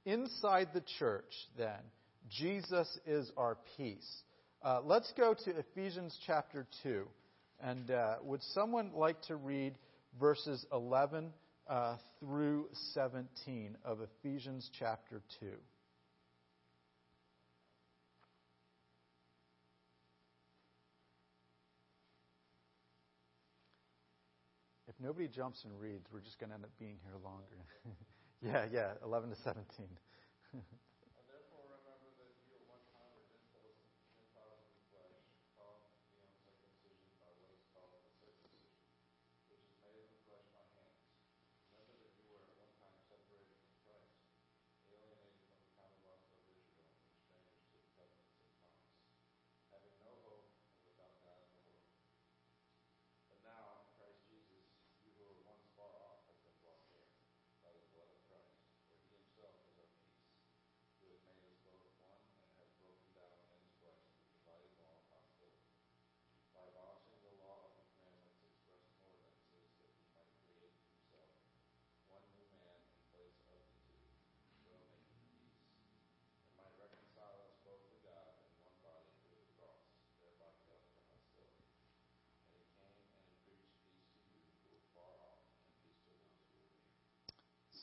Inside 0.05 0.69
the 0.73 0.83
church, 0.99 1.33
then, 1.57 1.79
Jesus 2.29 2.87
is 3.05 3.31
our 3.37 3.57
peace. 3.77 4.23
Uh, 4.63 4.81
let's 4.83 5.11
go 5.15 5.33
to 5.33 5.51
Ephesians 5.57 6.17
chapter 6.25 6.67
2. 6.83 7.07
And 7.61 7.89
uh, 7.89 8.15
would 8.23 8.43
someone 8.53 8.91
like 8.93 9.21
to 9.23 9.35
read 9.35 9.75
verses 10.19 10.65
11 10.71 11.31
uh, 11.69 11.95
through 12.19 12.67
17 12.93 13.77
of 13.83 13.99
Ephesians 14.01 14.69
chapter 14.77 15.21
2? 15.39 15.47
If 24.87 24.95
nobody 24.99 25.27
jumps 25.27 25.63
and 25.63 25.79
reads, 25.79 26.07
we're 26.11 26.21
just 26.21 26.39
going 26.39 26.49
to 26.49 26.55
end 26.55 26.63
up 26.63 26.71
being 26.79 26.97
here 27.03 27.13
longer. 27.23 27.45
yeah, 28.41 28.65
yeah, 28.71 28.93
11 29.03 29.29
to 29.29 29.35
17. 29.35 29.87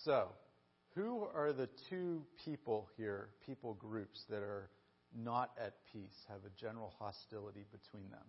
So, 0.05 0.29
who 0.95 1.27
are 1.35 1.55
the 1.55 1.69
two 1.89 2.23
people 2.45 2.91
here, 2.95 3.31
people 3.47 3.73
groups, 3.73 4.23
that 4.29 4.43
are 4.43 4.69
not 5.17 5.53
at 5.59 5.77
peace, 5.91 6.27
have 6.29 6.41
a 6.45 6.61
general 6.61 6.93
hostility 6.99 7.65
between 7.73 8.11
them? 8.11 8.27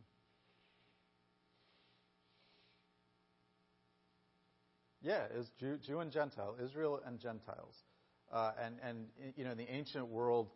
Yeah, 5.02 5.26
is 5.36 5.52
Jew, 5.60 5.78
Jew 5.86 6.00
and 6.00 6.12
Gentile, 6.14 6.56
Israel 6.64 7.02
and 7.06 7.20
Gentiles. 7.20 7.76
Uh, 8.32 8.54
and, 8.64 8.76
and, 8.82 9.08
you 9.36 9.44
know, 9.44 9.52
in 9.52 9.58
the 9.58 9.70
ancient 9.70 10.08
world, 10.08 10.52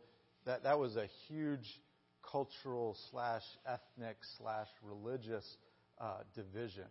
that, 0.45 0.63
that 0.63 0.79
was 0.79 0.95
a 0.95 1.07
huge 1.27 1.81
cultural 2.23 2.95
slash 3.11 3.43
ethnic 3.67 4.17
slash 4.37 4.67
religious 4.81 5.57
uh, 5.99 6.19
division. 6.33 6.87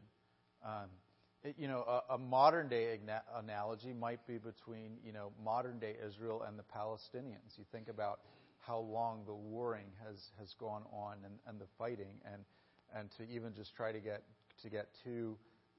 Um, 0.65 0.91
you 1.57 1.69
know, 1.69 1.85
a, 1.89 2.15
a 2.15 2.19
modern 2.19 2.69
day 2.69 2.99
analogy 3.37 3.93
might 3.93 4.27
be 4.27 4.39
between, 4.39 4.99
you 5.05 5.13
know, 5.13 5.33
modern 5.45 5.79
day 5.79 5.95
Israel 6.05 6.45
and 6.47 6.59
the 6.59 6.65
Palestinians. 6.65 7.57
You 7.57 7.65
think 7.71 7.89
about 7.89 8.21
how 8.61 8.79
long 8.79 9.23
the 9.27 9.35
warring 9.35 9.87
has, 10.07 10.17
has 10.39 10.55
gone 10.59 10.83
on 10.93 11.17
and, 11.25 11.35
and 11.47 11.61
the 11.61 11.67
fighting, 11.79 12.21
and, 12.33 12.43
and 12.95 13.09
to 13.17 13.35
even 13.35 13.55
just 13.55 13.75
try 13.75 13.93
to 13.93 14.01
get, 14.01 14.23
to 14.63 14.69
get 14.69 14.89
two 15.05 15.37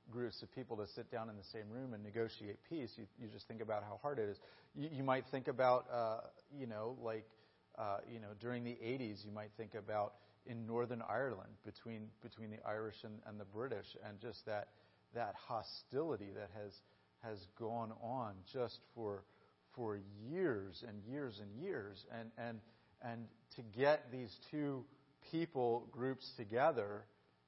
groups 0.10 0.42
of 0.42 0.54
people 0.56 0.78
to 0.78 0.88
sit 0.96 1.12
down 1.12 1.30
in 1.30 1.36
the 1.36 1.44
same 1.54 1.70
room 1.70 1.94
and 1.94 2.04
negotiate 2.04 2.58
peace, 2.68 2.92
you, 2.98 3.06
you 3.20 3.28
just 3.28 3.48
think 3.48 3.62
about 3.62 3.84
how 3.84 4.00
hard 4.02 4.18
it 4.18 4.30
is. 4.30 4.38
You, 4.76 4.90
you 4.92 5.04
might 5.04 5.26
think 5.30 5.48
about, 5.48 5.86
uh, 5.94 6.22
you 6.58 6.66
know, 6.66 6.98
like, 7.04 7.26
uh, 7.78 7.98
you 8.12 8.20
know, 8.20 8.30
during 8.42 8.64
the 8.64 8.78
80s, 8.84 9.26
you 9.26 9.32
might 9.32 9.52
think 9.58 9.76
about 9.76 10.14
in 10.48 10.66
Northern 10.66 11.04
Ireland 11.08 11.52
between, 11.64 12.08
between 12.24 12.50
the 12.50 12.58
Irish 12.68 12.96
and, 13.04 13.20
and 13.28 13.40
the 13.40 13.46
British, 13.46 13.86
and 14.08 14.20
just 14.20 14.46
that 14.46 14.70
that 15.14 15.36
hostility 15.48 16.30
that 16.36 16.50
has 16.62 16.74
has 17.24 17.38
gone 17.58 17.92
on 18.02 18.34
just 18.52 18.80
for 18.96 19.24
for 19.76 20.00
years 20.30 20.84
and 20.88 21.04
years 21.04 21.40
and 21.42 21.64
years. 21.64 22.04
And 22.18 22.32
and 22.38 22.60
and 23.02 23.26
to 23.56 23.62
get 23.78 24.12
these 24.12 24.36
two 24.52 24.86
people 25.32 25.88
groups 25.92 26.30
together 26.38 27.06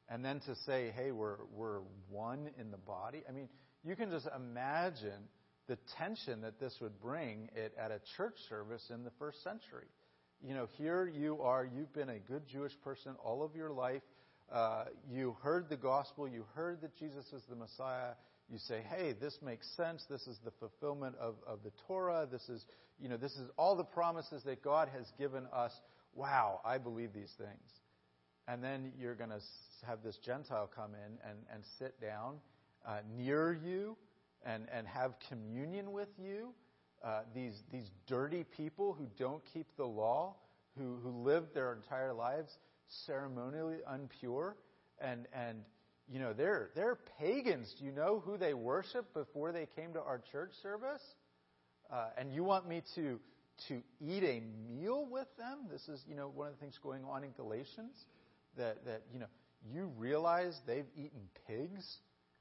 and 0.10 0.24
then 0.24 0.40
to 0.42 0.56
say 0.66 0.92
hey 0.96 1.12
we're 1.12 1.38
we're 1.54 1.80
one 2.10 2.50
in 2.60 2.72
the 2.72 2.78
body. 2.78 3.24
I 3.28 3.32
mean 3.32 3.50
you 3.84 3.96
can 3.96 4.12
just 4.12 4.28
imagine 4.36 5.28
the 5.68 5.78
tension 5.98 6.42
that 6.42 6.60
this 6.60 6.76
would 6.82 7.00
bring 7.02 7.50
it 7.56 7.74
at 7.80 7.92
a 7.92 8.00
church 8.18 8.36
service 8.50 8.84
in 8.94 9.04
the 9.04 9.12
first 9.18 9.44
century. 9.44 9.88
You 10.42 10.54
know 10.54 10.68
here 10.78 11.08
you 11.08 11.42
are 11.42 11.66
you've 11.66 11.94
been 11.94 12.10
a 12.10 12.20
good 12.20 12.48
jewish 12.48 12.74
person 12.84 13.16
all 13.24 13.44
of 13.44 13.56
your 13.56 13.72
life 13.72 14.02
uh, 14.52 14.86
you 15.10 15.38
heard 15.42 15.70
the 15.70 15.78
gospel, 15.78 16.28
you 16.28 16.46
heard 16.56 16.82
that 16.82 16.96
Jesus 16.98 17.26
is 17.34 17.44
the 17.50 17.56
Messiah, 17.56 18.14
you 18.52 18.58
say, 18.58 18.84
hey, 18.90 19.14
this 19.14 19.40
makes 19.42 19.66
sense. 19.78 20.06
This 20.10 20.28
is 20.28 20.38
the 20.44 20.52
fulfillment 20.60 21.16
of, 21.22 21.36
of 21.48 21.60
the 21.64 21.72
Torah. 21.88 22.28
This 22.30 22.50
is, 22.50 22.66
you 23.00 23.08
know, 23.08 23.16
this 23.16 23.32
is 23.38 23.50
all 23.58 23.78
the 23.78 23.84
promises 23.86 24.44
that 24.44 24.62
God 24.62 24.90
has 24.90 25.06
given 25.18 25.48
us. 25.54 25.72
Wow, 26.14 26.60
I 26.66 26.78
believe 26.78 27.14
these 27.14 27.34
things. 27.38 27.72
And 28.50 28.62
then 28.62 28.92
you're 29.00 29.16
going 29.16 29.30
to 29.30 29.40
have 29.88 30.04
this 30.04 30.18
Gentile 30.18 30.70
come 30.76 30.92
in 30.96 31.30
and, 31.30 31.40
and 31.54 31.64
sit 31.80 32.02
down 32.02 32.40
uh, 32.86 32.98
near 33.18 33.54
you 33.54 33.96
and, 34.46 34.68
and 34.74 34.86
have 34.86 35.14
communion 35.30 35.94
with 35.94 36.10
you. 36.22 36.50
Uh, 37.02 37.22
these, 37.34 37.64
these 37.72 37.90
dirty 38.06 38.44
people 38.44 38.94
who 38.94 39.08
don't 39.18 39.42
keep 39.54 39.68
the 39.78 39.86
law, 39.86 40.36
who, 40.78 40.98
who 41.02 41.24
lived 41.24 41.54
their 41.54 41.74
entire 41.74 42.14
lives 42.14 42.58
ceremonially 43.06 43.78
unpure 43.90 44.54
and, 45.00 45.28
and 45.34 45.60
you 46.12 46.20
know, 46.20 46.34
they're, 46.34 46.70
they're 46.76 46.98
pagans. 47.20 47.74
Do 47.80 47.86
you 47.86 47.92
know 47.92 48.22
who 48.26 48.38
they 48.38 48.54
worship 48.54 49.14
before 49.14 49.52
they 49.52 49.68
came 49.76 49.94
to 49.94 50.02
our 50.02 50.22
church 50.32 50.52
service? 50.62 51.02
Uh, 51.92 52.08
and 52.18 52.34
you 52.34 52.44
want 52.44 52.68
me 52.68 52.82
to, 52.96 53.20
to 53.70 53.82
eat 54.00 54.24
a 54.24 54.42
meal 54.70 55.08
with 55.10 55.28
them? 55.38 55.68
This 55.72 55.88
is, 55.88 56.04
you 56.08 56.16
know, 56.16 56.28
one 56.28 56.48
of 56.48 56.54
the 56.54 56.60
things 56.60 56.78
going 56.84 57.04
on 57.06 57.24
in 57.24 57.32
Galatians 57.32 57.96
that, 58.58 58.86
that 58.86 59.04
you 59.14 59.20
know, 59.20 59.28
you 59.72 59.92
realize 59.98 60.60
they've 60.68 60.86
eaten 60.96 61.22
pigs 61.48 61.86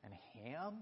and 0.02 0.12
ham. 0.34 0.74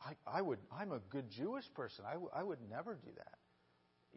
I, 0.00 0.38
I 0.38 0.42
would, 0.42 0.58
I'm 0.72 0.92
a 0.92 1.00
good 1.10 1.30
Jewish 1.30 1.64
person. 1.74 2.04
I, 2.08 2.12
w- 2.14 2.30
I 2.34 2.42
would 2.42 2.58
never 2.70 2.94
do 2.94 3.10
that. 3.16 3.38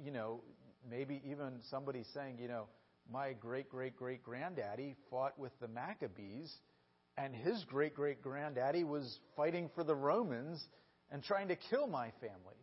You 0.03 0.11
know, 0.11 0.41
maybe 0.89 1.21
even 1.29 1.59
somebody 1.69 2.03
saying, 2.13 2.37
you 2.39 2.47
know, 2.47 2.65
my 3.11 3.33
great 3.33 3.69
great 3.69 3.95
great 3.95 4.23
granddaddy 4.23 4.95
fought 5.09 5.37
with 5.37 5.51
the 5.59 5.67
Maccabees, 5.67 6.53
and 7.17 7.35
his 7.35 7.63
great 7.65 7.95
great 7.95 8.21
granddaddy 8.21 8.83
was 8.83 9.19
fighting 9.35 9.69
for 9.75 9.83
the 9.83 9.95
Romans 9.95 10.63
and 11.11 11.23
trying 11.23 11.47
to 11.47 11.55
kill 11.55 11.87
my 11.87 12.11
family. 12.21 12.55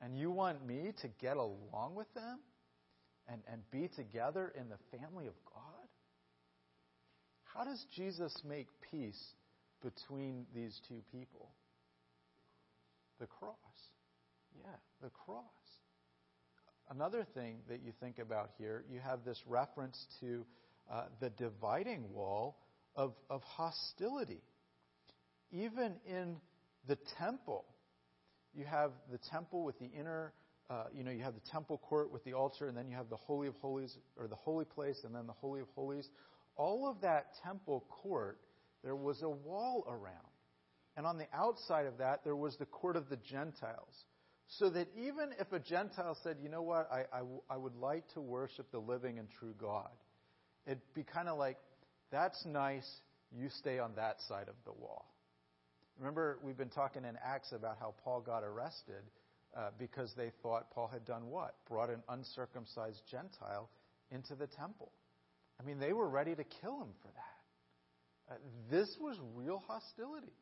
And 0.00 0.16
you 0.16 0.30
want 0.30 0.64
me 0.64 0.92
to 1.02 1.08
get 1.20 1.36
along 1.36 1.94
with 1.96 2.12
them 2.14 2.38
and, 3.28 3.42
and 3.50 3.62
be 3.70 3.88
together 3.88 4.52
in 4.58 4.68
the 4.68 4.98
family 4.98 5.26
of 5.26 5.34
God? 5.44 5.88
How 7.54 7.64
does 7.64 7.84
Jesus 7.94 8.34
make 8.48 8.68
peace 8.90 9.20
between 9.82 10.46
these 10.54 10.80
two 10.88 11.02
people? 11.10 11.50
The 13.18 13.26
cross. 13.26 13.56
Yeah, 14.54 14.76
the 15.02 15.10
cross. 15.10 15.44
Another 16.90 17.26
thing 17.34 17.58
that 17.68 17.82
you 17.84 17.92
think 18.00 18.18
about 18.18 18.50
here, 18.56 18.84
you 18.90 18.98
have 19.00 19.24
this 19.24 19.40
reference 19.46 20.06
to 20.20 20.46
uh, 20.90 21.04
the 21.20 21.28
dividing 21.30 22.10
wall 22.12 22.56
of, 22.96 23.12
of 23.28 23.42
hostility. 23.42 24.40
Even 25.52 25.96
in 26.06 26.36
the 26.86 26.96
temple, 27.18 27.66
you 28.54 28.64
have 28.64 28.92
the 29.12 29.18
temple 29.30 29.64
with 29.64 29.78
the 29.78 29.90
inner, 29.98 30.32
uh, 30.70 30.84
you 30.94 31.04
know, 31.04 31.10
you 31.10 31.22
have 31.22 31.34
the 31.34 31.50
temple 31.50 31.76
court 31.76 32.10
with 32.10 32.24
the 32.24 32.32
altar, 32.32 32.68
and 32.68 32.76
then 32.76 32.88
you 32.88 32.96
have 32.96 33.10
the 33.10 33.16
Holy 33.16 33.48
of 33.48 33.54
Holies, 33.56 33.94
or 34.16 34.26
the 34.26 34.34
holy 34.34 34.64
place, 34.64 34.98
and 35.04 35.14
then 35.14 35.26
the 35.26 35.32
Holy 35.34 35.60
of 35.60 35.68
Holies. 35.74 36.08
All 36.56 36.88
of 36.88 37.02
that 37.02 37.26
temple 37.44 37.84
court, 37.88 38.38
there 38.82 38.96
was 38.96 39.20
a 39.22 39.28
wall 39.28 39.84
around. 39.88 40.14
And 40.96 41.06
on 41.06 41.18
the 41.18 41.26
outside 41.32 41.86
of 41.86 41.98
that, 41.98 42.24
there 42.24 42.34
was 42.34 42.56
the 42.56 42.66
court 42.66 42.96
of 42.96 43.08
the 43.08 43.18
Gentiles. 43.18 44.04
So 44.48 44.70
that 44.70 44.88
even 44.96 45.34
if 45.38 45.52
a 45.52 45.58
Gentile 45.58 46.16
said, 46.22 46.38
you 46.42 46.48
know 46.48 46.62
what, 46.62 46.90
I, 46.90 47.04
I, 47.14 47.22
I 47.50 47.56
would 47.56 47.76
like 47.76 48.08
to 48.14 48.20
worship 48.20 48.70
the 48.72 48.78
living 48.78 49.18
and 49.18 49.28
true 49.38 49.54
God, 49.60 49.90
it'd 50.66 50.80
be 50.94 51.04
kind 51.04 51.28
of 51.28 51.38
like, 51.38 51.58
that's 52.10 52.46
nice, 52.46 52.88
you 53.30 53.50
stay 53.50 53.78
on 53.78 53.94
that 53.96 54.16
side 54.26 54.48
of 54.48 54.54
the 54.64 54.72
wall. 54.72 55.14
Remember, 55.98 56.38
we've 56.42 56.56
been 56.56 56.70
talking 56.70 57.04
in 57.04 57.18
Acts 57.22 57.52
about 57.52 57.76
how 57.78 57.94
Paul 58.02 58.20
got 58.20 58.42
arrested 58.42 59.02
uh, 59.56 59.70
because 59.78 60.14
they 60.16 60.30
thought 60.42 60.70
Paul 60.70 60.88
had 60.90 61.04
done 61.04 61.28
what? 61.28 61.54
Brought 61.68 61.90
an 61.90 62.02
uncircumcised 62.08 63.02
Gentile 63.10 63.68
into 64.10 64.34
the 64.34 64.46
temple. 64.46 64.92
I 65.60 65.64
mean, 65.64 65.78
they 65.78 65.92
were 65.92 66.08
ready 66.08 66.34
to 66.34 66.44
kill 66.44 66.80
him 66.80 66.94
for 67.02 67.08
that. 67.08 68.34
Uh, 68.34 68.38
this 68.70 68.96
was 69.00 69.18
real 69.34 69.62
hostility. 69.66 70.32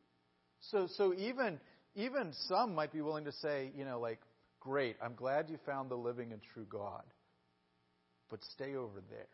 So, 0.59 0.87
so 0.95 1.13
even 1.13 1.59
even 1.97 2.31
some 2.47 2.75
might 2.75 2.93
be 2.93 3.01
willing 3.01 3.25
to 3.25 3.31
say, 3.31 3.71
you 3.75 3.83
know, 3.83 3.99
like, 3.99 4.19
great, 4.59 4.95
I'm 5.03 5.15
glad 5.15 5.49
you 5.49 5.57
found 5.65 5.89
the 5.89 5.95
living 5.95 6.31
and 6.31 6.39
true 6.53 6.67
God, 6.69 7.03
but 8.29 8.39
stay 8.53 8.75
over 8.75 9.01
there. 9.09 9.27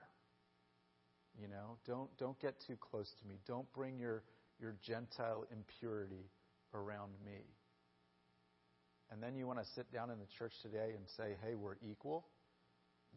You 1.42 1.50
know, 1.50 1.78
don't 1.86 2.16
don't 2.18 2.40
get 2.40 2.56
too 2.66 2.78
close 2.80 3.12
to 3.22 3.28
me. 3.28 3.36
Don't 3.48 3.72
bring 3.74 4.00
your 4.00 4.24
your 4.62 4.76
Gentile 4.86 5.46
impurity 5.52 6.30
around 6.74 7.12
me. 7.26 7.42
And 9.12 9.22
then 9.22 9.36
you 9.36 9.46
want 9.46 9.60
to 9.60 9.66
sit 9.76 9.92
down 9.92 10.10
in 10.10 10.20
the 10.20 10.28
church 10.38 10.54
today 10.62 10.94
and 10.96 11.06
say, 11.18 11.36
hey, 11.44 11.56
we're 11.56 11.76
equal. 11.88 12.26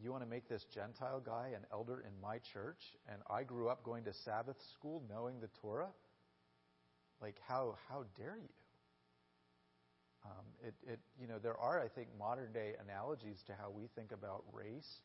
You 0.01 0.11
want 0.11 0.23
to 0.23 0.29
make 0.29 0.47
this 0.49 0.63
Gentile 0.75 1.21
guy 1.25 1.51
an 1.55 1.65
elder 1.71 2.03
in 2.05 2.11
my 2.21 2.39
church, 2.53 2.77
and 3.11 3.21
I 3.29 3.43
grew 3.43 3.69
up 3.69 3.83
going 3.83 4.03
to 4.03 4.13
Sabbath 4.25 4.57
school 4.77 5.01
knowing 5.09 5.39
the 5.39 5.49
Torah? 5.61 5.89
Like, 7.19 7.37
how, 7.47 7.77
how 7.89 8.03
dare 8.15 8.37
you? 8.37 8.49
Um, 10.27 10.45
it, 10.67 10.73
it, 10.85 10.99
you 11.21 11.27
know, 11.27 11.39
there 11.39 11.55
are, 11.57 11.81
I 11.81 11.87
think, 11.87 12.09
modern 12.19 12.51
day 12.51 12.73
analogies 12.83 13.37
to 13.47 13.53
how 13.53 13.69
we 13.69 13.87
think 13.95 14.11
about 14.11 14.43
race, 14.51 14.99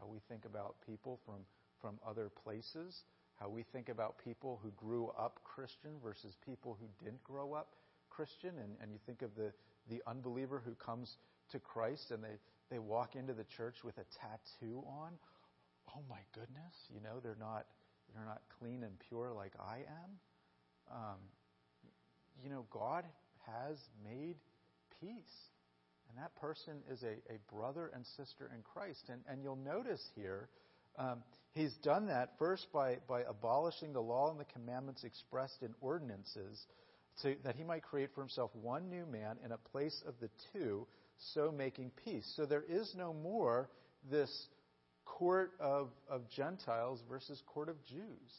how 0.00 0.06
we 0.06 0.18
think 0.28 0.46
about 0.46 0.76
people 0.86 1.20
from, 1.26 1.44
from 1.80 1.98
other 2.08 2.30
places, 2.42 3.02
how 3.38 3.48
we 3.50 3.64
think 3.72 3.90
about 3.90 4.16
people 4.24 4.58
who 4.62 4.70
grew 4.70 5.10
up 5.18 5.40
Christian 5.44 5.90
versus 6.02 6.34
people 6.46 6.76
who 6.80 6.86
didn't 7.04 7.22
grow 7.22 7.52
up 7.52 7.74
Christian. 8.08 8.54
And, 8.58 8.76
and 8.80 8.90
you 8.90 8.98
think 9.04 9.20
of 9.20 9.34
the, 9.36 9.52
the 9.90 10.00
unbeliever 10.06 10.62
who 10.64 10.74
comes 10.74 11.16
to 11.50 11.58
Christ 11.58 12.10
and 12.10 12.24
they, 12.24 12.38
they 12.70 12.78
walk 12.78 13.14
into 13.14 13.34
the 13.34 13.44
church 13.56 13.84
with 13.84 13.98
a 13.98 14.06
tattoo 14.20 14.82
on. 14.88 15.12
Oh 15.94 16.00
my 16.08 16.20
goodness, 16.32 16.74
you 16.88 17.00
know, 17.02 17.20
they're 17.22 17.36
not, 17.38 17.66
they're 18.14 18.24
not 18.24 18.40
clean 18.58 18.82
and 18.84 18.92
pure 19.08 19.32
like 19.32 19.52
I 19.60 19.78
am. 19.78 20.10
Um, 20.90 21.18
you 22.42 22.48
know, 22.48 22.64
God 22.70 23.04
has 23.46 23.76
made 24.04 24.36
peace. 25.02 25.36
And 26.08 26.22
that 26.22 26.34
person 26.36 26.74
is 26.90 27.02
a, 27.02 27.16
a 27.32 27.38
brother 27.54 27.90
and 27.94 28.06
sister 28.16 28.50
in 28.54 28.62
Christ. 28.62 29.02
And, 29.08 29.20
and 29.28 29.42
you'll 29.42 29.56
notice 29.56 30.02
here, 30.14 30.48
um, 30.98 31.22
he's 31.54 31.72
done 31.82 32.06
that 32.06 32.30
first 32.38 32.66
by, 32.72 32.98
by 33.08 33.22
abolishing 33.22 33.92
the 33.92 34.00
law 34.00 34.30
and 34.30 34.38
the 34.38 34.44
commandments 34.44 35.04
expressed 35.04 35.62
in 35.62 35.74
ordinances, 35.80 36.66
so 37.16 37.34
that 37.44 37.56
he 37.56 37.64
might 37.64 37.82
create 37.82 38.10
for 38.14 38.20
himself 38.20 38.50
one 38.54 38.88
new 38.88 39.06
man 39.06 39.36
in 39.44 39.52
a 39.52 39.58
place 39.58 40.02
of 40.06 40.14
the 40.20 40.30
two, 40.52 40.86
so 41.34 41.50
making 41.50 41.90
peace. 42.04 42.30
So 42.36 42.46
there 42.46 42.64
is 42.68 42.94
no 42.96 43.12
more 43.12 43.68
this 44.10 44.30
court 45.04 45.52
of, 45.60 45.90
of 46.08 46.22
Gentiles 46.30 47.00
versus 47.08 47.42
court 47.46 47.68
of 47.68 47.76
Jews. 47.86 48.32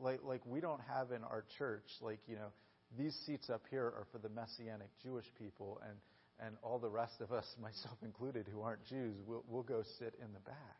Like, 0.00 0.20
like 0.24 0.40
we 0.46 0.60
don't 0.60 0.80
have 0.92 1.10
in 1.10 1.22
our 1.24 1.44
church, 1.58 1.84
like, 2.00 2.20
you 2.28 2.36
know, 2.36 2.52
these 2.96 3.16
seats 3.26 3.50
up 3.50 3.62
here 3.70 3.84
are 3.84 4.06
for 4.12 4.18
the 4.18 4.28
Messianic 4.28 4.88
Jewish 5.02 5.26
people, 5.38 5.80
and, 5.86 5.98
and 6.44 6.56
all 6.62 6.78
the 6.78 6.88
rest 6.88 7.20
of 7.20 7.32
us, 7.32 7.44
myself 7.60 7.98
included, 8.02 8.46
who 8.52 8.62
aren't 8.62 8.84
Jews, 8.86 9.16
we'll, 9.26 9.44
we'll 9.48 9.62
go 9.62 9.82
sit 9.98 10.14
in 10.22 10.32
the 10.32 10.40
back. 10.40 10.78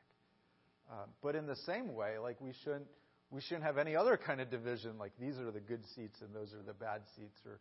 Uh, 0.91 1.05
but 1.23 1.35
in 1.35 1.47
the 1.47 1.57
same 1.57 1.95
way, 1.95 2.19
like 2.19 2.41
we 2.41 2.53
shouldn't, 2.65 2.87
we 3.31 3.43
shouldn't 3.43 3.65
have 3.65 3.77
any 3.77 3.95
other 3.95 4.17
kind 4.17 4.41
of 4.41 4.51
division, 4.51 4.97
like 4.99 5.13
these 5.21 5.37
are 5.39 5.51
the 5.51 5.61
good 5.61 5.83
seats 5.95 6.17
and 6.23 6.35
those 6.35 6.55
are 6.55 6.63
the 6.63 6.73
bad 6.73 7.03
seats, 7.15 7.39
or 7.45 7.61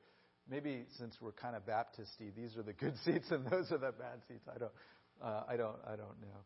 maybe 0.50 0.86
since 0.98 1.16
we're 1.20 1.34
kind 1.34 1.56
of 1.56 1.66
Baptisty, 1.66 2.34
these 2.36 2.56
are 2.56 2.64
the 2.64 2.72
good 2.72 2.94
seats 3.06 3.30
and 3.32 3.46
those 3.48 3.72
are 3.72 3.78
the 3.78 3.92
bad 3.92 4.22
seats. 4.30 4.48
I 4.54 4.58
don't, 4.58 4.72
uh, 5.22 5.44
I 5.50 5.58
don't, 5.58 5.76
I 5.86 5.98
don't 5.98 6.22
know. 6.22 6.40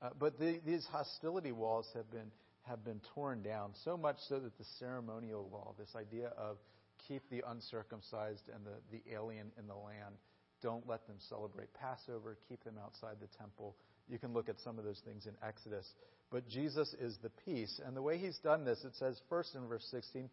Uh, 0.00 0.10
but 0.16 0.38
the, 0.38 0.60
these 0.64 0.86
hostility 0.92 1.50
walls 1.50 1.86
have 1.94 2.08
been 2.12 2.30
have 2.68 2.84
been 2.84 3.00
torn 3.14 3.42
down 3.42 3.70
so 3.84 3.96
much 3.96 4.16
so 4.28 4.38
that 4.38 4.56
the 4.58 4.64
ceremonial 4.78 5.48
wall, 5.50 5.74
this 5.78 5.94
idea 5.96 6.30
of 6.36 6.58
keep 7.06 7.22
the 7.30 7.42
uncircumcised 7.48 8.48
and 8.54 8.64
the, 8.64 8.76
the 8.90 9.14
alien 9.14 9.50
in 9.58 9.66
the 9.66 9.74
land. 9.74 10.16
Don't 10.62 10.88
let 10.88 11.06
them 11.06 11.16
celebrate 11.28 11.72
Passover. 11.74 12.36
Keep 12.48 12.64
them 12.64 12.76
outside 12.82 13.16
the 13.20 13.28
temple. 13.38 13.76
You 14.08 14.18
can 14.18 14.32
look 14.32 14.48
at 14.48 14.60
some 14.60 14.78
of 14.78 14.84
those 14.84 15.00
things 15.04 15.26
in 15.26 15.34
Exodus. 15.46 15.86
But 16.30 16.48
Jesus 16.48 16.94
is 17.00 17.16
the 17.22 17.30
peace. 17.44 17.80
And 17.84 17.96
the 17.96 18.02
way 18.02 18.18
he's 18.18 18.38
done 18.38 18.64
this, 18.64 18.84
it 18.84 18.96
says 18.96 19.20
first 19.28 19.54
in 19.54 19.66
verse 19.66 19.86
16, 19.90 20.28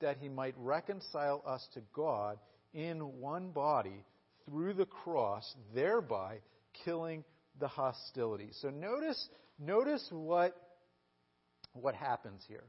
that 0.00 0.18
he 0.20 0.28
might 0.28 0.54
reconcile 0.56 1.42
us 1.46 1.66
to 1.74 1.80
God 1.92 2.38
in 2.74 3.20
one 3.20 3.50
body 3.50 4.04
through 4.44 4.74
the 4.74 4.86
cross, 4.86 5.54
thereby 5.74 6.38
killing 6.84 7.24
the 7.58 7.68
hostility. 7.68 8.50
So 8.52 8.70
notice, 8.70 9.28
notice 9.58 10.06
what, 10.10 10.54
what 11.72 11.94
happens 11.94 12.42
here 12.48 12.64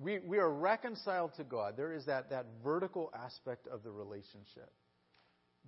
we, 0.00 0.18
we 0.20 0.38
are 0.38 0.50
reconciled 0.50 1.34
to 1.36 1.44
God. 1.44 1.76
There 1.76 1.92
is 1.92 2.06
that, 2.06 2.30
that 2.30 2.46
vertical 2.64 3.12
aspect 3.14 3.66
of 3.66 3.82
the 3.82 3.90
relationship. 3.90 4.72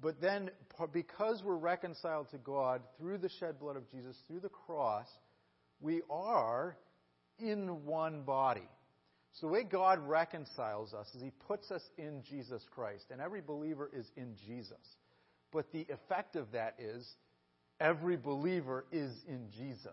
But 0.01 0.21
then, 0.21 0.51
because 0.93 1.43
we're 1.45 1.57
reconciled 1.57 2.31
to 2.31 2.39
God 2.39 2.81
through 2.99 3.19
the 3.19 3.29
shed 3.39 3.61
blood 3.61 3.77
of 3.77 3.91
Jesus, 3.91 4.17
through 4.27 4.41
the 4.41 4.49
cross, 4.49 5.07
we 5.81 6.01
are 6.11 6.77
in 7.39 7.85
one 7.85 8.23
body. 8.23 8.69
So 9.35 9.47
the 9.47 9.53
way 9.53 9.65
God 9.65 9.99
reconciles 9.99 10.95
us 10.95 11.07
is 11.15 11.23
He 11.23 11.33
puts 11.47 11.71
us 11.71 11.83
in 11.99 12.23
Jesus 12.29 12.63
Christ, 12.75 13.05
and 13.11 13.21
every 13.21 13.43
believer 13.43 13.91
is 13.95 14.07
in 14.17 14.35
Jesus. 14.47 14.97
But 15.53 15.71
the 15.73 15.87
effect 15.91 16.37
of 16.37 16.53
that 16.53 16.77
is 16.79 17.07
every 17.81 18.17
believer 18.17 18.87
is 18.91 19.13
in 19.29 19.51
Jesus 19.51 19.93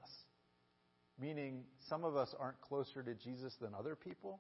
meaning 1.20 1.64
some 1.90 2.04
of 2.04 2.16
us 2.16 2.34
aren't 2.40 2.60
closer 2.62 3.04
to 3.04 3.14
Jesus 3.16 3.54
than 3.62 3.74
other 3.74 3.96
people. 3.96 4.40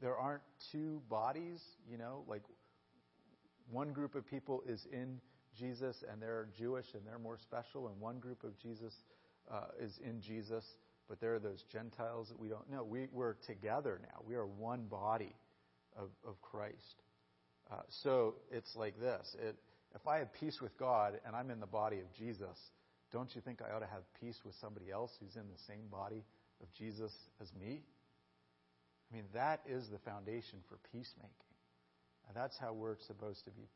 There 0.00 0.16
aren't 0.16 0.42
two 0.70 1.02
bodies, 1.08 1.60
you 1.90 1.98
know, 1.98 2.24
like 2.28 2.42
one 3.70 3.92
group 3.92 4.14
of 4.14 4.26
people 4.26 4.62
is 4.66 4.86
in 4.92 5.20
Jesus 5.58 5.96
and 6.10 6.22
they're 6.22 6.48
Jewish 6.56 6.86
and 6.94 7.02
they're 7.06 7.18
more 7.18 7.38
special, 7.38 7.88
and 7.88 8.00
one 8.00 8.18
group 8.18 8.44
of 8.44 8.56
Jesus 8.58 8.94
uh, 9.50 9.66
is 9.80 9.98
in 10.04 10.20
Jesus, 10.20 10.64
but 11.08 11.20
there 11.20 11.34
are 11.34 11.40
those 11.40 11.64
Gentiles 11.72 12.28
that 12.28 12.38
we 12.38 12.48
don't 12.48 12.70
know. 12.70 12.84
We, 12.84 13.08
we're 13.12 13.34
together 13.46 14.00
now. 14.02 14.20
We 14.24 14.34
are 14.36 14.46
one 14.46 14.84
body 14.84 15.34
of, 15.96 16.10
of 16.26 16.40
Christ. 16.42 17.02
Uh, 17.70 17.76
so 18.02 18.36
it's 18.50 18.74
like 18.76 18.98
this. 19.00 19.36
It, 19.42 19.56
if 19.94 20.06
I 20.06 20.18
have 20.18 20.32
peace 20.32 20.60
with 20.60 20.76
God 20.78 21.18
and 21.26 21.34
I'm 21.34 21.50
in 21.50 21.60
the 21.60 21.66
body 21.66 21.98
of 21.98 22.12
Jesus, 22.16 22.56
don't 23.12 23.34
you 23.34 23.40
think 23.40 23.60
I 23.62 23.74
ought 23.74 23.80
to 23.80 23.86
have 23.86 24.02
peace 24.20 24.38
with 24.44 24.54
somebody 24.60 24.90
else 24.90 25.10
who's 25.20 25.36
in 25.36 25.48
the 25.48 25.62
same 25.66 25.88
body 25.90 26.24
of 26.62 26.72
Jesus 26.76 27.12
as 27.40 27.48
me? 27.58 27.82
I 29.10 29.16
mean, 29.16 29.24
that 29.34 29.60
is 29.66 29.88
the 29.90 29.98
foundation 29.98 30.58
for 30.68 30.78
peacemaking. 30.92 31.32
And 32.26 32.36
that's 32.36 32.58
how 32.58 32.74
we're 32.74 32.96
supposed 33.06 33.44
to 33.46 33.50
be 33.50 33.68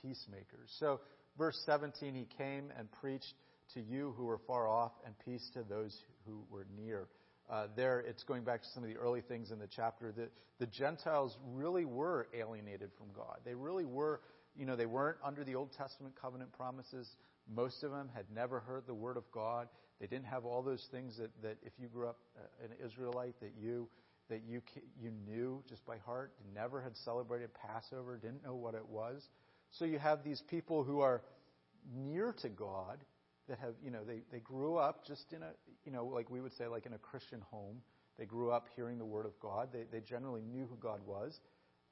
peacemakers. 0.00 0.74
So, 0.78 1.00
verse 1.36 1.60
17, 1.66 2.14
he 2.14 2.26
came 2.38 2.72
and 2.78 2.90
preached 2.92 3.34
to 3.74 3.80
you 3.80 4.14
who 4.16 4.24
were 4.24 4.40
far 4.46 4.66
off 4.66 4.92
and 5.04 5.14
peace 5.24 5.50
to 5.52 5.62
those 5.62 5.94
who 6.26 6.42
were 6.50 6.66
near. 6.76 7.08
Uh, 7.50 7.66
there, 7.76 8.00
it's 8.00 8.22
going 8.24 8.44
back 8.44 8.62
to 8.62 8.68
some 8.74 8.82
of 8.82 8.88
the 8.88 8.96
early 8.96 9.20
things 9.20 9.50
in 9.50 9.58
the 9.58 9.68
chapter. 9.74 10.12
that 10.12 10.30
the 10.58 10.66
Gentiles 10.66 11.36
really 11.52 11.84
were 11.84 12.28
alienated 12.34 12.90
from 12.98 13.08
God. 13.14 13.38
They 13.44 13.54
really 13.54 13.84
were, 13.84 14.20
you 14.56 14.66
know, 14.66 14.76
they 14.76 14.86
weren't 14.86 15.18
under 15.24 15.44
the 15.44 15.54
Old 15.54 15.72
Testament 15.72 16.14
covenant 16.20 16.52
promises. 16.52 17.08
Most 17.54 17.82
of 17.82 17.90
them 17.90 18.08
had 18.14 18.26
never 18.34 18.60
heard 18.60 18.86
the 18.86 18.94
word 18.94 19.16
of 19.16 19.24
God. 19.32 19.68
They 20.00 20.06
didn't 20.06 20.26
have 20.26 20.44
all 20.44 20.62
those 20.62 20.86
things 20.90 21.16
that, 21.18 21.30
that 21.42 21.56
if 21.62 21.72
you 21.78 21.88
grew 21.88 22.08
up 22.08 22.18
uh, 22.36 22.64
an 22.64 22.70
Israelite, 22.84 23.34
that 23.40 23.52
you 23.58 23.88
that 24.28 24.42
you 24.46 24.60
you 25.00 25.10
knew 25.26 25.62
just 25.68 25.84
by 25.86 25.96
heart. 25.98 26.32
Never 26.54 26.82
had 26.82 26.96
celebrated 26.98 27.50
Passover. 27.54 28.18
Didn't 28.18 28.44
know 28.44 28.54
what 28.54 28.74
it 28.74 28.86
was. 28.86 29.26
So 29.70 29.84
you 29.84 29.98
have 29.98 30.22
these 30.22 30.42
people 30.48 30.84
who 30.84 31.00
are 31.00 31.22
near 31.94 32.34
to 32.42 32.48
God 32.48 32.98
that 33.48 33.58
have, 33.58 33.74
you 33.82 33.90
know, 33.90 34.04
they, 34.04 34.20
they 34.30 34.40
grew 34.40 34.76
up 34.76 35.06
just 35.06 35.32
in 35.32 35.42
a, 35.42 35.50
you 35.84 35.92
know, 35.92 36.04
like 36.04 36.30
we 36.30 36.40
would 36.40 36.52
say, 36.56 36.66
like 36.66 36.86
in 36.86 36.92
a 36.92 36.98
Christian 36.98 37.40
home. 37.50 37.80
They 38.18 38.26
grew 38.26 38.50
up 38.50 38.66
hearing 38.74 38.98
the 38.98 39.04
Word 39.04 39.26
of 39.26 39.38
God. 39.40 39.68
They, 39.72 39.84
they 39.90 40.00
generally 40.00 40.42
knew 40.42 40.66
who 40.66 40.76
God 40.76 41.00
was. 41.06 41.38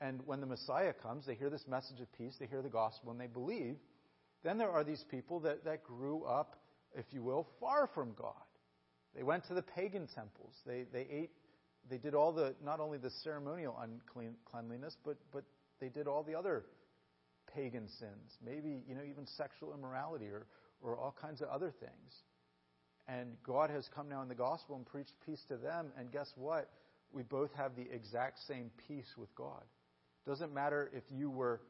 And 0.00 0.20
when 0.26 0.40
the 0.40 0.46
Messiah 0.46 0.92
comes, 0.92 1.24
they 1.24 1.34
hear 1.34 1.48
this 1.48 1.64
message 1.68 2.00
of 2.00 2.12
peace, 2.12 2.34
they 2.38 2.46
hear 2.46 2.62
the 2.62 2.68
gospel, 2.68 3.10
and 3.10 3.20
they 3.20 3.28
believe. 3.28 3.76
Then 4.46 4.58
there 4.58 4.70
are 4.70 4.84
these 4.84 5.04
people 5.10 5.40
that, 5.40 5.64
that 5.64 5.82
grew 5.82 6.22
up, 6.22 6.54
if 6.94 7.06
you 7.10 7.20
will, 7.20 7.48
far 7.58 7.90
from 7.92 8.14
God. 8.16 8.32
They 9.16 9.24
went 9.24 9.44
to 9.48 9.54
the 9.54 9.62
pagan 9.62 10.06
temples. 10.14 10.54
They, 10.64 10.84
they 10.92 11.04
ate, 11.10 11.30
they 11.90 11.98
did 11.98 12.14
all 12.14 12.32
the, 12.32 12.54
not 12.64 12.78
only 12.78 12.98
the 12.98 13.10
ceremonial 13.24 13.76
uncleanliness, 13.76 14.96
but, 15.04 15.16
but 15.32 15.42
they 15.80 15.88
did 15.88 16.06
all 16.06 16.22
the 16.22 16.36
other 16.36 16.64
pagan 17.56 17.88
sins. 17.98 18.38
Maybe, 18.44 18.84
you 18.88 18.94
know, 18.94 19.02
even 19.02 19.26
sexual 19.36 19.74
immorality 19.74 20.26
or, 20.26 20.46
or 20.80 20.96
all 20.96 21.16
kinds 21.20 21.42
of 21.42 21.48
other 21.48 21.72
things. 21.80 22.14
And 23.08 23.36
God 23.44 23.68
has 23.70 23.88
come 23.96 24.08
now 24.08 24.22
in 24.22 24.28
the 24.28 24.36
gospel 24.36 24.76
and 24.76 24.86
preached 24.86 25.14
peace 25.26 25.42
to 25.48 25.56
them. 25.56 25.88
And 25.98 26.12
guess 26.12 26.30
what? 26.36 26.70
We 27.10 27.24
both 27.24 27.52
have 27.54 27.74
the 27.74 27.92
exact 27.92 28.38
same 28.46 28.70
peace 28.86 29.12
with 29.18 29.34
God. 29.34 29.64
Doesn't 30.24 30.54
matter 30.54 30.88
if 30.94 31.02
you 31.10 31.30
were 31.30 31.62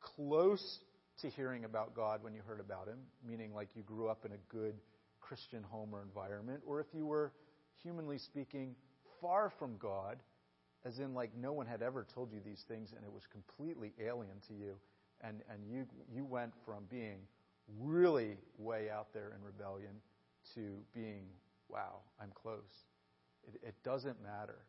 close 0.00 0.80
to 1.18 1.28
hearing 1.28 1.64
about 1.64 1.94
God 1.94 2.22
when 2.22 2.34
you 2.34 2.40
heard 2.46 2.60
about 2.60 2.86
Him, 2.86 2.98
meaning 3.26 3.54
like 3.54 3.68
you 3.74 3.82
grew 3.82 4.08
up 4.08 4.24
in 4.24 4.32
a 4.32 4.38
good 4.48 4.74
Christian 5.20 5.62
home 5.62 5.90
or 5.92 6.02
environment, 6.02 6.62
or 6.66 6.80
if 6.80 6.86
you 6.94 7.06
were, 7.06 7.32
humanly 7.82 8.18
speaking, 8.18 8.74
far 9.20 9.50
from 9.50 9.76
God, 9.78 10.18
as 10.84 11.00
in 11.00 11.14
like 11.14 11.30
no 11.36 11.52
one 11.52 11.66
had 11.66 11.82
ever 11.82 12.06
told 12.14 12.32
you 12.32 12.40
these 12.44 12.64
things 12.68 12.92
and 12.96 13.04
it 13.04 13.12
was 13.12 13.26
completely 13.26 13.92
alien 14.00 14.40
to 14.48 14.54
you, 14.54 14.74
and, 15.20 15.42
and 15.52 15.64
you, 15.66 15.86
you 16.12 16.24
went 16.24 16.52
from 16.64 16.84
being 16.90 17.18
really 17.78 18.36
way 18.56 18.88
out 18.90 19.12
there 19.12 19.32
in 19.36 19.44
rebellion 19.44 19.92
to 20.54 20.78
being, 20.94 21.26
wow, 21.68 22.00
I'm 22.20 22.30
close. 22.34 22.86
It, 23.46 23.60
it 23.68 23.74
doesn't 23.84 24.22
matter. 24.22 24.60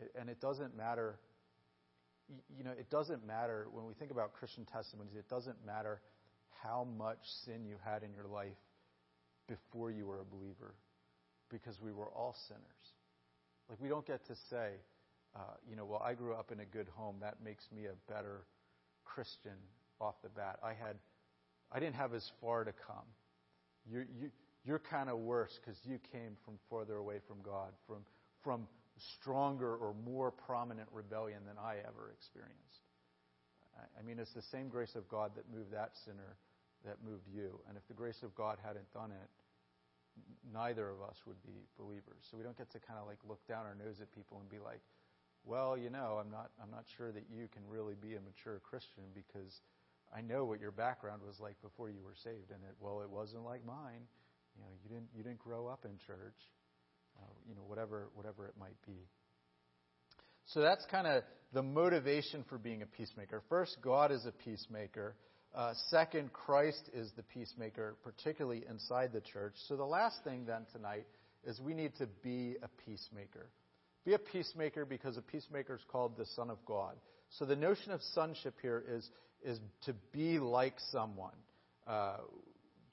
It, 0.00 0.10
and 0.18 0.28
it 0.28 0.40
doesn't 0.40 0.76
matter, 0.76 1.18
you 2.56 2.64
know, 2.64 2.70
it 2.70 2.90
doesn't 2.90 3.26
matter 3.26 3.66
when 3.72 3.86
we 3.86 3.94
think 3.94 4.10
about 4.10 4.32
Christian 4.32 4.64
testimonies, 4.64 5.14
it 5.16 5.28
doesn't 5.28 5.64
matter 5.66 6.00
how 6.62 6.86
much 6.96 7.18
sin 7.44 7.64
you 7.64 7.76
had 7.84 8.02
in 8.02 8.12
your 8.12 8.26
life 8.26 8.58
before 9.48 9.90
you 9.90 10.06
were 10.06 10.20
a 10.20 10.24
believer 10.24 10.74
because 11.50 11.80
we 11.80 11.92
were 11.92 12.08
all 12.08 12.36
sinners. 12.48 12.94
Like, 13.68 13.80
we 13.80 13.88
don't 13.88 14.06
get 14.06 14.26
to 14.26 14.34
say, 14.48 14.70
uh, 15.34 15.40
you 15.68 15.76
know, 15.76 15.84
well, 15.84 16.02
I 16.04 16.14
grew 16.14 16.34
up 16.34 16.52
in 16.52 16.60
a 16.60 16.64
good 16.64 16.88
home. 16.94 17.16
That 17.20 17.36
makes 17.44 17.64
me 17.74 17.86
a 17.86 18.12
better 18.12 18.46
Christian 19.04 19.56
off 20.00 20.14
the 20.22 20.28
bat. 20.28 20.58
I 20.62 20.70
had 20.70 20.96
I 21.72 21.80
didn't 21.80 21.94
have 21.94 22.12
as 22.12 22.30
far 22.40 22.64
to 22.64 22.72
come. 22.86 23.06
You're, 23.90 24.06
you, 24.20 24.30
you're 24.64 24.78
kind 24.78 25.08
of 25.08 25.18
worse 25.18 25.58
because 25.58 25.78
you 25.84 25.98
came 26.12 26.36
from 26.44 26.54
further 26.68 26.96
away 26.96 27.16
from 27.26 27.38
God, 27.42 27.70
from, 27.86 28.04
from 28.44 28.66
stronger 28.98 29.74
or 29.76 29.94
more 30.04 30.30
prominent 30.30 30.88
rebellion 30.92 31.40
than 31.46 31.56
I 31.58 31.76
ever 31.86 32.12
experienced. 32.12 32.84
I 33.98 34.02
mean, 34.02 34.18
it's 34.18 34.32
the 34.34 34.46
same 34.52 34.68
grace 34.68 34.94
of 34.94 35.08
God 35.08 35.32
that 35.36 35.48
moved 35.50 35.72
that 35.72 35.92
sinner 36.04 36.36
that 36.84 36.98
moved 37.02 37.26
you. 37.30 37.58
And 37.68 37.76
if 37.76 37.86
the 37.88 37.94
grace 37.94 38.22
of 38.22 38.34
God 38.34 38.58
hadn't 38.62 38.90
done 38.92 39.10
it, 39.10 39.30
neither 40.52 40.90
of 40.90 41.00
us 41.00 41.16
would 41.26 41.40
be 41.42 41.64
believers. 41.78 42.26
So 42.30 42.36
we 42.36 42.42
don't 42.42 42.58
get 42.58 42.70
to 42.72 42.80
kind 42.80 42.98
of 43.00 43.06
like 43.06 43.18
look 43.26 43.40
down 43.48 43.64
our 43.64 43.74
nose 43.74 44.02
at 44.02 44.12
people 44.14 44.38
and 44.40 44.48
be 44.50 44.58
like, 44.58 44.82
well, 45.44 45.76
you 45.76 45.90
know, 45.90 46.20
I'm 46.20 46.30
not, 46.30 46.50
I'm 46.62 46.70
not 46.70 46.84
sure 46.96 47.10
that 47.10 47.24
you 47.30 47.48
can 47.50 47.62
really 47.66 47.94
be 47.94 48.14
a 48.14 48.22
mature 48.22 48.60
Christian 48.62 49.02
because 49.14 49.50
I 50.14 50.20
know 50.20 50.44
what 50.44 50.60
your 50.60 50.70
background 50.70 51.22
was 51.26 51.40
like 51.40 51.56
before 51.62 51.88
you 51.88 52.04
were 52.04 52.14
saved, 52.22 52.52
and 52.52 52.60
it 52.68 52.76
well, 52.78 53.00
it 53.00 53.08
wasn't 53.08 53.44
like 53.44 53.64
mine. 53.64 54.04
You 54.54 54.60
know, 54.60 54.70
you 54.84 54.88
didn't 54.92 55.08
you 55.16 55.22
didn't 55.24 55.40
grow 55.40 55.66
up 55.66 55.84
in 55.88 55.96
church. 56.06 56.36
Uh, 57.22 57.24
you 57.48 57.54
know, 57.54 57.62
whatever 57.66 58.08
whatever 58.14 58.46
it 58.46 58.54
might 58.58 58.76
be. 58.86 59.06
So 60.46 60.60
that's 60.60 60.84
kind 60.90 61.06
of 61.06 61.22
the 61.52 61.62
motivation 61.62 62.44
for 62.48 62.58
being 62.58 62.82
a 62.82 62.86
peacemaker. 62.86 63.42
First, 63.48 63.76
God 63.82 64.10
is 64.10 64.26
a 64.26 64.32
peacemaker. 64.32 65.14
Uh, 65.54 65.74
second, 65.88 66.32
Christ 66.32 66.90
is 66.94 67.10
the 67.16 67.22
peacemaker, 67.22 67.96
particularly 68.02 68.64
inside 68.68 69.12
the 69.12 69.20
church. 69.20 69.54
So 69.68 69.76
the 69.76 69.84
last 69.84 70.16
thing 70.24 70.46
then 70.46 70.66
tonight 70.72 71.06
is 71.44 71.60
we 71.60 71.74
need 71.74 71.94
to 71.96 72.06
be 72.22 72.56
a 72.62 72.68
peacemaker. 72.84 73.46
Be 74.04 74.14
a 74.14 74.18
peacemaker 74.18 74.84
because 74.84 75.16
a 75.16 75.22
peacemaker 75.22 75.76
is 75.76 75.82
called 75.88 76.16
the 76.16 76.26
Son 76.34 76.50
of 76.50 76.58
God. 76.66 76.96
So 77.38 77.44
the 77.44 77.56
notion 77.56 77.92
of 77.92 78.00
sonship 78.14 78.54
here 78.60 78.82
is 78.88 79.08
is 79.44 79.58
to 79.86 79.94
be 80.12 80.38
like 80.38 80.74
someone. 80.90 81.34
Uh, 81.86 82.18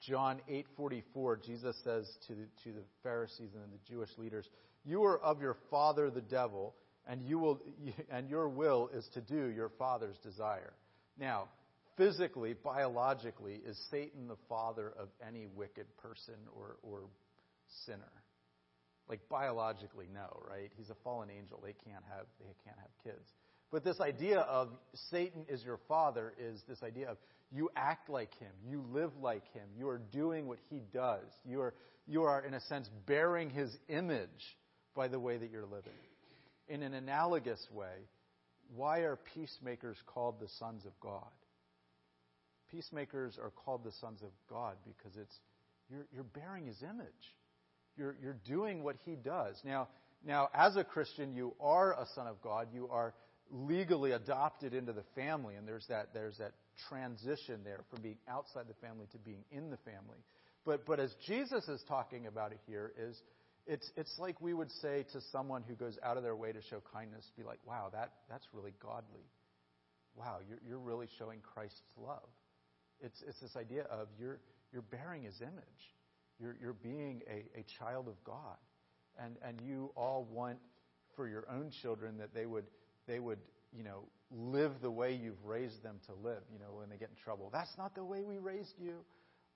John 0.00 0.40
8:44, 0.48 1.44
Jesus 1.44 1.76
says 1.84 2.10
to 2.26 2.34
the, 2.34 2.46
to 2.64 2.72
the 2.72 2.84
Pharisees 3.02 3.50
and 3.54 3.72
the 3.72 3.78
Jewish 3.88 4.10
leaders, 4.16 4.48
"You 4.84 5.04
are 5.04 5.18
of 5.20 5.40
your 5.40 5.56
father 5.70 6.10
the 6.10 6.22
devil, 6.22 6.74
and 7.06 7.22
you 7.22 7.38
will 7.38 7.60
and 8.10 8.28
your 8.28 8.48
will 8.48 8.88
is 8.88 9.08
to 9.14 9.20
do 9.20 9.46
your 9.46 9.68
father's 9.78 10.18
desire." 10.18 10.72
Now, 11.18 11.48
physically, 11.96 12.54
biologically, 12.54 13.60
is 13.66 13.78
Satan 13.90 14.26
the 14.26 14.38
father 14.48 14.92
of 14.98 15.08
any 15.26 15.46
wicked 15.46 15.86
person 15.98 16.36
or, 16.56 16.76
or 16.82 17.02
sinner? 17.84 18.12
Like 19.06 19.20
biologically, 19.28 20.06
no, 20.12 20.42
right? 20.48 20.70
He's 20.76 20.88
a 20.88 20.94
fallen 21.04 21.28
angel. 21.30 21.60
They 21.62 21.74
can't 21.84 22.04
have 22.08 22.26
they 22.40 22.54
can't 22.64 22.78
have 22.78 22.90
kids. 23.04 23.28
But 23.70 23.84
this 23.84 24.00
idea 24.00 24.40
of 24.40 24.68
Satan 25.10 25.44
is 25.48 25.62
your 25.62 25.78
father 25.88 26.32
is 26.38 26.60
this 26.68 26.82
idea 26.82 27.08
of 27.10 27.18
you 27.52 27.70
act 27.76 28.08
like 28.08 28.32
him, 28.34 28.50
you 28.68 28.84
live 28.92 29.10
like 29.20 29.46
him, 29.52 29.64
you 29.76 29.88
are 29.88 30.00
doing 30.12 30.46
what 30.46 30.58
he 30.68 30.82
does. 30.92 31.26
You 31.44 31.60
are, 31.60 31.74
you 32.06 32.22
are, 32.22 32.44
in 32.44 32.54
a 32.54 32.60
sense, 32.62 32.88
bearing 33.06 33.50
his 33.50 33.76
image 33.88 34.56
by 34.94 35.08
the 35.08 35.18
way 35.18 35.36
that 35.36 35.50
you're 35.50 35.66
living. 35.66 35.92
In 36.68 36.82
an 36.82 36.94
analogous 36.94 37.64
way, 37.72 38.06
why 38.74 39.00
are 39.00 39.18
peacemakers 39.34 39.96
called 40.06 40.40
the 40.40 40.48
sons 40.58 40.84
of 40.84 40.92
God? 41.00 41.30
Peacemakers 42.70 43.36
are 43.42 43.50
called 43.50 43.82
the 43.82 43.92
sons 44.00 44.22
of 44.22 44.30
God 44.48 44.76
because 44.84 45.16
it's 45.16 45.34
you're, 45.90 46.06
you're 46.14 46.22
bearing 46.22 46.66
his 46.66 46.80
image. 46.82 47.34
You're, 47.96 48.16
you're 48.22 48.38
doing 48.46 48.84
what 48.84 48.96
he 49.04 49.16
does. 49.16 49.56
Now, 49.64 49.88
now, 50.24 50.50
as 50.54 50.76
a 50.76 50.84
Christian, 50.84 51.34
you 51.34 51.54
are 51.60 51.92
a 51.92 52.06
son 52.14 52.28
of 52.28 52.40
God. 52.42 52.68
You 52.72 52.88
are 52.92 53.14
legally 53.50 54.12
adopted 54.12 54.74
into 54.74 54.92
the 54.92 55.04
family, 55.14 55.56
and 55.56 55.66
there's 55.66 55.86
that, 55.88 56.14
there's 56.14 56.38
that 56.38 56.52
transition 56.88 57.60
there 57.64 57.80
from 57.90 58.02
being 58.02 58.18
outside 58.28 58.66
the 58.68 58.86
family 58.86 59.06
to 59.12 59.18
being 59.18 59.44
in 59.50 59.70
the 59.70 59.76
family. 59.78 60.18
But, 60.64 60.86
but 60.86 61.00
as 61.00 61.14
Jesus 61.26 61.66
is 61.68 61.82
talking 61.88 62.26
about 62.26 62.52
it 62.52 62.58
here, 62.66 62.92
is 62.98 63.20
it's, 63.66 63.90
it's 63.96 64.18
like 64.18 64.40
we 64.40 64.54
would 64.54 64.70
say 64.82 65.04
to 65.12 65.20
someone 65.32 65.62
who 65.66 65.74
goes 65.74 65.98
out 66.02 66.16
of 66.16 66.22
their 66.22 66.36
way 66.36 66.52
to 66.52 66.60
show 66.70 66.82
kindness, 66.92 67.30
be 67.36 67.42
like, 67.42 67.58
wow, 67.66 67.88
that, 67.92 68.12
that's 68.28 68.46
really 68.52 68.72
godly. 68.82 69.24
Wow, 70.16 70.38
you're, 70.48 70.58
you're 70.66 70.78
really 70.78 71.08
showing 71.18 71.40
Christ's 71.40 71.80
love. 71.96 72.28
It's, 73.00 73.22
it's 73.26 73.40
this 73.40 73.56
idea 73.56 73.84
of 73.84 74.08
you're, 74.18 74.40
you're 74.72 74.82
bearing 74.82 75.22
his 75.22 75.40
image. 75.40 75.94
You're, 76.38 76.56
you're 76.60 76.72
being 76.74 77.22
a, 77.28 77.60
a 77.60 77.64
child 77.78 78.08
of 78.08 78.22
God. 78.24 78.56
And, 79.22 79.36
and 79.46 79.60
you 79.66 79.90
all 79.96 80.26
want 80.30 80.58
for 81.16 81.28
your 81.28 81.44
own 81.50 81.70
children 81.82 82.18
that 82.18 82.34
they 82.34 82.46
would 82.46 82.64
they 83.10 83.18
would, 83.18 83.40
you 83.76 83.82
know, 83.82 84.04
live 84.30 84.72
the 84.80 84.90
way 84.90 85.12
you've 85.12 85.44
raised 85.44 85.82
them 85.82 85.96
to 86.06 86.12
live, 86.14 86.42
you 86.52 86.60
know, 86.60 86.72
when 86.78 86.88
they 86.88 86.96
get 86.96 87.10
in 87.10 87.16
trouble. 87.22 87.50
That's 87.52 87.76
not 87.76 87.94
the 87.96 88.04
way 88.04 88.22
we 88.22 88.38
raised 88.38 88.74
you. 88.78 88.98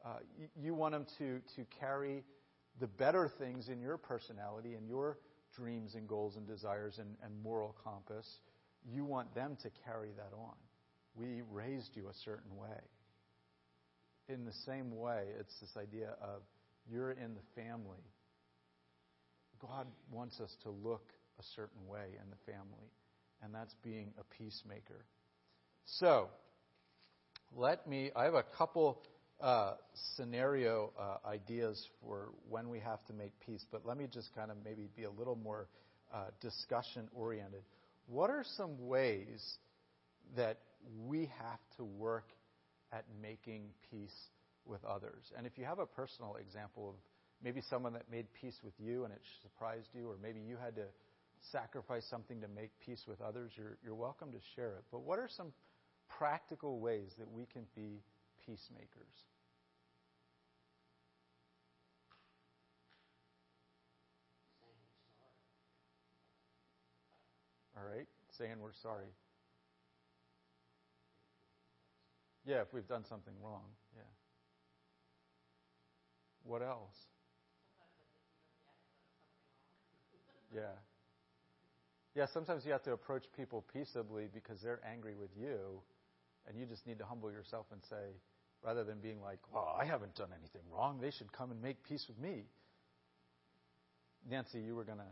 Uh, 0.04 0.16
you, 0.38 0.48
you 0.60 0.74
want 0.74 0.92
them 0.92 1.06
to, 1.18 1.40
to 1.54 1.64
carry 1.78 2.24
the 2.80 2.88
better 2.88 3.30
things 3.38 3.68
in 3.68 3.80
your 3.80 3.96
personality 3.96 4.74
and 4.74 4.88
your 4.88 5.18
dreams 5.56 5.94
and 5.94 6.08
goals 6.08 6.36
and 6.36 6.46
desires 6.48 6.98
and, 6.98 7.14
and 7.22 7.32
moral 7.42 7.76
compass, 7.84 8.26
you 8.84 9.04
want 9.04 9.32
them 9.34 9.56
to 9.62 9.70
carry 9.84 10.10
that 10.16 10.36
on. 10.36 10.54
We 11.14 11.42
raised 11.52 11.90
you 11.94 12.08
a 12.08 12.14
certain 12.24 12.56
way. 12.56 12.80
In 14.28 14.44
the 14.44 14.52
same 14.66 14.98
way, 14.98 15.26
it's 15.38 15.54
this 15.60 15.76
idea 15.80 16.16
of 16.20 16.42
you're 16.90 17.12
in 17.12 17.34
the 17.34 17.62
family. 17.62 18.02
God 19.60 19.86
wants 20.10 20.40
us 20.40 20.50
to 20.64 20.70
look 20.70 21.04
a 21.38 21.42
certain 21.54 21.86
way 21.86 22.18
in 22.20 22.30
the 22.30 22.52
family, 22.52 22.90
and 23.44 23.54
that's 23.54 23.74
being 23.82 24.12
a 24.18 24.24
peacemaker. 24.36 25.04
So, 25.84 26.28
let 27.54 27.86
me, 27.86 28.10
I 28.16 28.24
have 28.24 28.34
a 28.34 28.42
couple 28.42 29.02
uh, 29.40 29.74
scenario 30.16 30.92
uh, 30.98 31.28
ideas 31.28 31.86
for 32.00 32.30
when 32.48 32.70
we 32.70 32.80
have 32.80 33.04
to 33.06 33.12
make 33.12 33.32
peace, 33.44 33.64
but 33.70 33.84
let 33.84 33.98
me 33.98 34.06
just 34.12 34.34
kind 34.34 34.50
of 34.50 34.56
maybe 34.64 34.88
be 34.96 35.04
a 35.04 35.10
little 35.10 35.36
more 35.36 35.68
uh, 36.12 36.26
discussion 36.40 37.08
oriented. 37.14 37.62
What 38.06 38.30
are 38.30 38.44
some 38.56 38.88
ways 38.88 39.58
that 40.36 40.58
we 41.06 41.30
have 41.38 41.60
to 41.76 41.84
work 41.84 42.28
at 42.92 43.04
making 43.20 43.64
peace 43.90 44.14
with 44.64 44.84
others? 44.84 45.32
And 45.36 45.46
if 45.46 45.58
you 45.58 45.64
have 45.64 45.78
a 45.78 45.86
personal 45.86 46.36
example 46.36 46.90
of 46.90 46.94
maybe 47.42 47.60
someone 47.68 47.92
that 47.92 48.10
made 48.10 48.26
peace 48.40 48.58
with 48.64 48.74
you 48.78 49.04
and 49.04 49.12
it 49.12 49.20
surprised 49.42 49.88
you, 49.94 50.08
or 50.08 50.16
maybe 50.22 50.40
you 50.40 50.56
had 50.62 50.74
to 50.76 50.84
sacrifice 51.50 52.04
something 52.04 52.40
to 52.40 52.48
make 52.48 52.70
peace 52.84 53.04
with 53.06 53.20
others, 53.20 53.52
you're, 53.56 53.78
you're 53.84 53.94
welcome 53.94 54.32
to 54.32 54.38
share 54.54 54.76
it. 54.76 54.84
But 54.90 55.00
what 55.02 55.18
are 55.18 55.28
some 55.28 55.52
practical 56.08 56.80
ways 56.80 57.12
that 57.18 57.30
we 57.30 57.46
can 57.46 57.62
be 57.74 58.02
peacemakers? 58.44 59.24
All 67.76 67.82
right, 67.84 68.06
saying 68.38 68.54
we're 68.60 68.72
sorry. 68.82 69.12
Yeah, 72.46 72.60
if 72.60 72.72
we've 72.72 72.86
done 72.86 73.04
something 73.08 73.32
wrong. 73.42 73.64
Yeah. 73.96 74.02
What 76.44 76.62
else? 76.62 76.94
Yeah. 80.54 80.60
Yeah, 82.14 82.26
sometimes 82.26 82.64
you 82.64 82.70
have 82.72 82.82
to 82.84 82.92
approach 82.92 83.24
people 83.36 83.64
peaceably 83.72 84.28
because 84.32 84.60
they're 84.62 84.80
angry 84.88 85.14
with 85.14 85.30
you, 85.36 85.82
and 86.46 86.56
you 86.56 86.64
just 86.64 86.86
need 86.86 86.98
to 86.98 87.04
humble 87.04 87.30
yourself 87.30 87.66
and 87.72 87.82
say, 87.90 88.14
rather 88.64 88.84
than 88.84 89.00
being 89.00 89.20
like, 89.20 89.40
well, 89.52 89.76
I 89.78 89.84
haven't 89.84 90.14
done 90.14 90.30
anything 90.38 90.62
wrong, 90.70 91.00
they 91.00 91.10
should 91.10 91.32
come 91.32 91.50
and 91.50 91.60
make 91.60 91.82
peace 91.82 92.06
with 92.06 92.18
me. 92.18 92.44
Nancy, 94.30 94.60
you 94.60 94.76
were 94.76 94.84
going 94.84 94.98
to. 94.98 95.04
To 95.04 95.10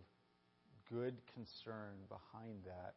good 0.90 1.14
concern 1.34 1.94
behind 2.08 2.64
that 2.64 2.94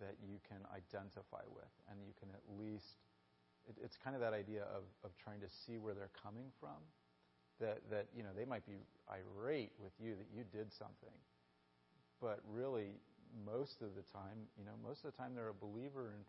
that 0.00 0.16
you 0.24 0.40
can 0.48 0.64
identify 0.72 1.44
with, 1.52 1.72
and 1.92 2.00
you 2.00 2.12
can 2.18 2.28
at 2.32 2.40
least. 2.58 3.04
It, 3.68 3.76
it's 3.84 3.96
kind 4.00 4.16
of 4.16 4.22
that 4.22 4.32
idea 4.32 4.64
of, 4.72 4.88
of 5.04 5.12
trying 5.20 5.40
to 5.40 5.48
see 5.48 5.76
where 5.76 5.92
they're 5.92 6.14
coming 6.16 6.48
from. 6.58 6.80
That, 7.60 7.84
that 7.90 8.08
you 8.16 8.22
know 8.22 8.30
they 8.34 8.46
might 8.46 8.64
be 8.64 8.80
irate 9.12 9.72
with 9.76 9.92
you 10.00 10.16
that 10.16 10.32
you 10.32 10.44
did 10.48 10.72
something, 10.72 11.12
but 12.18 12.40
really 12.48 12.96
most 13.46 13.82
of 13.82 13.94
the 13.94 14.02
time, 14.12 14.48
you 14.58 14.64
know, 14.64 14.76
most 14.82 15.04
of 15.04 15.12
the 15.12 15.18
time 15.18 15.34
they're 15.34 15.48
a 15.48 15.54
believer, 15.54 16.12
and 16.14 16.24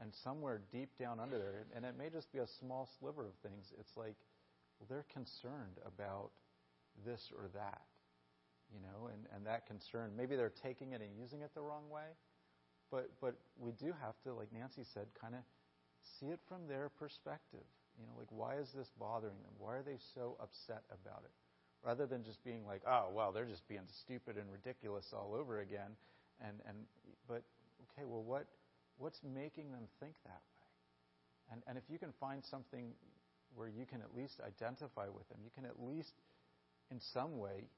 and 0.00 0.12
somewhere 0.24 0.60
deep 0.72 0.90
down 0.98 1.20
under 1.20 1.38
there, 1.38 1.64
and 1.74 1.84
it 1.84 1.96
may 1.96 2.10
just 2.10 2.30
be 2.32 2.38
a 2.38 2.46
small 2.60 2.88
sliver 2.98 3.24
of 3.26 3.34
things. 3.42 3.72
It's 3.80 3.96
like 3.96 4.16
well, 4.78 4.86
they're 4.88 5.06
concerned 5.12 5.80
about 5.86 6.30
this 7.04 7.32
or 7.36 7.48
that, 7.54 7.82
you 8.72 8.80
know, 8.80 9.08
and 9.08 9.26
and 9.34 9.46
that 9.46 9.66
concern. 9.66 10.12
Maybe 10.16 10.36
they're 10.36 10.52
taking 10.62 10.92
it 10.92 11.00
and 11.00 11.10
using 11.18 11.42
it 11.42 11.50
the 11.54 11.62
wrong 11.62 11.88
way, 11.90 12.16
but 12.90 13.10
but 13.20 13.36
we 13.58 13.72
do 13.72 13.94
have 14.02 14.14
to, 14.24 14.34
like 14.34 14.52
Nancy 14.52 14.84
said, 14.94 15.06
kind 15.20 15.34
of 15.34 15.40
see 16.20 16.26
it 16.26 16.40
from 16.48 16.68
their 16.68 16.90
perspective. 16.98 17.64
You 17.98 18.06
know, 18.06 18.12
like 18.18 18.28
why 18.30 18.56
is 18.56 18.68
this 18.76 18.90
bothering 18.98 19.40
them? 19.42 19.52
Why 19.58 19.76
are 19.76 19.82
they 19.82 19.98
so 20.14 20.36
upset 20.40 20.84
about 20.92 21.24
it? 21.24 21.32
Rather 21.84 22.06
than 22.06 22.24
just 22.24 22.42
being 22.44 22.66
like, 22.66 22.82
oh 22.86 23.08
well, 23.12 23.32
they're 23.32 23.48
just 23.48 23.66
being 23.68 23.86
stupid 24.04 24.36
and 24.36 24.50
ridiculous 24.52 25.06
all 25.12 25.34
over 25.34 25.60
again 25.60 25.96
and 26.40 26.60
and 26.68 26.76
but 27.28 27.42
okay, 27.90 28.04
well, 28.06 28.22
what 28.22 28.46
what's 28.98 29.20
making 29.22 29.72
them 29.72 29.88
think 30.00 30.14
that 30.24 30.42
way? 30.42 31.52
And 31.52 31.62
and 31.66 31.78
if 31.78 31.84
you 31.88 31.98
can 31.98 32.12
find 32.20 32.44
something 32.44 32.92
where 33.54 33.68
you 33.68 33.86
can 33.86 34.00
at 34.02 34.14
least 34.14 34.40
identify 34.44 35.08
with 35.08 35.28
them, 35.28 35.38
you 35.44 35.50
can 35.54 35.64
at 35.64 35.80
least 35.80 36.12
in 36.90 37.00
some 37.00 37.38
way 37.38 37.68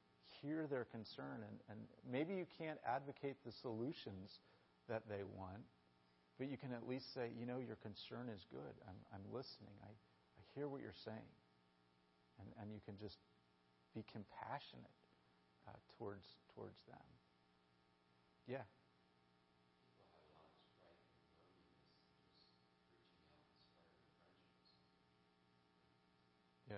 hear 0.43 0.67
their 0.67 0.85
concern, 0.85 1.41
and, 1.47 1.57
and 1.71 1.79
maybe 2.05 2.35
you 2.35 2.47
can't 2.59 2.79
advocate 2.85 3.37
the 3.47 3.53
solutions 3.63 4.41
that 4.89 5.03
they 5.09 5.25
want, 5.25 5.65
but 6.39 6.49
you 6.49 6.57
can 6.57 6.73
at 6.73 6.87
least 6.87 7.13
say, 7.15 7.31
you 7.39 7.47
know, 7.47 7.59
your 7.59 7.77
concern 7.77 8.29
is 8.29 8.45
good. 8.51 8.75
I'm 8.87 8.99
I'm 9.15 9.25
listening. 9.33 9.75
I 9.83 9.91
I 9.91 10.43
hear 10.55 10.69
what 10.69 10.81
you're 10.83 11.01
saying, 11.05 11.31
and 12.41 12.49
and 12.61 12.73
you 12.73 12.81
can 12.85 12.99
just 12.99 13.17
be 13.95 14.05
compassionate 14.13 14.97
uh, 15.67 15.73
towards 15.97 16.27
towards 16.55 16.79
them. 16.89 17.07
Yeah. 18.49 18.57
Yeah. 26.71 26.77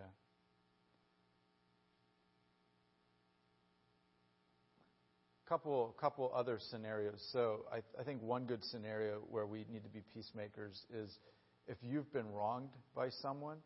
Couple, 5.48 5.94
couple 6.00 6.32
other 6.34 6.58
scenarios. 6.70 7.20
So 7.32 7.66
I, 7.72 7.78
I 8.00 8.04
think 8.04 8.22
one 8.22 8.44
good 8.46 8.64
scenario 8.64 9.20
where 9.30 9.46
we 9.46 9.64
need 9.72 9.84
to 9.84 9.88
be 9.88 10.02
peacemakers 10.14 10.84
is 10.92 11.16
if 11.68 11.76
you've 11.82 12.12
been 12.12 12.30
wronged 12.32 12.70
by 12.96 13.10
someone, 13.22 13.58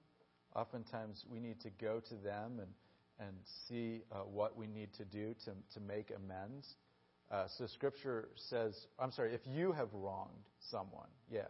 oftentimes 0.54 1.24
we 1.30 1.40
need 1.40 1.60
to 1.62 1.70
go 1.80 2.00
to 2.08 2.14
them 2.16 2.60
and, 2.60 3.28
and 3.28 3.36
see 3.68 4.02
uh, 4.12 4.16
what 4.18 4.56
we 4.56 4.66
need 4.66 4.92
to 4.94 5.04
do 5.04 5.34
to, 5.44 5.52
to 5.74 5.80
make 5.80 6.10
amends. 6.14 6.66
Uh, 7.34 7.48
so 7.58 7.66
Scripture 7.66 8.28
says, 8.48 8.86
I'm 8.96 9.10
sorry, 9.10 9.34
if 9.34 9.40
you 9.44 9.72
have 9.72 9.88
wronged 9.92 10.44
someone, 10.70 11.08
yeah. 11.28 11.48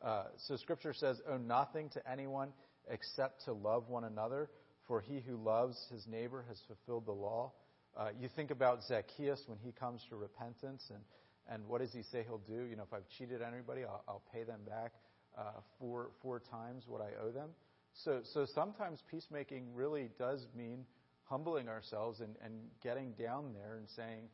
Uh, 0.00 0.26
so 0.46 0.54
Scripture 0.54 0.94
says, 0.94 1.20
owe 1.28 1.36
nothing 1.36 1.88
to 1.88 2.10
anyone 2.10 2.50
except 2.88 3.44
to 3.46 3.52
love 3.52 3.88
one 3.88 4.04
another, 4.04 4.48
for 4.86 5.00
he 5.00 5.18
who 5.18 5.36
loves 5.36 5.84
his 5.90 6.06
neighbor 6.06 6.44
has 6.46 6.60
fulfilled 6.68 7.06
the 7.06 7.12
law. 7.12 7.50
Uh, 7.96 8.10
you 8.20 8.28
think 8.36 8.52
about 8.52 8.84
Zacchaeus 8.86 9.42
when 9.48 9.58
he 9.64 9.72
comes 9.72 10.00
to 10.10 10.14
repentance, 10.14 10.84
and, 10.90 11.02
and 11.52 11.66
what 11.66 11.80
does 11.80 11.92
he 11.92 12.02
say 12.04 12.22
he'll 12.22 12.38
do? 12.46 12.62
You 12.70 12.76
know, 12.76 12.84
if 12.84 12.92
I've 12.92 13.08
cheated 13.18 13.42
anybody, 13.42 13.82
I'll, 13.82 14.04
I'll 14.06 14.22
pay 14.32 14.44
them 14.44 14.60
back 14.64 14.92
uh, 15.36 15.60
four, 15.80 16.10
four 16.22 16.38
times 16.38 16.84
what 16.86 17.00
I 17.00 17.10
owe 17.20 17.32
them. 17.32 17.48
So, 18.04 18.20
so 18.32 18.46
sometimes 18.54 19.02
peacemaking 19.10 19.74
really 19.74 20.08
does 20.20 20.46
mean 20.56 20.84
humbling 21.24 21.68
ourselves 21.68 22.20
and, 22.20 22.36
and 22.44 22.52
getting 22.80 23.10
down 23.18 23.54
there 23.54 23.78
and 23.78 23.88
saying, 23.96 24.28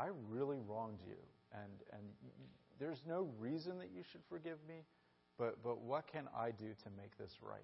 I 0.00 0.08
really 0.28 0.58
wronged 0.66 1.00
you, 1.06 1.16
and, 1.52 1.72
and 1.92 2.02
there's 2.78 3.02
no 3.06 3.28
reason 3.38 3.78
that 3.78 3.90
you 3.94 4.02
should 4.12 4.20
forgive 4.28 4.58
me, 4.68 4.84
but, 5.38 5.62
but 5.62 5.80
what 5.80 6.06
can 6.10 6.28
I 6.36 6.50
do 6.50 6.68
to 6.84 6.90
make 6.96 7.16
this 7.18 7.32
right? 7.42 7.60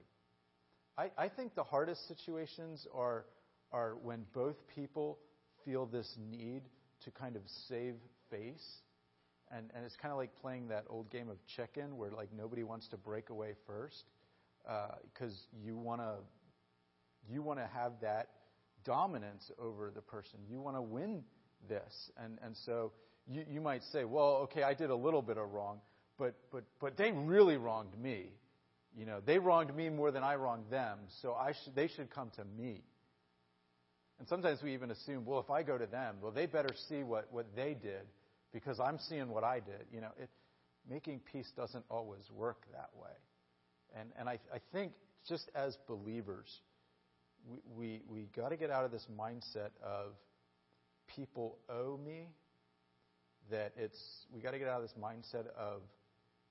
I, 0.96 1.24
I 1.24 1.28
think 1.28 1.54
the 1.54 1.64
hardest 1.64 2.06
situations 2.08 2.86
are, 2.94 3.26
are 3.72 3.96
when 4.02 4.24
both 4.32 4.56
people 4.74 5.18
feel 5.64 5.86
this 5.86 6.12
need 6.30 6.62
to 7.04 7.10
kind 7.10 7.36
of 7.36 7.42
save 7.68 7.94
face. 8.30 8.64
And, 9.50 9.70
and 9.74 9.84
it's 9.84 9.96
kind 9.96 10.10
of 10.10 10.18
like 10.18 10.30
playing 10.40 10.68
that 10.68 10.84
old 10.88 11.10
game 11.10 11.28
of 11.28 11.36
chicken 11.56 11.96
where 11.96 12.10
like 12.10 12.30
nobody 12.36 12.62
wants 12.62 12.88
to 12.88 12.96
break 12.96 13.30
away 13.30 13.54
first 13.66 14.04
because 15.12 15.32
uh, 15.32 15.56
you 15.64 15.76
want 15.76 16.00
to 16.00 16.14
you 17.28 17.42
want 17.42 17.58
to 17.58 17.66
have 17.72 17.92
that 18.02 18.28
dominance 18.84 19.50
over 19.58 19.90
the 19.94 20.00
person. 20.00 20.38
You 20.48 20.60
want 20.60 20.76
to 20.76 20.82
win 20.82 21.22
this, 21.68 22.10
and 22.16 22.38
and 22.44 22.56
so 22.64 22.92
you 23.26 23.44
you 23.48 23.60
might 23.60 23.82
say, 23.92 24.04
well, 24.04 24.40
okay, 24.44 24.62
I 24.62 24.74
did 24.74 24.90
a 24.90 24.96
little 24.96 25.22
bit 25.22 25.38
of 25.38 25.52
wrong, 25.52 25.80
but 26.18 26.34
but 26.50 26.64
but 26.80 26.96
they 26.96 27.12
really 27.12 27.56
wronged 27.56 27.98
me. 28.00 28.26
You 28.96 29.06
know, 29.06 29.20
they 29.24 29.38
wronged 29.38 29.74
me 29.74 29.88
more 29.88 30.10
than 30.10 30.22
I 30.22 30.36
wronged 30.36 30.70
them, 30.70 30.98
so 31.20 31.34
I 31.34 31.52
should 31.52 31.74
they 31.74 31.88
should 31.88 32.10
come 32.10 32.30
to 32.36 32.44
me. 32.44 32.82
And 34.18 34.28
sometimes 34.28 34.62
we 34.62 34.74
even 34.74 34.90
assume, 34.90 35.24
well, 35.24 35.40
if 35.40 35.50
I 35.50 35.62
go 35.62 35.76
to 35.76 35.86
them, 35.86 36.16
well, 36.22 36.30
they 36.30 36.46
better 36.46 36.72
see 36.88 37.02
what, 37.02 37.26
what 37.32 37.46
they 37.56 37.74
did 37.74 38.06
because 38.52 38.78
I'm 38.78 38.98
seeing 38.98 39.28
what 39.28 39.42
I 39.42 39.56
did. 39.60 39.86
You 39.92 40.00
know, 40.00 40.10
it, 40.16 40.30
making 40.88 41.20
peace 41.32 41.50
doesn't 41.56 41.84
always 41.90 42.22
work 42.34 42.58
that 42.72 42.90
way. 42.94 43.10
And, 43.98 44.10
and 44.18 44.28
I, 44.28 44.38
I 44.52 44.58
think 44.72 44.92
just 45.28 45.50
as 45.54 45.76
believers, 45.88 46.46
we, 47.48 47.58
we, 47.76 48.02
we 48.08 48.28
got 48.36 48.50
to 48.50 48.56
get 48.56 48.70
out 48.70 48.84
of 48.84 48.92
this 48.92 49.06
mindset 49.18 49.70
of 49.82 50.12
people 51.14 51.58
owe 51.68 51.98
me, 52.04 52.28
that 53.50 53.72
it's, 53.76 53.98
we 54.32 54.40
got 54.40 54.52
to 54.52 54.58
get 54.58 54.68
out 54.68 54.80
of 54.80 54.82
this 54.82 54.94
mindset 55.00 55.46
of, 55.56 55.82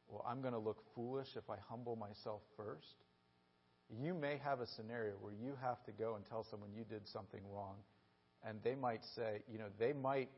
well, 0.07 0.23
I'm 0.27 0.41
going 0.41 0.53
to 0.53 0.59
look 0.59 0.83
foolish 0.95 1.29
if 1.35 1.49
I 1.49 1.55
humble 1.69 1.95
myself 1.95 2.41
first. 2.55 2.95
You 4.01 4.13
may 4.13 4.37
have 4.43 4.59
a 4.59 4.67
scenario 4.67 5.13
where 5.21 5.33
you 5.33 5.53
have 5.61 5.83
to 5.85 5.91
go 5.91 6.15
and 6.15 6.25
tell 6.25 6.45
someone 6.49 6.69
you 6.75 6.83
did 6.83 7.07
something 7.07 7.41
wrong, 7.53 7.75
and 8.47 8.59
they 8.63 8.75
might 8.75 9.01
say, 9.15 9.41
you 9.51 9.57
know, 9.57 9.67
they 9.79 9.93
might 9.93 10.29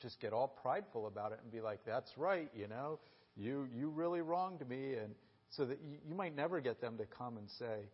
just 0.00 0.20
get 0.20 0.32
all 0.32 0.48
prideful 0.48 1.06
about 1.06 1.32
it 1.32 1.40
and 1.42 1.52
be 1.52 1.60
like, 1.60 1.80
"That's 1.86 2.10
right, 2.16 2.50
you 2.54 2.68
know, 2.68 2.98
you 3.36 3.68
you 3.74 3.88
really 3.90 4.20
wronged 4.20 4.66
me," 4.68 4.94
and 4.94 5.14
so 5.50 5.64
that 5.64 5.78
you, 5.82 5.98
you 6.06 6.14
might 6.14 6.34
never 6.34 6.60
get 6.60 6.80
them 6.80 6.96
to 6.98 7.06
come 7.06 7.36
and 7.36 7.48
say, 7.58 7.88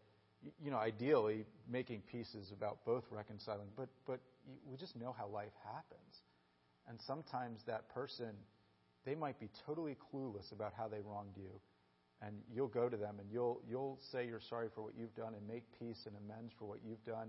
you 0.62 0.70
know, 0.70 0.78
ideally 0.78 1.45
making 1.68 2.03
peace 2.11 2.35
is 2.35 2.51
about 2.53 2.85
both 2.85 3.05
reconciling, 3.11 3.68
but 3.76 3.89
but 4.07 4.20
we 4.64 4.76
just 4.76 4.96
know 4.96 5.14
how 5.16 5.26
life 5.28 5.53
happens, 5.64 6.22
and 6.88 6.98
sometimes 7.07 7.61
that 7.66 7.88
person, 7.88 8.32
they 9.05 9.14
might 9.14 9.38
be 9.38 9.48
totally 9.66 9.96
clueless 10.12 10.53
about 10.53 10.72
how 10.76 10.88
they 10.88 11.01
wronged 11.01 11.36
you, 11.36 11.61
and 12.22 12.36
you'll 12.53 12.68
go 12.68 12.88
to 12.88 12.96
them 12.96 13.16
and 13.18 13.30
you'll 13.30 13.62
you'll 13.68 13.98
say 14.12 14.26
you're 14.26 14.40
sorry 14.40 14.68
for 14.74 14.82
what 14.82 14.94
you've 14.96 15.14
done 15.14 15.34
and 15.34 15.46
make 15.46 15.64
peace 15.78 16.07
and 16.07 16.14
amends 16.16 16.53
for 16.59 16.66
what 16.66 16.78
you've 16.84 17.05
done, 17.05 17.28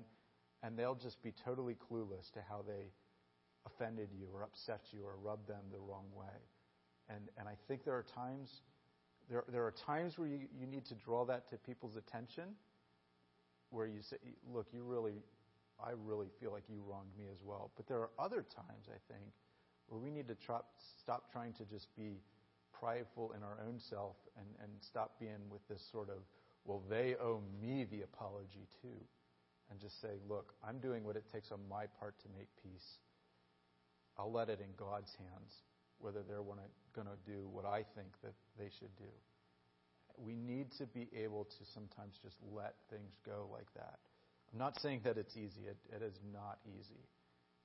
and 0.63 0.77
they'll 0.77 0.95
just 0.95 1.21
be 1.23 1.33
totally 1.45 1.75
clueless 1.75 2.31
to 2.33 2.39
how 2.47 2.63
they 2.67 2.91
offended 3.65 4.09
you 4.11 4.27
or 4.33 4.43
upset 4.43 4.81
you 4.91 5.03
or 5.03 5.15
rubbed 5.21 5.47
them 5.47 5.63
the 5.71 5.79
wrong 5.79 6.05
way. 6.15 6.39
And 7.09 7.29
and 7.37 7.47
I 7.47 7.55
think 7.67 7.83
there 7.83 7.95
are 7.95 8.05
times 8.15 8.49
there 9.29 9.43
there 9.47 9.65
are 9.65 9.73
times 9.85 10.17
where 10.17 10.27
you, 10.27 10.39
you 10.59 10.67
need 10.67 10.85
to 10.85 10.95
draw 10.95 11.25
that 11.25 11.49
to 11.49 11.57
people's 11.57 11.95
attention 11.95 12.55
where 13.69 13.87
you 13.87 14.01
say, 14.01 14.17
look, 14.53 14.67
you 14.73 14.83
really 14.83 15.23
I 15.83 15.91
really 16.05 16.27
feel 16.39 16.51
like 16.51 16.63
you 16.69 16.81
wronged 16.87 17.11
me 17.17 17.25
as 17.31 17.39
well. 17.43 17.71
But 17.75 17.87
there 17.87 17.99
are 17.99 18.11
other 18.19 18.43
times 18.43 18.87
I 18.87 18.99
think 19.11 19.33
where 19.87 19.99
we 19.99 20.09
need 20.09 20.27
to 20.27 20.35
try, 20.35 20.59
stop 20.99 21.31
trying 21.31 21.53
to 21.53 21.65
just 21.65 21.87
be 21.95 22.21
prideful 22.71 23.33
in 23.35 23.43
our 23.43 23.57
own 23.67 23.79
self 23.79 24.15
and, 24.37 24.47
and 24.63 24.71
stop 24.81 25.19
being 25.19 25.49
with 25.49 25.67
this 25.67 25.83
sort 25.91 26.09
of, 26.09 26.17
well, 26.65 26.81
they 26.89 27.15
owe 27.21 27.41
me 27.61 27.85
the 27.89 28.01
apology 28.01 28.67
too. 28.81 28.99
And 29.69 29.79
just 29.79 30.01
say, 30.01 30.19
look, 30.27 30.53
I'm 30.67 30.79
doing 30.79 31.05
what 31.05 31.15
it 31.15 31.23
takes 31.31 31.51
on 31.51 31.59
my 31.69 31.85
part 31.99 32.19
to 32.23 32.27
make 32.37 32.49
peace. 32.61 32.99
I'll 34.17 34.31
let 34.31 34.49
it 34.49 34.59
in 34.59 34.67
God's 34.75 35.15
hands, 35.15 35.63
whether 35.99 36.19
they're 36.27 36.43
going 36.43 37.07
to 37.07 37.31
do 37.31 37.47
what 37.47 37.65
I 37.65 37.85
think 37.95 38.09
that 38.21 38.33
they 38.59 38.67
should 38.67 38.93
do. 38.97 39.11
We 40.17 40.35
need 40.35 40.71
to 40.77 40.85
be 40.85 41.07
able 41.15 41.45
to 41.45 41.65
sometimes 41.73 42.19
just 42.21 42.35
let 42.51 42.75
things 42.89 43.15
go 43.25 43.47
like 43.51 43.73
that. 43.75 43.99
I'm 44.51 44.59
not 44.59 44.79
saying 44.81 45.01
that 45.03 45.17
it's 45.17 45.35
easy. 45.37 45.67
It, 45.67 45.77
it 45.95 46.01
is 46.01 46.15
not 46.33 46.59
easy. 46.67 47.07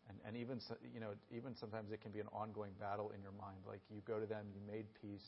And, 0.08 0.18
and 0.24 0.36
even, 0.36 0.60
you 0.94 1.00
know, 1.00 1.10
even 1.34 1.56
sometimes 1.56 1.90
it 1.90 2.00
can 2.00 2.12
be 2.12 2.20
an 2.20 2.28
ongoing 2.32 2.70
battle 2.78 3.10
in 3.14 3.22
your 3.22 3.32
mind. 3.32 3.58
Like 3.66 3.80
you 3.90 4.00
go 4.06 4.20
to 4.20 4.26
them, 4.26 4.46
you 4.54 4.60
made 4.70 4.86
peace, 5.02 5.26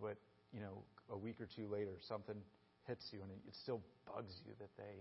but, 0.00 0.16
you 0.52 0.60
know, 0.60 0.84
a 1.10 1.16
week 1.16 1.40
or 1.40 1.48
two 1.56 1.66
later, 1.66 1.96
something 2.08 2.36
hits 2.86 3.06
you 3.10 3.20
and 3.22 3.30
it, 3.30 3.38
it 3.48 3.54
still 3.62 3.80
bugs 4.06 4.34
you 4.44 4.52
that 4.58 4.68
they, 4.76 5.00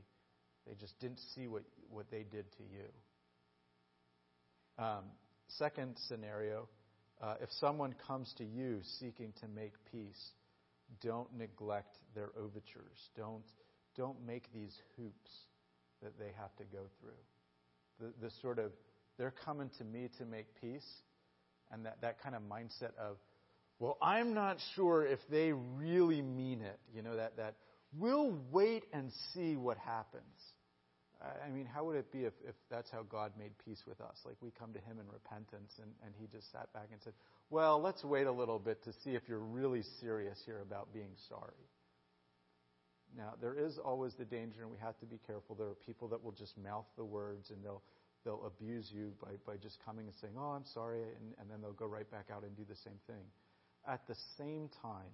they 0.66 0.76
just 0.80 0.98
didn't 1.00 1.20
see 1.36 1.48
what, 1.48 1.64
what 1.90 2.10
they 2.10 2.24
did 2.32 2.46
to 2.54 2.64
you. 2.64 2.88
Um, 4.82 5.04
second 5.58 5.98
scenario, 6.08 6.70
uh, 7.22 7.36
if 7.42 7.50
someone 7.60 7.94
comes 8.08 8.34
to 8.38 8.46
you 8.46 8.80
seeking 9.00 9.34
to 9.42 9.48
make 9.50 9.74
peace, 9.92 10.32
don't 11.02 11.28
neglect 11.38 11.98
their 12.16 12.30
overtures. 12.38 13.10
Don't, 13.18 13.44
don't 13.98 14.26
make 14.26 14.52
these 14.54 14.76
hoops 14.96 15.32
that 16.02 16.18
they 16.20 16.32
have 16.40 16.56
to 16.58 16.64
go 16.66 16.84
through. 17.00 17.12
The, 18.00 18.28
the 18.28 18.32
sort 18.42 18.60
of 18.60 18.72
they're 19.18 19.34
coming 19.46 19.70
to 19.78 19.84
me 19.84 20.10
to 20.18 20.26
make 20.26 20.48
peace. 20.60 20.88
And 21.72 21.86
that, 21.86 22.02
that 22.02 22.22
kind 22.22 22.36
of 22.36 22.42
mindset 22.42 22.96
of, 23.00 23.18
well, 23.80 23.98
I'm 24.02 24.34
not 24.34 24.58
sure 24.76 25.06
if 25.06 25.20
they 25.30 25.54
really 25.54 26.22
mean 26.22 26.62
it. 26.62 26.80
You 26.94 27.02
know, 27.02 27.16
that, 27.16 27.38
that 27.38 27.56
we'll 27.98 28.36
wait 28.52 28.84
and 28.92 29.12
see 29.34 29.56
what 29.56 29.78
happens. 29.78 30.24
I 31.22 31.52
mean, 31.52 31.68
how 31.68 31.84
would 31.86 31.98
it 31.98 32.12
be 32.12 32.26
if, 32.26 32.34
if 32.48 32.56
that's 32.72 32.90
how 32.90 33.04
God 33.04 33.34
made 33.38 33.52
peace 33.64 33.84
with 33.88 34.02
us? 34.02 34.18
Like 34.26 34.38
we 34.42 34.50
come 34.50 34.74
to 34.74 34.80
Him 34.80 34.98
in 35.00 35.06
repentance 35.08 35.72
and, 35.80 35.92
and 36.04 36.16
He 36.20 36.26
just 36.26 36.52
sat 36.52 36.74
back 36.74 36.88
and 36.92 37.00
said, 37.04 37.14
Well, 37.52 37.80
let's 37.80 38.04
wait 38.04 38.26
a 38.26 38.32
little 38.32 38.58
bit 38.58 38.84
to 38.86 38.94
see 39.04 39.12
if 39.12 39.22
you're 39.30 39.38
really 39.38 39.84
serious 40.00 40.40
here 40.48 40.62
about 40.62 40.92
being 40.94 41.12
sorry. 41.30 41.70
Now, 43.18 43.34
there 43.42 43.56
is 43.56 43.78
always 43.78 44.14
the 44.14 44.26
danger, 44.26 44.62
and 44.62 44.72
we 44.72 44.78
have 44.80 44.98
to 45.00 45.06
be 45.06 45.20
careful. 45.28 45.56
There 45.56 45.68
are 45.68 45.78
people 45.86 46.08
that 46.10 46.24
will 46.24 46.32
just 46.32 46.58
mouth 46.58 46.86
the 46.98 47.04
words 47.04 47.50
and 47.50 47.64
they'll, 47.64 47.82
they'll 48.24 48.46
abuse 48.46 48.90
you 48.94 49.12
by, 49.22 49.32
by 49.46 49.58
just 49.58 49.78
coming 49.86 50.06
and 50.06 50.16
saying, 50.22 50.34
Oh, 50.38 50.52
I'm 50.52 50.66
sorry, 50.66 51.02
and, 51.02 51.34
and 51.40 51.50
then 51.50 51.62
they'll 51.62 51.74
go 51.74 51.88
right 51.88 52.10
back 52.10 52.28
out 52.34 52.44
and 52.44 52.56
do 52.56 52.64
the 52.68 52.76
same 52.76 53.00
thing. 53.08 53.24
At 53.88 54.08
the 54.08 54.16
same 54.38 54.70
time, 54.82 55.12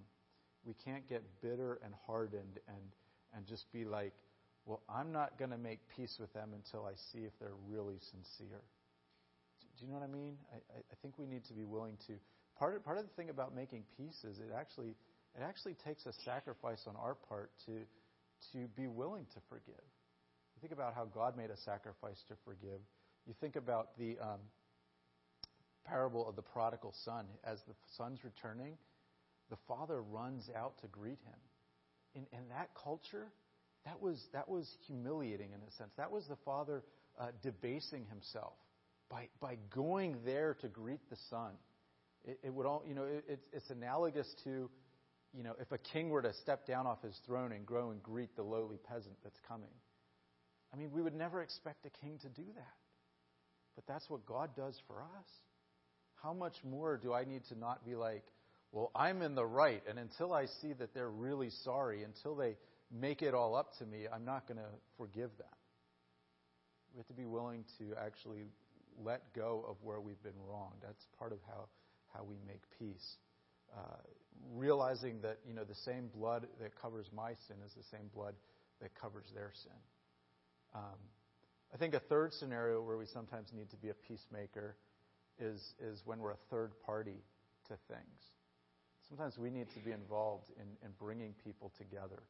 we 0.64 0.74
can't 0.84 1.08
get 1.08 1.22
bitter 1.42 1.80
and 1.84 1.92
hardened 2.06 2.60
and, 2.68 2.92
and 3.34 3.46
just 3.46 3.70
be 3.72 3.84
like, 3.84 4.14
Well, 4.64 4.80
I'm 4.88 5.12
not 5.12 5.38
going 5.38 5.50
to 5.50 5.58
make 5.58 5.80
peace 5.96 6.16
with 6.20 6.32
them 6.32 6.50
until 6.54 6.86
I 6.86 6.92
see 7.12 7.24
if 7.24 7.32
they're 7.40 7.58
really 7.68 7.98
sincere. 8.10 8.62
Do 9.78 9.86
you 9.86 9.92
know 9.92 9.98
what 9.98 10.08
I 10.08 10.12
mean? 10.12 10.36
I, 10.52 10.58
I 10.78 10.94
think 11.02 11.18
we 11.18 11.26
need 11.26 11.44
to 11.46 11.54
be 11.54 11.64
willing 11.64 11.96
to. 12.06 12.14
Part 12.58 12.74
of, 12.74 12.84
part 12.84 12.98
of 12.98 13.04
the 13.04 13.14
thing 13.14 13.30
about 13.30 13.54
making 13.54 13.84
peace 13.96 14.24
is 14.24 14.38
it 14.38 14.50
actually, 14.54 14.96
it 15.38 15.44
actually 15.44 15.74
takes 15.84 16.04
a 16.06 16.12
sacrifice 16.24 16.82
on 16.86 16.96
our 16.96 17.14
part 17.14 17.50
to, 17.66 17.72
to 18.52 18.66
be 18.76 18.88
willing 18.88 19.24
to 19.34 19.40
forgive. 19.48 19.84
You 20.56 20.60
think 20.60 20.72
about 20.72 20.94
how 20.94 21.04
God 21.04 21.36
made 21.36 21.50
a 21.50 21.56
sacrifice 21.58 22.20
to 22.28 22.34
forgive. 22.44 22.80
You 23.26 23.34
think 23.40 23.54
about 23.54 23.96
the 23.98 24.16
um, 24.20 24.40
parable 25.84 26.28
of 26.28 26.34
the 26.34 26.42
prodigal 26.42 26.92
son. 27.04 27.26
As 27.44 27.58
the 27.68 27.74
son's 27.96 28.24
returning, 28.24 28.76
the 29.50 29.56
father 29.68 30.02
runs 30.02 30.50
out 30.56 30.74
to 30.80 30.88
greet 30.88 31.18
him. 31.24 31.38
In, 32.14 32.26
in 32.36 32.48
that 32.48 32.70
culture, 32.82 33.28
that 33.84 34.00
was, 34.00 34.20
that 34.32 34.48
was 34.48 34.68
humiliating 34.86 35.50
in 35.52 35.60
a 35.60 35.70
sense. 35.72 35.90
That 35.96 36.10
was 36.10 36.24
the 36.28 36.38
father 36.44 36.82
uh, 37.20 37.28
debasing 37.42 38.06
himself 38.06 38.54
by, 39.08 39.28
by 39.40 39.56
going 39.70 40.16
there 40.24 40.56
to 40.62 40.68
greet 40.68 41.00
the 41.10 41.16
son. 41.30 41.52
It, 42.24 42.40
it 42.42 42.52
would 42.52 42.66
all, 42.66 42.82
you 42.86 42.94
know, 42.94 43.04
it, 43.04 43.24
it's, 43.28 43.46
it's 43.52 43.70
analogous 43.70 44.26
to 44.44 44.68
you 45.36 45.42
know, 45.42 45.54
if 45.60 45.70
a 45.72 45.78
king 45.78 46.08
were 46.08 46.22
to 46.22 46.32
step 46.34 46.66
down 46.66 46.86
off 46.86 47.02
his 47.02 47.16
throne 47.26 47.52
and 47.52 47.66
go 47.66 47.90
and 47.90 48.02
greet 48.02 48.34
the 48.36 48.42
lowly 48.42 48.78
peasant 48.88 49.16
that's 49.22 49.38
coming. 49.46 49.70
I 50.72 50.76
mean, 50.76 50.90
we 50.92 51.02
would 51.02 51.14
never 51.14 51.42
expect 51.42 51.86
a 51.86 51.90
king 52.04 52.18
to 52.22 52.28
do 52.28 52.46
that. 52.54 52.76
But 53.74 53.86
that's 53.86 54.08
what 54.10 54.26
God 54.26 54.50
does 54.56 54.74
for 54.86 55.02
us. 55.02 55.26
How 56.22 56.32
much 56.32 56.54
more 56.64 56.96
do 56.96 57.12
I 57.12 57.24
need 57.24 57.42
to 57.50 57.58
not 57.58 57.84
be 57.84 57.94
like, 57.94 58.24
well, 58.72 58.90
I'm 58.94 59.22
in 59.22 59.34
the 59.34 59.46
right, 59.46 59.82
and 59.88 59.98
until 59.98 60.32
I 60.32 60.46
see 60.60 60.72
that 60.74 60.92
they're 60.92 61.10
really 61.10 61.50
sorry, 61.64 62.02
until 62.02 62.34
they 62.34 62.56
make 62.92 63.22
it 63.22 63.34
all 63.34 63.54
up 63.54 63.72
to 63.78 63.86
me, 63.86 64.06
I'm 64.12 64.24
not 64.24 64.46
going 64.46 64.58
to 64.58 64.68
forgive 64.98 65.30
them. 65.38 65.46
We 66.92 66.98
have 66.98 67.06
to 67.06 67.14
be 67.14 67.24
willing 67.24 67.64
to 67.78 67.94
actually 68.04 68.44
let 69.02 69.22
go 69.34 69.64
of 69.68 69.76
where 69.82 70.00
we've 70.00 70.22
been 70.22 70.38
wrong. 70.50 70.72
That's 70.82 71.06
part 71.18 71.32
of 71.32 71.38
how, 71.46 71.66
how 72.12 72.24
we 72.24 72.36
make 72.46 72.62
peace. 72.78 73.16
Realizing 74.54 75.20
that 75.22 75.38
you 75.46 75.54
know 75.54 75.64
the 75.64 75.74
same 75.74 76.08
blood 76.08 76.46
that 76.60 76.72
covers 76.80 77.06
my 77.14 77.34
sin 77.46 77.56
is 77.66 77.72
the 77.74 77.84
same 77.96 78.08
blood 78.14 78.34
that 78.80 78.90
covers 79.00 79.26
their 79.34 79.52
sin. 79.62 79.78
Um, 80.74 80.98
I 81.74 81.76
think 81.76 81.94
a 81.94 82.00
third 82.00 82.32
scenario 82.32 82.80
where 82.80 82.96
we 82.96 83.06
sometimes 83.06 83.48
need 83.52 83.70
to 83.70 83.76
be 83.76 83.90
a 83.90 83.94
peacemaker 83.94 84.76
is 85.38 85.60
is 85.80 86.00
when 86.06 86.18
we're 86.18 86.32
a 86.32 86.42
third 86.50 86.72
party 86.86 87.20
to 87.68 87.74
things. 87.88 88.20
Sometimes 89.08 89.38
we 89.38 89.50
need 89.50 89.68
to 89.74 89.80
be 89.84 89.92
involved 89.92 90.50
in, 90.56 90.66
in 90.86 90.92
bringing 90.98 91.34
people 91.44 91.72
together. 91.78 92.22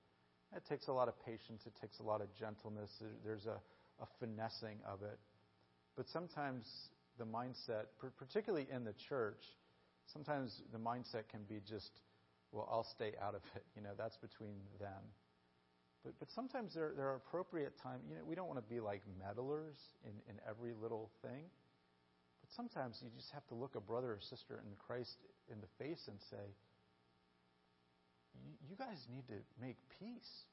It 0.56 0.62
takes 0.68 0.88
a 0.88 0.92
lot 0.92 1.08
of 1.08 1.14
patience. 1.24 1.62
It 1.66 1.74
takes 1.80 1.98
a 2.00 2.02
lot 2.02 2.20
of 2.20 2.28
gentleness. 2.38 2.90
There's 3.24 3.46
a, 3.46 3.60
a 4.02 4.06
finessing 4.20 4.78
of 4.86 5.02
it. 5.02 5.18
But 5.96 6.06
sometimes 6.08 6.64
the 7.18 7.24
mindset, 7.24 7.86
particularly 8.18 8.66
in 8.72 8.84
the 8.84 8.94
church, 9.08 9.42
sometimes 10.12 10.62
the 10.72 10.78
mindset 10.78 11.28
can 11.30 11.40
be 11.48 11.60
just, 11.68 11.90
well, 12.52 12.68
I'll 12.70 12.86
stay 12.94 13.12
out 13.22 13.34
of 13.34 13.42
it. 13.54 13.64
You 13.76 13.82
know, 13.82 13.92
that's 13.96 14.16
between 14.16 14.56
them. 14.80 15.02
But, 16.04 16.14
but 16.18 16.28
sometimes 16.30 16.74
there, 16.74 16.92
there 16.96 17.06
are 17.08 17.16
appropriate 17.16 17.74
times. 17.82 18.02
You 18.08 18.16
know, 18.16 18.24
we 18.24 18.34
don't 18.34 18.48
want 18.48 18.58
to 18.58 18.68
be 18.68 18.80
like 18.80 19.02
meddlers 19.18 19.76
in, 20.04 20.12
in 20.28 20.40
every 20.48 20.72
little 20.80 21.10
thing. 21.22 21.44
But 22.40 22.50
sometimes 22.54 22.98
you 23.02 23.10
just 23.16 23.30
have 23.32 23.46
to 23.48 23.54
look 23.54 23.74
a 23.74 23.80
brother 23.80 24.12
or 24.12 24.20
sister 24.20 24.62
in 24.64 24.72
Christ 24.78 25.16
in 25.50 25.58
the 25.60 25.84
face 25.84 26.08
and 26.08 26.16
say, 26.30 26.46
you 28.68 28.76
guys 28.76 28.98
need 29.10 29.26
to 29.28 29.38
make 29.60 29.76
peace. 29.98 30.46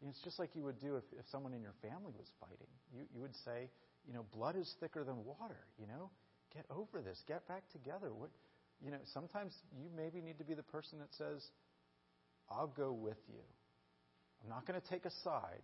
It's 0.00 0.22
just 0.22 0.38
like 0.38 0.54
you 0.54 0.62
would 0.62 0.80
do 0.80 0.96
if, 0.96 1.04
if 1.18 1.26
someone 1.30 1.52
in 1.52 1.60
your 1.60 1.74
family 1.82 2.12
was 2.16 2.30
fighting. 2.40 2.70
You, 2.94 3.02
you 3.12 3.20
would 3.20 3.34
say, 3.44 3.68
you 4.06 4.14
know, 4.14 4.24
blood 4.32 4.56
is 4.56 4.72
thicker 4.80 5.04
than 5.04 5.24
water, 5.24 5.66
you 5.78 5.86
know? 5.86 6.10
Get 6.54 6.64
over 6.70 7.02
this. 7.02 7.22
Get 7.26 7.46
back 7.46 7.68
together. 7.72 8.14
What, 8.14 8.30
you 8.84 8.90
know, 8.90 8.98
sometimes 9.12 9.54
you 9.76 9.88
maybe 9.96 10.20
need 10.20 10.38
to 10.38 10.44
be 10.44 10.54
the 10.54 10.62
person 10.62 10.98
that 10.98 11.12
says, 11.16 11.44
I'll 12.50 12.68
go 12.68 12.92
with 12.92 13.18
you. 13.28 13.42
I'm 14.42 14.48
not 14.48 14.66
going 14.66 14.80
to 14.80 14.86
take 14.86 15.04
a 15.04 15.10
side, 15.24 15.62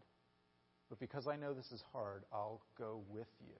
but 0.88 0.98
because 0.98 1.26
I 1.26 1.36
know 1.36 1.54
this 1.54 1.70
is 1.70 1.82
hard, 1.92 2.24
I'll 2.32 2.60
go 2.78 3.02
with 3.08 3.30
you. 3.40 3.54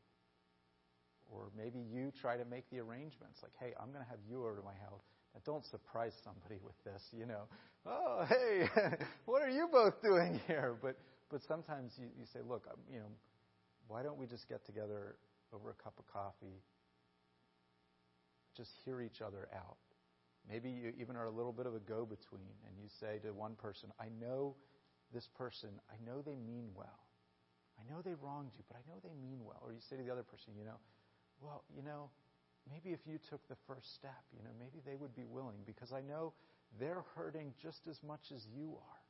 Or 1.30 1.50
maybe 1.56 1.78
you 1.78 2.12
try 2.20 2.36
to 2.36 2.44
make 2.44 2.68
the 2.70 2.80
arrangements 2.80 3.40
like, 3.42 3.52
hey, 3.58 3.72
I'm 3.80 3.90
going 3.92 4.04
to 4.04 4.10
have 4.10 4.20
you 4.28 4.44
over 4.44 4.56
to 4.56 4.62
my 4.62 4.76
house. 4.82 5.02
Now, 5.34 5.40
don't 5.44 5.64
surprise 5.66 6.12
somebody 6.22 6.60
with 6.62 6.76
this, 6.84 7.02
you 7.16 7.26
know. 7.26 7.48
Oh, 7.86 8.26
hey, 8.28 8.68
what 9.26 9.42
are 9.42 9.50
you 9.50 9.68
both 9.70 10.02
doing 10.02 10.40
here? 10.46 10.76
But, 10.82 10.96
but 11.30 11.40
sometimes 11.48 11.92
you, 11.98 12.06
you 12.18 12.26
say, 12.32 12.40
look, 12.46 12.66
you 12.92 12.98
know, 12.98 13.10
why 13.88 14.02
don't 14.02 14.18
we 14.18 14.26
just 14.26 14.48
get 14.48 14.64
together 14.66 15.16
over 15.52 15.70
a 15.70 15.82
cup 15.82 15.94
of 15.98 16.06
coffee, 16.06 16.60
just 18.56 18.72
hear 18.84 19.00
each 19.00 19.20
other 19.20 19.48
out? 19.54 19.76
Maybe 20.48 20.70
you 20.70 20.92
even 21.00 21.16
are 21.16 21.26
a 21.26 21.30
little 21.30 21.52
bit 21.52 21.66
of 21.66 21.74
a 21.74 21.80
go 21.80 22.04
between, 22.04 22.52
and 22.66 22.76
you 22.76 22.88
say 23.00 23.18
to 23.22 23.32
one 23.32 23.54
person, 23.54 23.90
I 23.98 24.08
know 24.20 24.56
this 25.12 25.28
person, 25.36 25.70
I 25.90 25.96
know 26.04 26.20
they 26.20 26.36
mean 26.36 26.68
well. 26.74 27.00
I 27.78 27.90
know 27.90 28.02
they 28.02 28.14
wronged 28.14 28.52
you, 28.56 28.64
but 28.68 28.76
I 28.76 28.82
know 28.88 29.00
they 29.02 29.14
mean 29.20 29.40
well. 29.44 29.60
Or 29.62 29.72
you 29.72 29.80
say 29.80 29.96
to 29.96 30.02
the 30.02 30.12
other 30.12 30.22
person, 30.22 30.52
you 30.58 30.64
know, 30.64 30.78
well, 31.40 31.64
you 31.74 31.82
know, 31.82 32.10
maybe 32.70 32.92
if 32.92 33.00
you 33.06 33.18
took 33.30 33.46
the 33.48 33.56
first 33.66 33.94
step, 33.94 34.22
you 34.36 34.42
know, 34.42 34.50
maybe 34.58 34.82
they 34.84 34.96
would 34.96 35.14
be 35.14 35.24
willing 35.24 35.58
because 35.66 35.92
I 35.92 36.00
know 36.00 36.32
they're 36.78 37.04
hurting 37.14 37.52
just 37.60 37.86
as 37.88 38.02
much 38.02 38.32
as 38.34 38.46
you 38.54 38.76
are. 38.76 39.00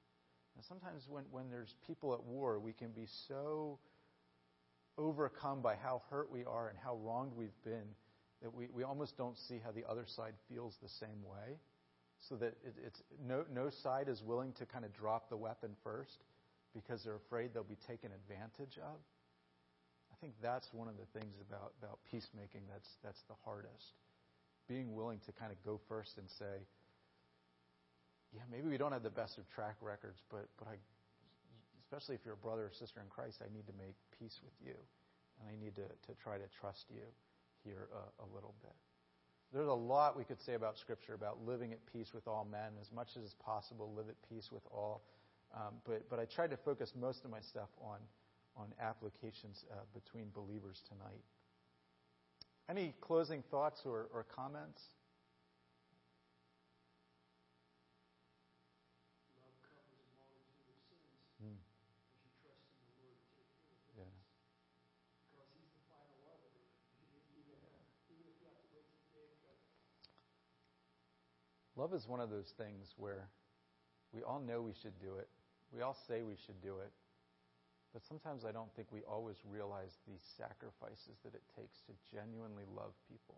And 0.56 0.64
sometimes 0.64 1.06
when, 1.08 1.24
when 1.30 1.50
there's 1.50 1.74
people 1.86 2.14
at 2.14 2.22
war, 2.22 2.58
we 2.60 2.72
can 2.72 2.90
be 2.90 3.06
so 3.28 3.78
overcome 4.96 5.60
by 5.60 5.74
how 5.74 6.02
hurt 6.10 6.30
we 6.30 6.44
are 6.44 6.68
and 6.68 6.78
how 6.78 6.96
wronged 6.96 7.32
we've 7.34 7.62
been 7.64 7.88
that 8.44 8.54
we, 8.54 8.68
we 8.76 8.84
almost 8.84 9.16
don't 9.16 9.38
see 9.48 9.58
how 9.64 9.72
the 9.72 9.88
other 9.88 10.04
side 10.06 10.34
feels 10.52 10.76
the 10.82 10.88
same 11.00 11.24
way. 11.24 11.56
So 12.28 12.36
that 12.36 12.52
it, 12.60 12.76
it's 12.84 13.02
no, 13.26 13.44
no 13.52 13.70
side 13.82 14.06
is 14.08 14.22
willing 14.22 14.52
to 14.60 14.66
kind 14.66 14.84
of 14.84 14.92
drop 14.92 15.28
the 15.30 15.36
weapon 15.36 15.70
first 15.82 16.22
because 16.76 17.02
they're 17.02 17.16
afraid 17.16 17.52
they'll 17.52 17.64
be 17.64 17.80
taken 17.88 18.10
advantage 18.12 18.76
of. 18.78 19.00
I 20.12 20.16
think 20.20 20.34
that's 20.42 20.68
one 20.72 20.88
of 20.88 20.94
the 21.00 21.08
things 21.18 21.34
about, 21.48 21.72
about 21.80 21.98
peacemaking 22.10 22.68
that's, 22.68 22.88
that's 23.02 23.20
the 23.28 23.34
hardest. 23.44 23.96
Being 24.68 24.94
willing 24.94 25.20
to 25.24 25.32
kind 25.32 25.50
of 25.50 25.58
go 25.64 25.80
first 25.88 26.18
and 26.18 26.28
say, 26.38 26.68
yeah, 28.36 28.44
maybe 28.52 28.68
we 28.68 28.76
don't 28.76 28.92
have 28.92 29.02
the 29.02 29.12
best 29.12 29.38
of 29.38 29.48
track 29.48 29.76
records, 29.80 30.20
but, 30.30 30.48
but 30.58 30.68
I, 30.68 30.76
especially 31.80 32.14
if 32.14 32.20
you're 32.24 32.34
a 32.36 32.44
brother 32.44 32.68
or 32.68 32.72
sister 32.76 33.00
in 33.00 33.08
Christ, 33.08 33.40
I 33.40 33.48
need 33.54 33.66
to 33.68 33.76
make 33.80 33.96
peace 34.18 34.36
with 34.44 34.54
you. 34.60 34.76
And 35.40 35.48
I 35.48 35.56
need 35.56 35.76
to, 35.76 35.88
to 35.88 36.12
try 36.22 36.36
to 36.36 36.48
trust 36.60 36.84
you 36.92 37.04
here 37.64 37.88
a, 37.92 38.22
a 38.22 38.26
little 38.34 38.54
bit. 38.62 38.74
There's 39.52 39.68
a 39.68 39.72
lot 39.72 40.16
we 40.16 40.24
could 40.24 40.40
say 40.40 40.54
about 40.54 40.78
Scripture 40.78 41.14
about 41.14 41.38
living 41.46 41.72
at 41.72 41.78
peace 41.92 42.12
with 42.14 42.26
all 42.26 42.46
men. 42.50 42.72
As 42.80 42.90
much 42.92 43.16
as 43.16 43.34
possible, 43.34 43.92
live 43.96 44.08
at 44.08 44.16
peace 44.28 44.50
with 44.52 44.62
all. 44.70 45.02
Um, 45.54 45.74
but, 45.84 46.08
but 46.10 46.18
I 46.18 46.24
tried 46.24 46.50
to 46.50 46.56
focus 46.56 46.92
most 46.98 47.24
of 47.24 47.30
my 47.30 47.40
stuff 47.40 47.68
on 47.80 47.98
on 48.56 48.70
applications 48.80 49.64
uh, 49.70 49.82
between 49.92 50.30
believers 50.34 50.82
tonight. 50.88 51.22
Any 52.70 52.94
closing 53.00 53.42
thoughts 53.50 53.82
or, 53.84 54.06
or 54.14 54.24
comments? 54.30 54.80
Love 59.36 59.58
covers 59.66 59.98
a 60.00 60.06
multitude 60.14 60.70
of 60.70 60.78
sins. 60.86 61.18
Hmm. 61.42 61.58
As 62.14 62.22
you 62.22 62.30
trust 62.40 62.62
in 62.70 62.78
the 62.78 62.94
Lord 63.02 63.18
to 63.20 63.28
take 63.34 63.50
care 63.58 63.74
of 63.74 63.82
things. 63.90 64.06
Yeah. 64.06 64.14
Because 65.34 65.50
He's 65.58 65.74
the 65.74 65.82
final 65.90 66.14
arbiter. 66.30 66.70
Even, 67.02 67.20
even 67.36 67.58
if 68.22 68.38
you 68.38 68.46
have 68.48 68.62
to 68.64 68.70
wait 68.70 68.86
till 68.86 69.02
the 69.02 69.10
day 69.18 69.26
of 69.28 69.36
judgment. 69.42 69.82
Love 71.84 71.92
is 71.92 72.08
one 72.08 72.24
of 72.24 72.32
those 72.32 72.48
things 72.56 72.96
where 72.96 73.28
we 74.16 74.24
all 74.24 74.40
know 74.40 74.64
we 74.64 74.72
should 74.72 74.96
do 75.04 75.20
it. 75.20 75.28
We 75.68 75.84
all 75.84 75.92
say 76.08 76.24
we 76.24 76.40
should 76.48 76.56
do 76.64 76.80
it. 76.80 76.88
But 77.92 78.00
sometimes 78.08 78.48
I 78.48 78.56
don't 78.56 78.72
think 78.72 78.88
we 78.88 79.04
always 79.04 79.36
realize 79.44 79.92
the 80.08 80.16
sacrifices 80.40 81.20
that 81.28 81.36
it 81.36 81.44
takes 81.52 81.84
to 81.84 81.92
genuinely 82.08 82.64
love 82.72 82.96
people. 83.04 83.36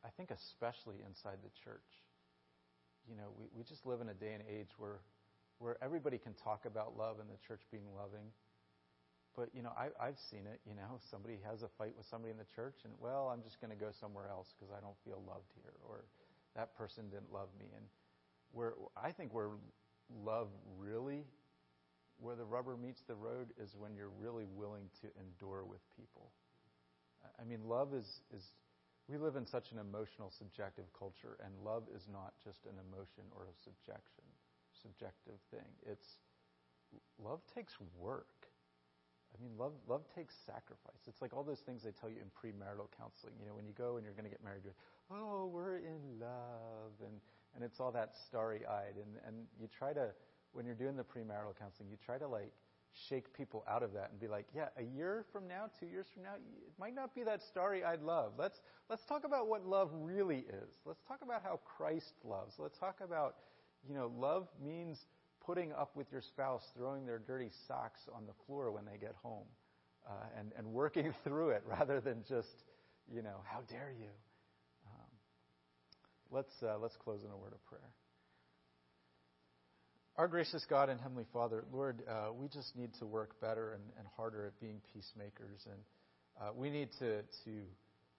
I 0.00 0.08
think 0.16 0.32
especially 0.32 0.96
inside 1.04 1.44
the 1.44 1.52
church. 1.60 1.84
You 3.04 3.20
know, 3.20 3.28
we, 3.36 3.52
we 3.52 3.60
just 3.60 3.84
live 3.84 4.00
in 4.00 4.08
a 4.08 4.16
day 4.16 4.32
and 4.32 4.40
age 4.48 4.72
where 4.80 5.04
where 5.60 5.76
everybody 5.84 6.16
can 6.16 6.32
talk 6.32 6.64
about 6.64 6.96
love 6.96 7.20
and 7.20 7.28
the 7.28 7.36
church 7.44 7.60
being 7.68 7.92
loving. 7.92 8.32
But, 9.36 9.52
you 9.52 9.60
know, 9.60 9.76
I, 9.76 9.92
I've 10.00 10.16
seen 10.32 10.48
it. 10.48 10.64
You 10.64 10.72
know, 10.72 10.96
somebody 11.12 11.44
has 11.44 11.60
a 11.60 11.68
fight 11.76 11.92
with 11.92 12.08
somebody 12.08 12.32
in 12.32 12.40
the 12.40 12.48
church, 12.56 12.88
and, 12.88 12.96
well, 12.96 13.28
I'm 13.28 13.44
just 13.44 13.60
going 13.60 13.68
to 13.68 13.76
go 13.76 13.92
somewhere 13.92 14.32
else 14.32 14.48
because 14.56 14.72
I 14.72 14.80
don't 14.80 14.96
feel 15.04 15.20
loved 15.28 15.52
here, 15.60 15.76
or 15.84 16.08
that 16.56 16.76
person 16.76 17.04
didn't 17.10 17.32
love 17.32 17.48
me. 17.58 17.66
And 17.76 17.84
where 18.52 18.74
I 18.96 19.12
think 19.12 19.32
where 19.32 19.50
love 20.24 20.48
really 20.78 21.24
where 22.18 22.36
the 22.36 22.44
rubber 22.44 22.76
meets 22.76 23.02
the 23.02 23.14
road 23.14 23.52
is 23.60 23.76
when 23.76 23.94
you're 23.94 24.12
really 24.18 24.44
willing 24.56 24.88
to 25.02 25.08
endure 25.20 25.64
with 25.64 25.80
people. 25.96 26.30
I 27.38 27.44
mean, 27.44 27.60
love 27.68 27.92
is, 27.92 28.20
is 28.34 28.52
we 29.08 29.18
live 29.18 29.36
in 29.36 29.46
such 29.46 29.72
an 29.72 29.78
emotional, 29.78 30.30
subjective 30.30 30.86
culture, 30.98 31.36
and 31.44 31.52
love 31.64 31.84
is 31.94 32.08
not 32.10 32.32
just 32.42 32.64
an 32.64 32.76
emotion 32.88 33.24
or 33.34 33.44
a 33.44 33.56
subjection, 33.62 34.24
subjective 34.72 35.38
thing. 35.50 35.68
It's 35.84 36.18
love 37.22 37.40
takes 37.54 37.74
work. 37.98 38.48
I 39.36 39.42
mean, 39.42 39.52
love 39.58 39.72
love 39.86 40.02
takes 40.14 40.34
sacrifice. 40.46 41.04
It's 41.06 41.20
like 41.20 41.34
all 41.34 41.42
those 41.44 41.60
things 41.60 41.82
they 41.82 41.92
tell 41.92 42.08
you 42.08 42.16
in 42.22 42.28
premarital 42.32 42.88
counseling. 42.96 43.34
You 43.38 43.46
know, 43.46 43.54
when 43.54 43.66
you 43.66 43.72
go 43.76 43.96
and 43.96 44.04
you're 44.04 44.14
going 44.14 44.24
to 44.24 44.30
get 44.30 44.42
married, 44.42 44.62
you're, 44.64 44.72
like, 45.10 45.20
oh, 45.20 45.46
we're 45.52 45.78
in 45.78 46.18
love, 46.20 46.96
and 47.04 47.20
and 47.54 47.62
it's 47.64 47.80
all 47.80 47.92
that 47.92 48.14
starry-eyed, 48.26 48.96
and 48.96 49.20
and 49.26 49.46
you 49.60 49.68
try 49.68 49.92
to 49.92 50.10
when 50.52 50.64
you're 50.64 50.74
doing 50.74 50.96
the 50.96 51.04
premarital 51.04 51.58
counseling, 51.58 51.90
you 51.90 51.98
try 52.04 52.16
to 52.18 52.26
like 52.26 52.52
shake 53.08 53.32
people 53.34 53.62
out 53.68 53.82
of 53.82 53.92
that 53.92 54.10
and 54.10 54.18
be 54.18 54.26
like, 54.26 54.46
yeah, 54.54 54.68
a 54.78 54.82
year 54.82 55.24
from 55.32 55.46
now, 55.46 55.66
two 55.78 55.86
years 55.86 56.06
from 56.14 56.22
now, 56.22 56.34
it 56.34 56.72
might 56.78 56.94
not 56.94 57.14
be 57.14 57.22
that 57.22 57.42
starry-eyed 57.42 58.02
love. 58.02 58.32
Let's 58.38 58.60
let's 58.88 59.04
talk 59.04 59.24
about 59.24 59.48
what 59.48 59.66
love 59.66 59.90
really 59.92 60.46
is. 60.48 60.78
Let's 60.84 61.02
talk 61.06 61.20
about 61.22 61.42
how 61.42 61.60
Christ 61.76 62.14
loves. 62.24 62.54
Let's 62.58 62.78
talk 62.78 63.00
about, 63.04 63.36
you 63.86 63.94
know, 63.94 64.10
love 64.18 64.48
means 64.64 65.06
putting 65.46 65.72
up 65.72 65.94
with 65.96 66.10
your 66.10 66.20
spouse, 66.20 66.62
throwing 66.76 67.06
their 67.06 67.20
dirty 67.20 67.50
socks 67.68 68.00
on 68.14 68.26
the 68.26 68.32
floor 68.46 68.70
when 68.72 68.84
they 68.84 68.98
get 68.98 69.14
home, 69.22 69.46
uh, 70.08 70.38
and 70.38 70.52
and 70.58 70.66
working 70.66 71.14
through 71.24 71.50
it 71.50 71.62
rather 71.66 72.00
than 72.00 72.24
just, 72.28 72.64
you 73.12 73.22
know, 73.22 73.36
how 73.44 73.60
dare 73.70 73.92
you. 73.98 74.10
Um, 74.86 75.10
let's 76.30 76.52
uh, 76.62 76.78
let's 76.78 76.96
close 76.96 77.22
in 77.22 77.30
a 77.30 77.36
word 77.36 77.52
of 77.52 77.64
prayer. 77.66 77.90
Our 80.16 80.28
gracious 80.28 80.64
God 80.70 80.88
and 80.88 80.98
Heavenly 80.98 81.26
Father, 81.30 81.64
Lord, 81.70 82.02
uh, 82.08 82.32
we 82.32 82.48
just 82.48 82.74
need 82.74 82.94
to 83.00 83.06
work 83.06 83.38
better 83.38 83.74
and, 83.74 83.82
and 83.98 84.08
harder 84.16 84.46
at 84.46 84.58
being 84.58 84.80
peacemakers. 84.94 85.60
And 85.66 85.80
uh, 86.40 86.52
we 86.56 86.70
need 86.70 86.88
to, 87.00 87.20
to 87.44 87.52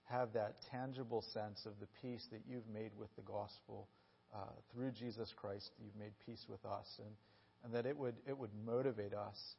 have 0.04 0.32
that 0.34 0.58
tangible 0.70 1.24
sense 1.34 1.66
of 1.66 1.74
the 1.80 1.88
peace 2.00 2.24
that 2.32 2.42
you've 2.48 2.68
made 2.72 2.92
with 3.00 3.10
the 3.16 3.24
gospel 3.24 3.88
uh, 4.34 4.40
through 4.74 4.92
Jesus 4.92 5.34
Christ. 5.36 5.72
You've 5.84 5.96
made 5.96 6.14
peace 6.26 6.46
with 6.50 6.64
us. 6.66 6.88
And, 7.00 7.16
and 7.64 7.74
that 7.74 7.86
it 7.86 7.98
would, 7.98 8.16
it 8.28 8.38
would 8.38 8.52
motivate 8.66 9.14
us 9.14 9.56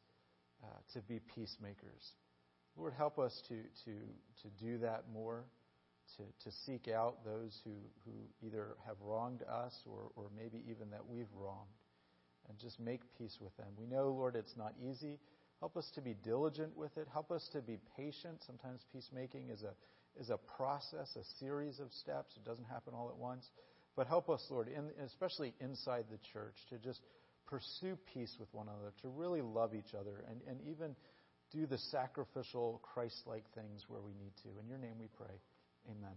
uh, 0.63 0.67
to 0.93 1.01
be 1.01 1.19
peacemakers. 1.35 2.13
Lord, 2.77 2.93
help 2.97 3.19
us 3.19 3.41
to, 3.49 3.55
to, 3.85 3.91
to 3.91 4.63
do 4.63 4.77
that 4.79 5.03
more, 5.11 5.43
to, 6.17 6.23
to 6.49 6.55
seek 6.65 6.87
out 6.87 7.25
those 7.25 7.59
who, 7.63 7.71
who 8.05 8.47
either 8.47 8.75
have 8.85 8.95
wronged 9.01 9.43
us 9.43 9.73
or, 9.85 10.11
or 10.15 10.29
maybe 10.35 10.63
even 10.69 10.89
that 10.91 11.05
we've 11.07 11.31
wronged 11.35 11.69
and 12.47 12.57
just 12.57 12.79
make 12.79 13.01
peace 13.17 13.37
with 13.39 13.55
them. 13.57 13.67
We 13.77 13.85
know, 13.85 14.09
Lord, 14.09 14.35
it's 14.35 14.55
not 14.57 14.73
easy. 14.81 15.19
Help 15.59 15.77
us 15.77 15.91
to 15.95 16.01
be 16.01 16.15
diligent 16.23 16.75
with 16.75 16.97
it. 16.97 17.07
Help 17.11 17.31
us 17.31 17.47
to 17.53 17.61
be 17.61 17.77
patient. 17.97 18.41
Sometimes 18.45 18.81
peacemaking 18.91 19.49
is 19.49 19.63
a, 19.63 19.73
is 20.19 20.29
a 20.29 20.37
process, 20.37 21.15
a 21.15 21.23
series 21.39 21.79
of 21.79 21.91
steps. 21.91 22.33
It 22.37 22.45
doesn't 22.45 22.65
happen 22.65 22.93
all 22.95 23.09
at 23.09 23.17
once. 23.17 23.49
But 23.99 24.07
help 24.07 24.29
us, 24.29 24.41
Lord, 24.49 24.69
in, 24.69 24.91
especially 25.05 25.53
inside 25.59 26.05
the 26.09 26.19
church, 26.31 26.55
to 26.69 26.77
just 26.77 27.01
pursue 27.45 27.97
peace 28.13 28.33
with 28.39 28.47
one 28.53 28.67
another, 28.69 28.93
to 29.01 29.09
really 29.09 29.41
love 29.41 29.75
each 29.75 29.93
other, 29.93 30.23
and, 30.29 30.39
and 30.47 30.57
even 30.65 30.95
do 31.51 31.65
the 31.65 31.77
sacrificial, 31.91 32.79
Christ 32.81 33.23
like 33.27 33.43
things 33.53 33.83
where 33.89 33.99
we 33.99 34.13
need 34.13 34.31
to. 34.43 34.57
In 34.63 34.69
your 34.69 34.77
name 34.77 34.95
we 35.01 35.07
pray. 35.17 35.35
Amen. 35.91 36.15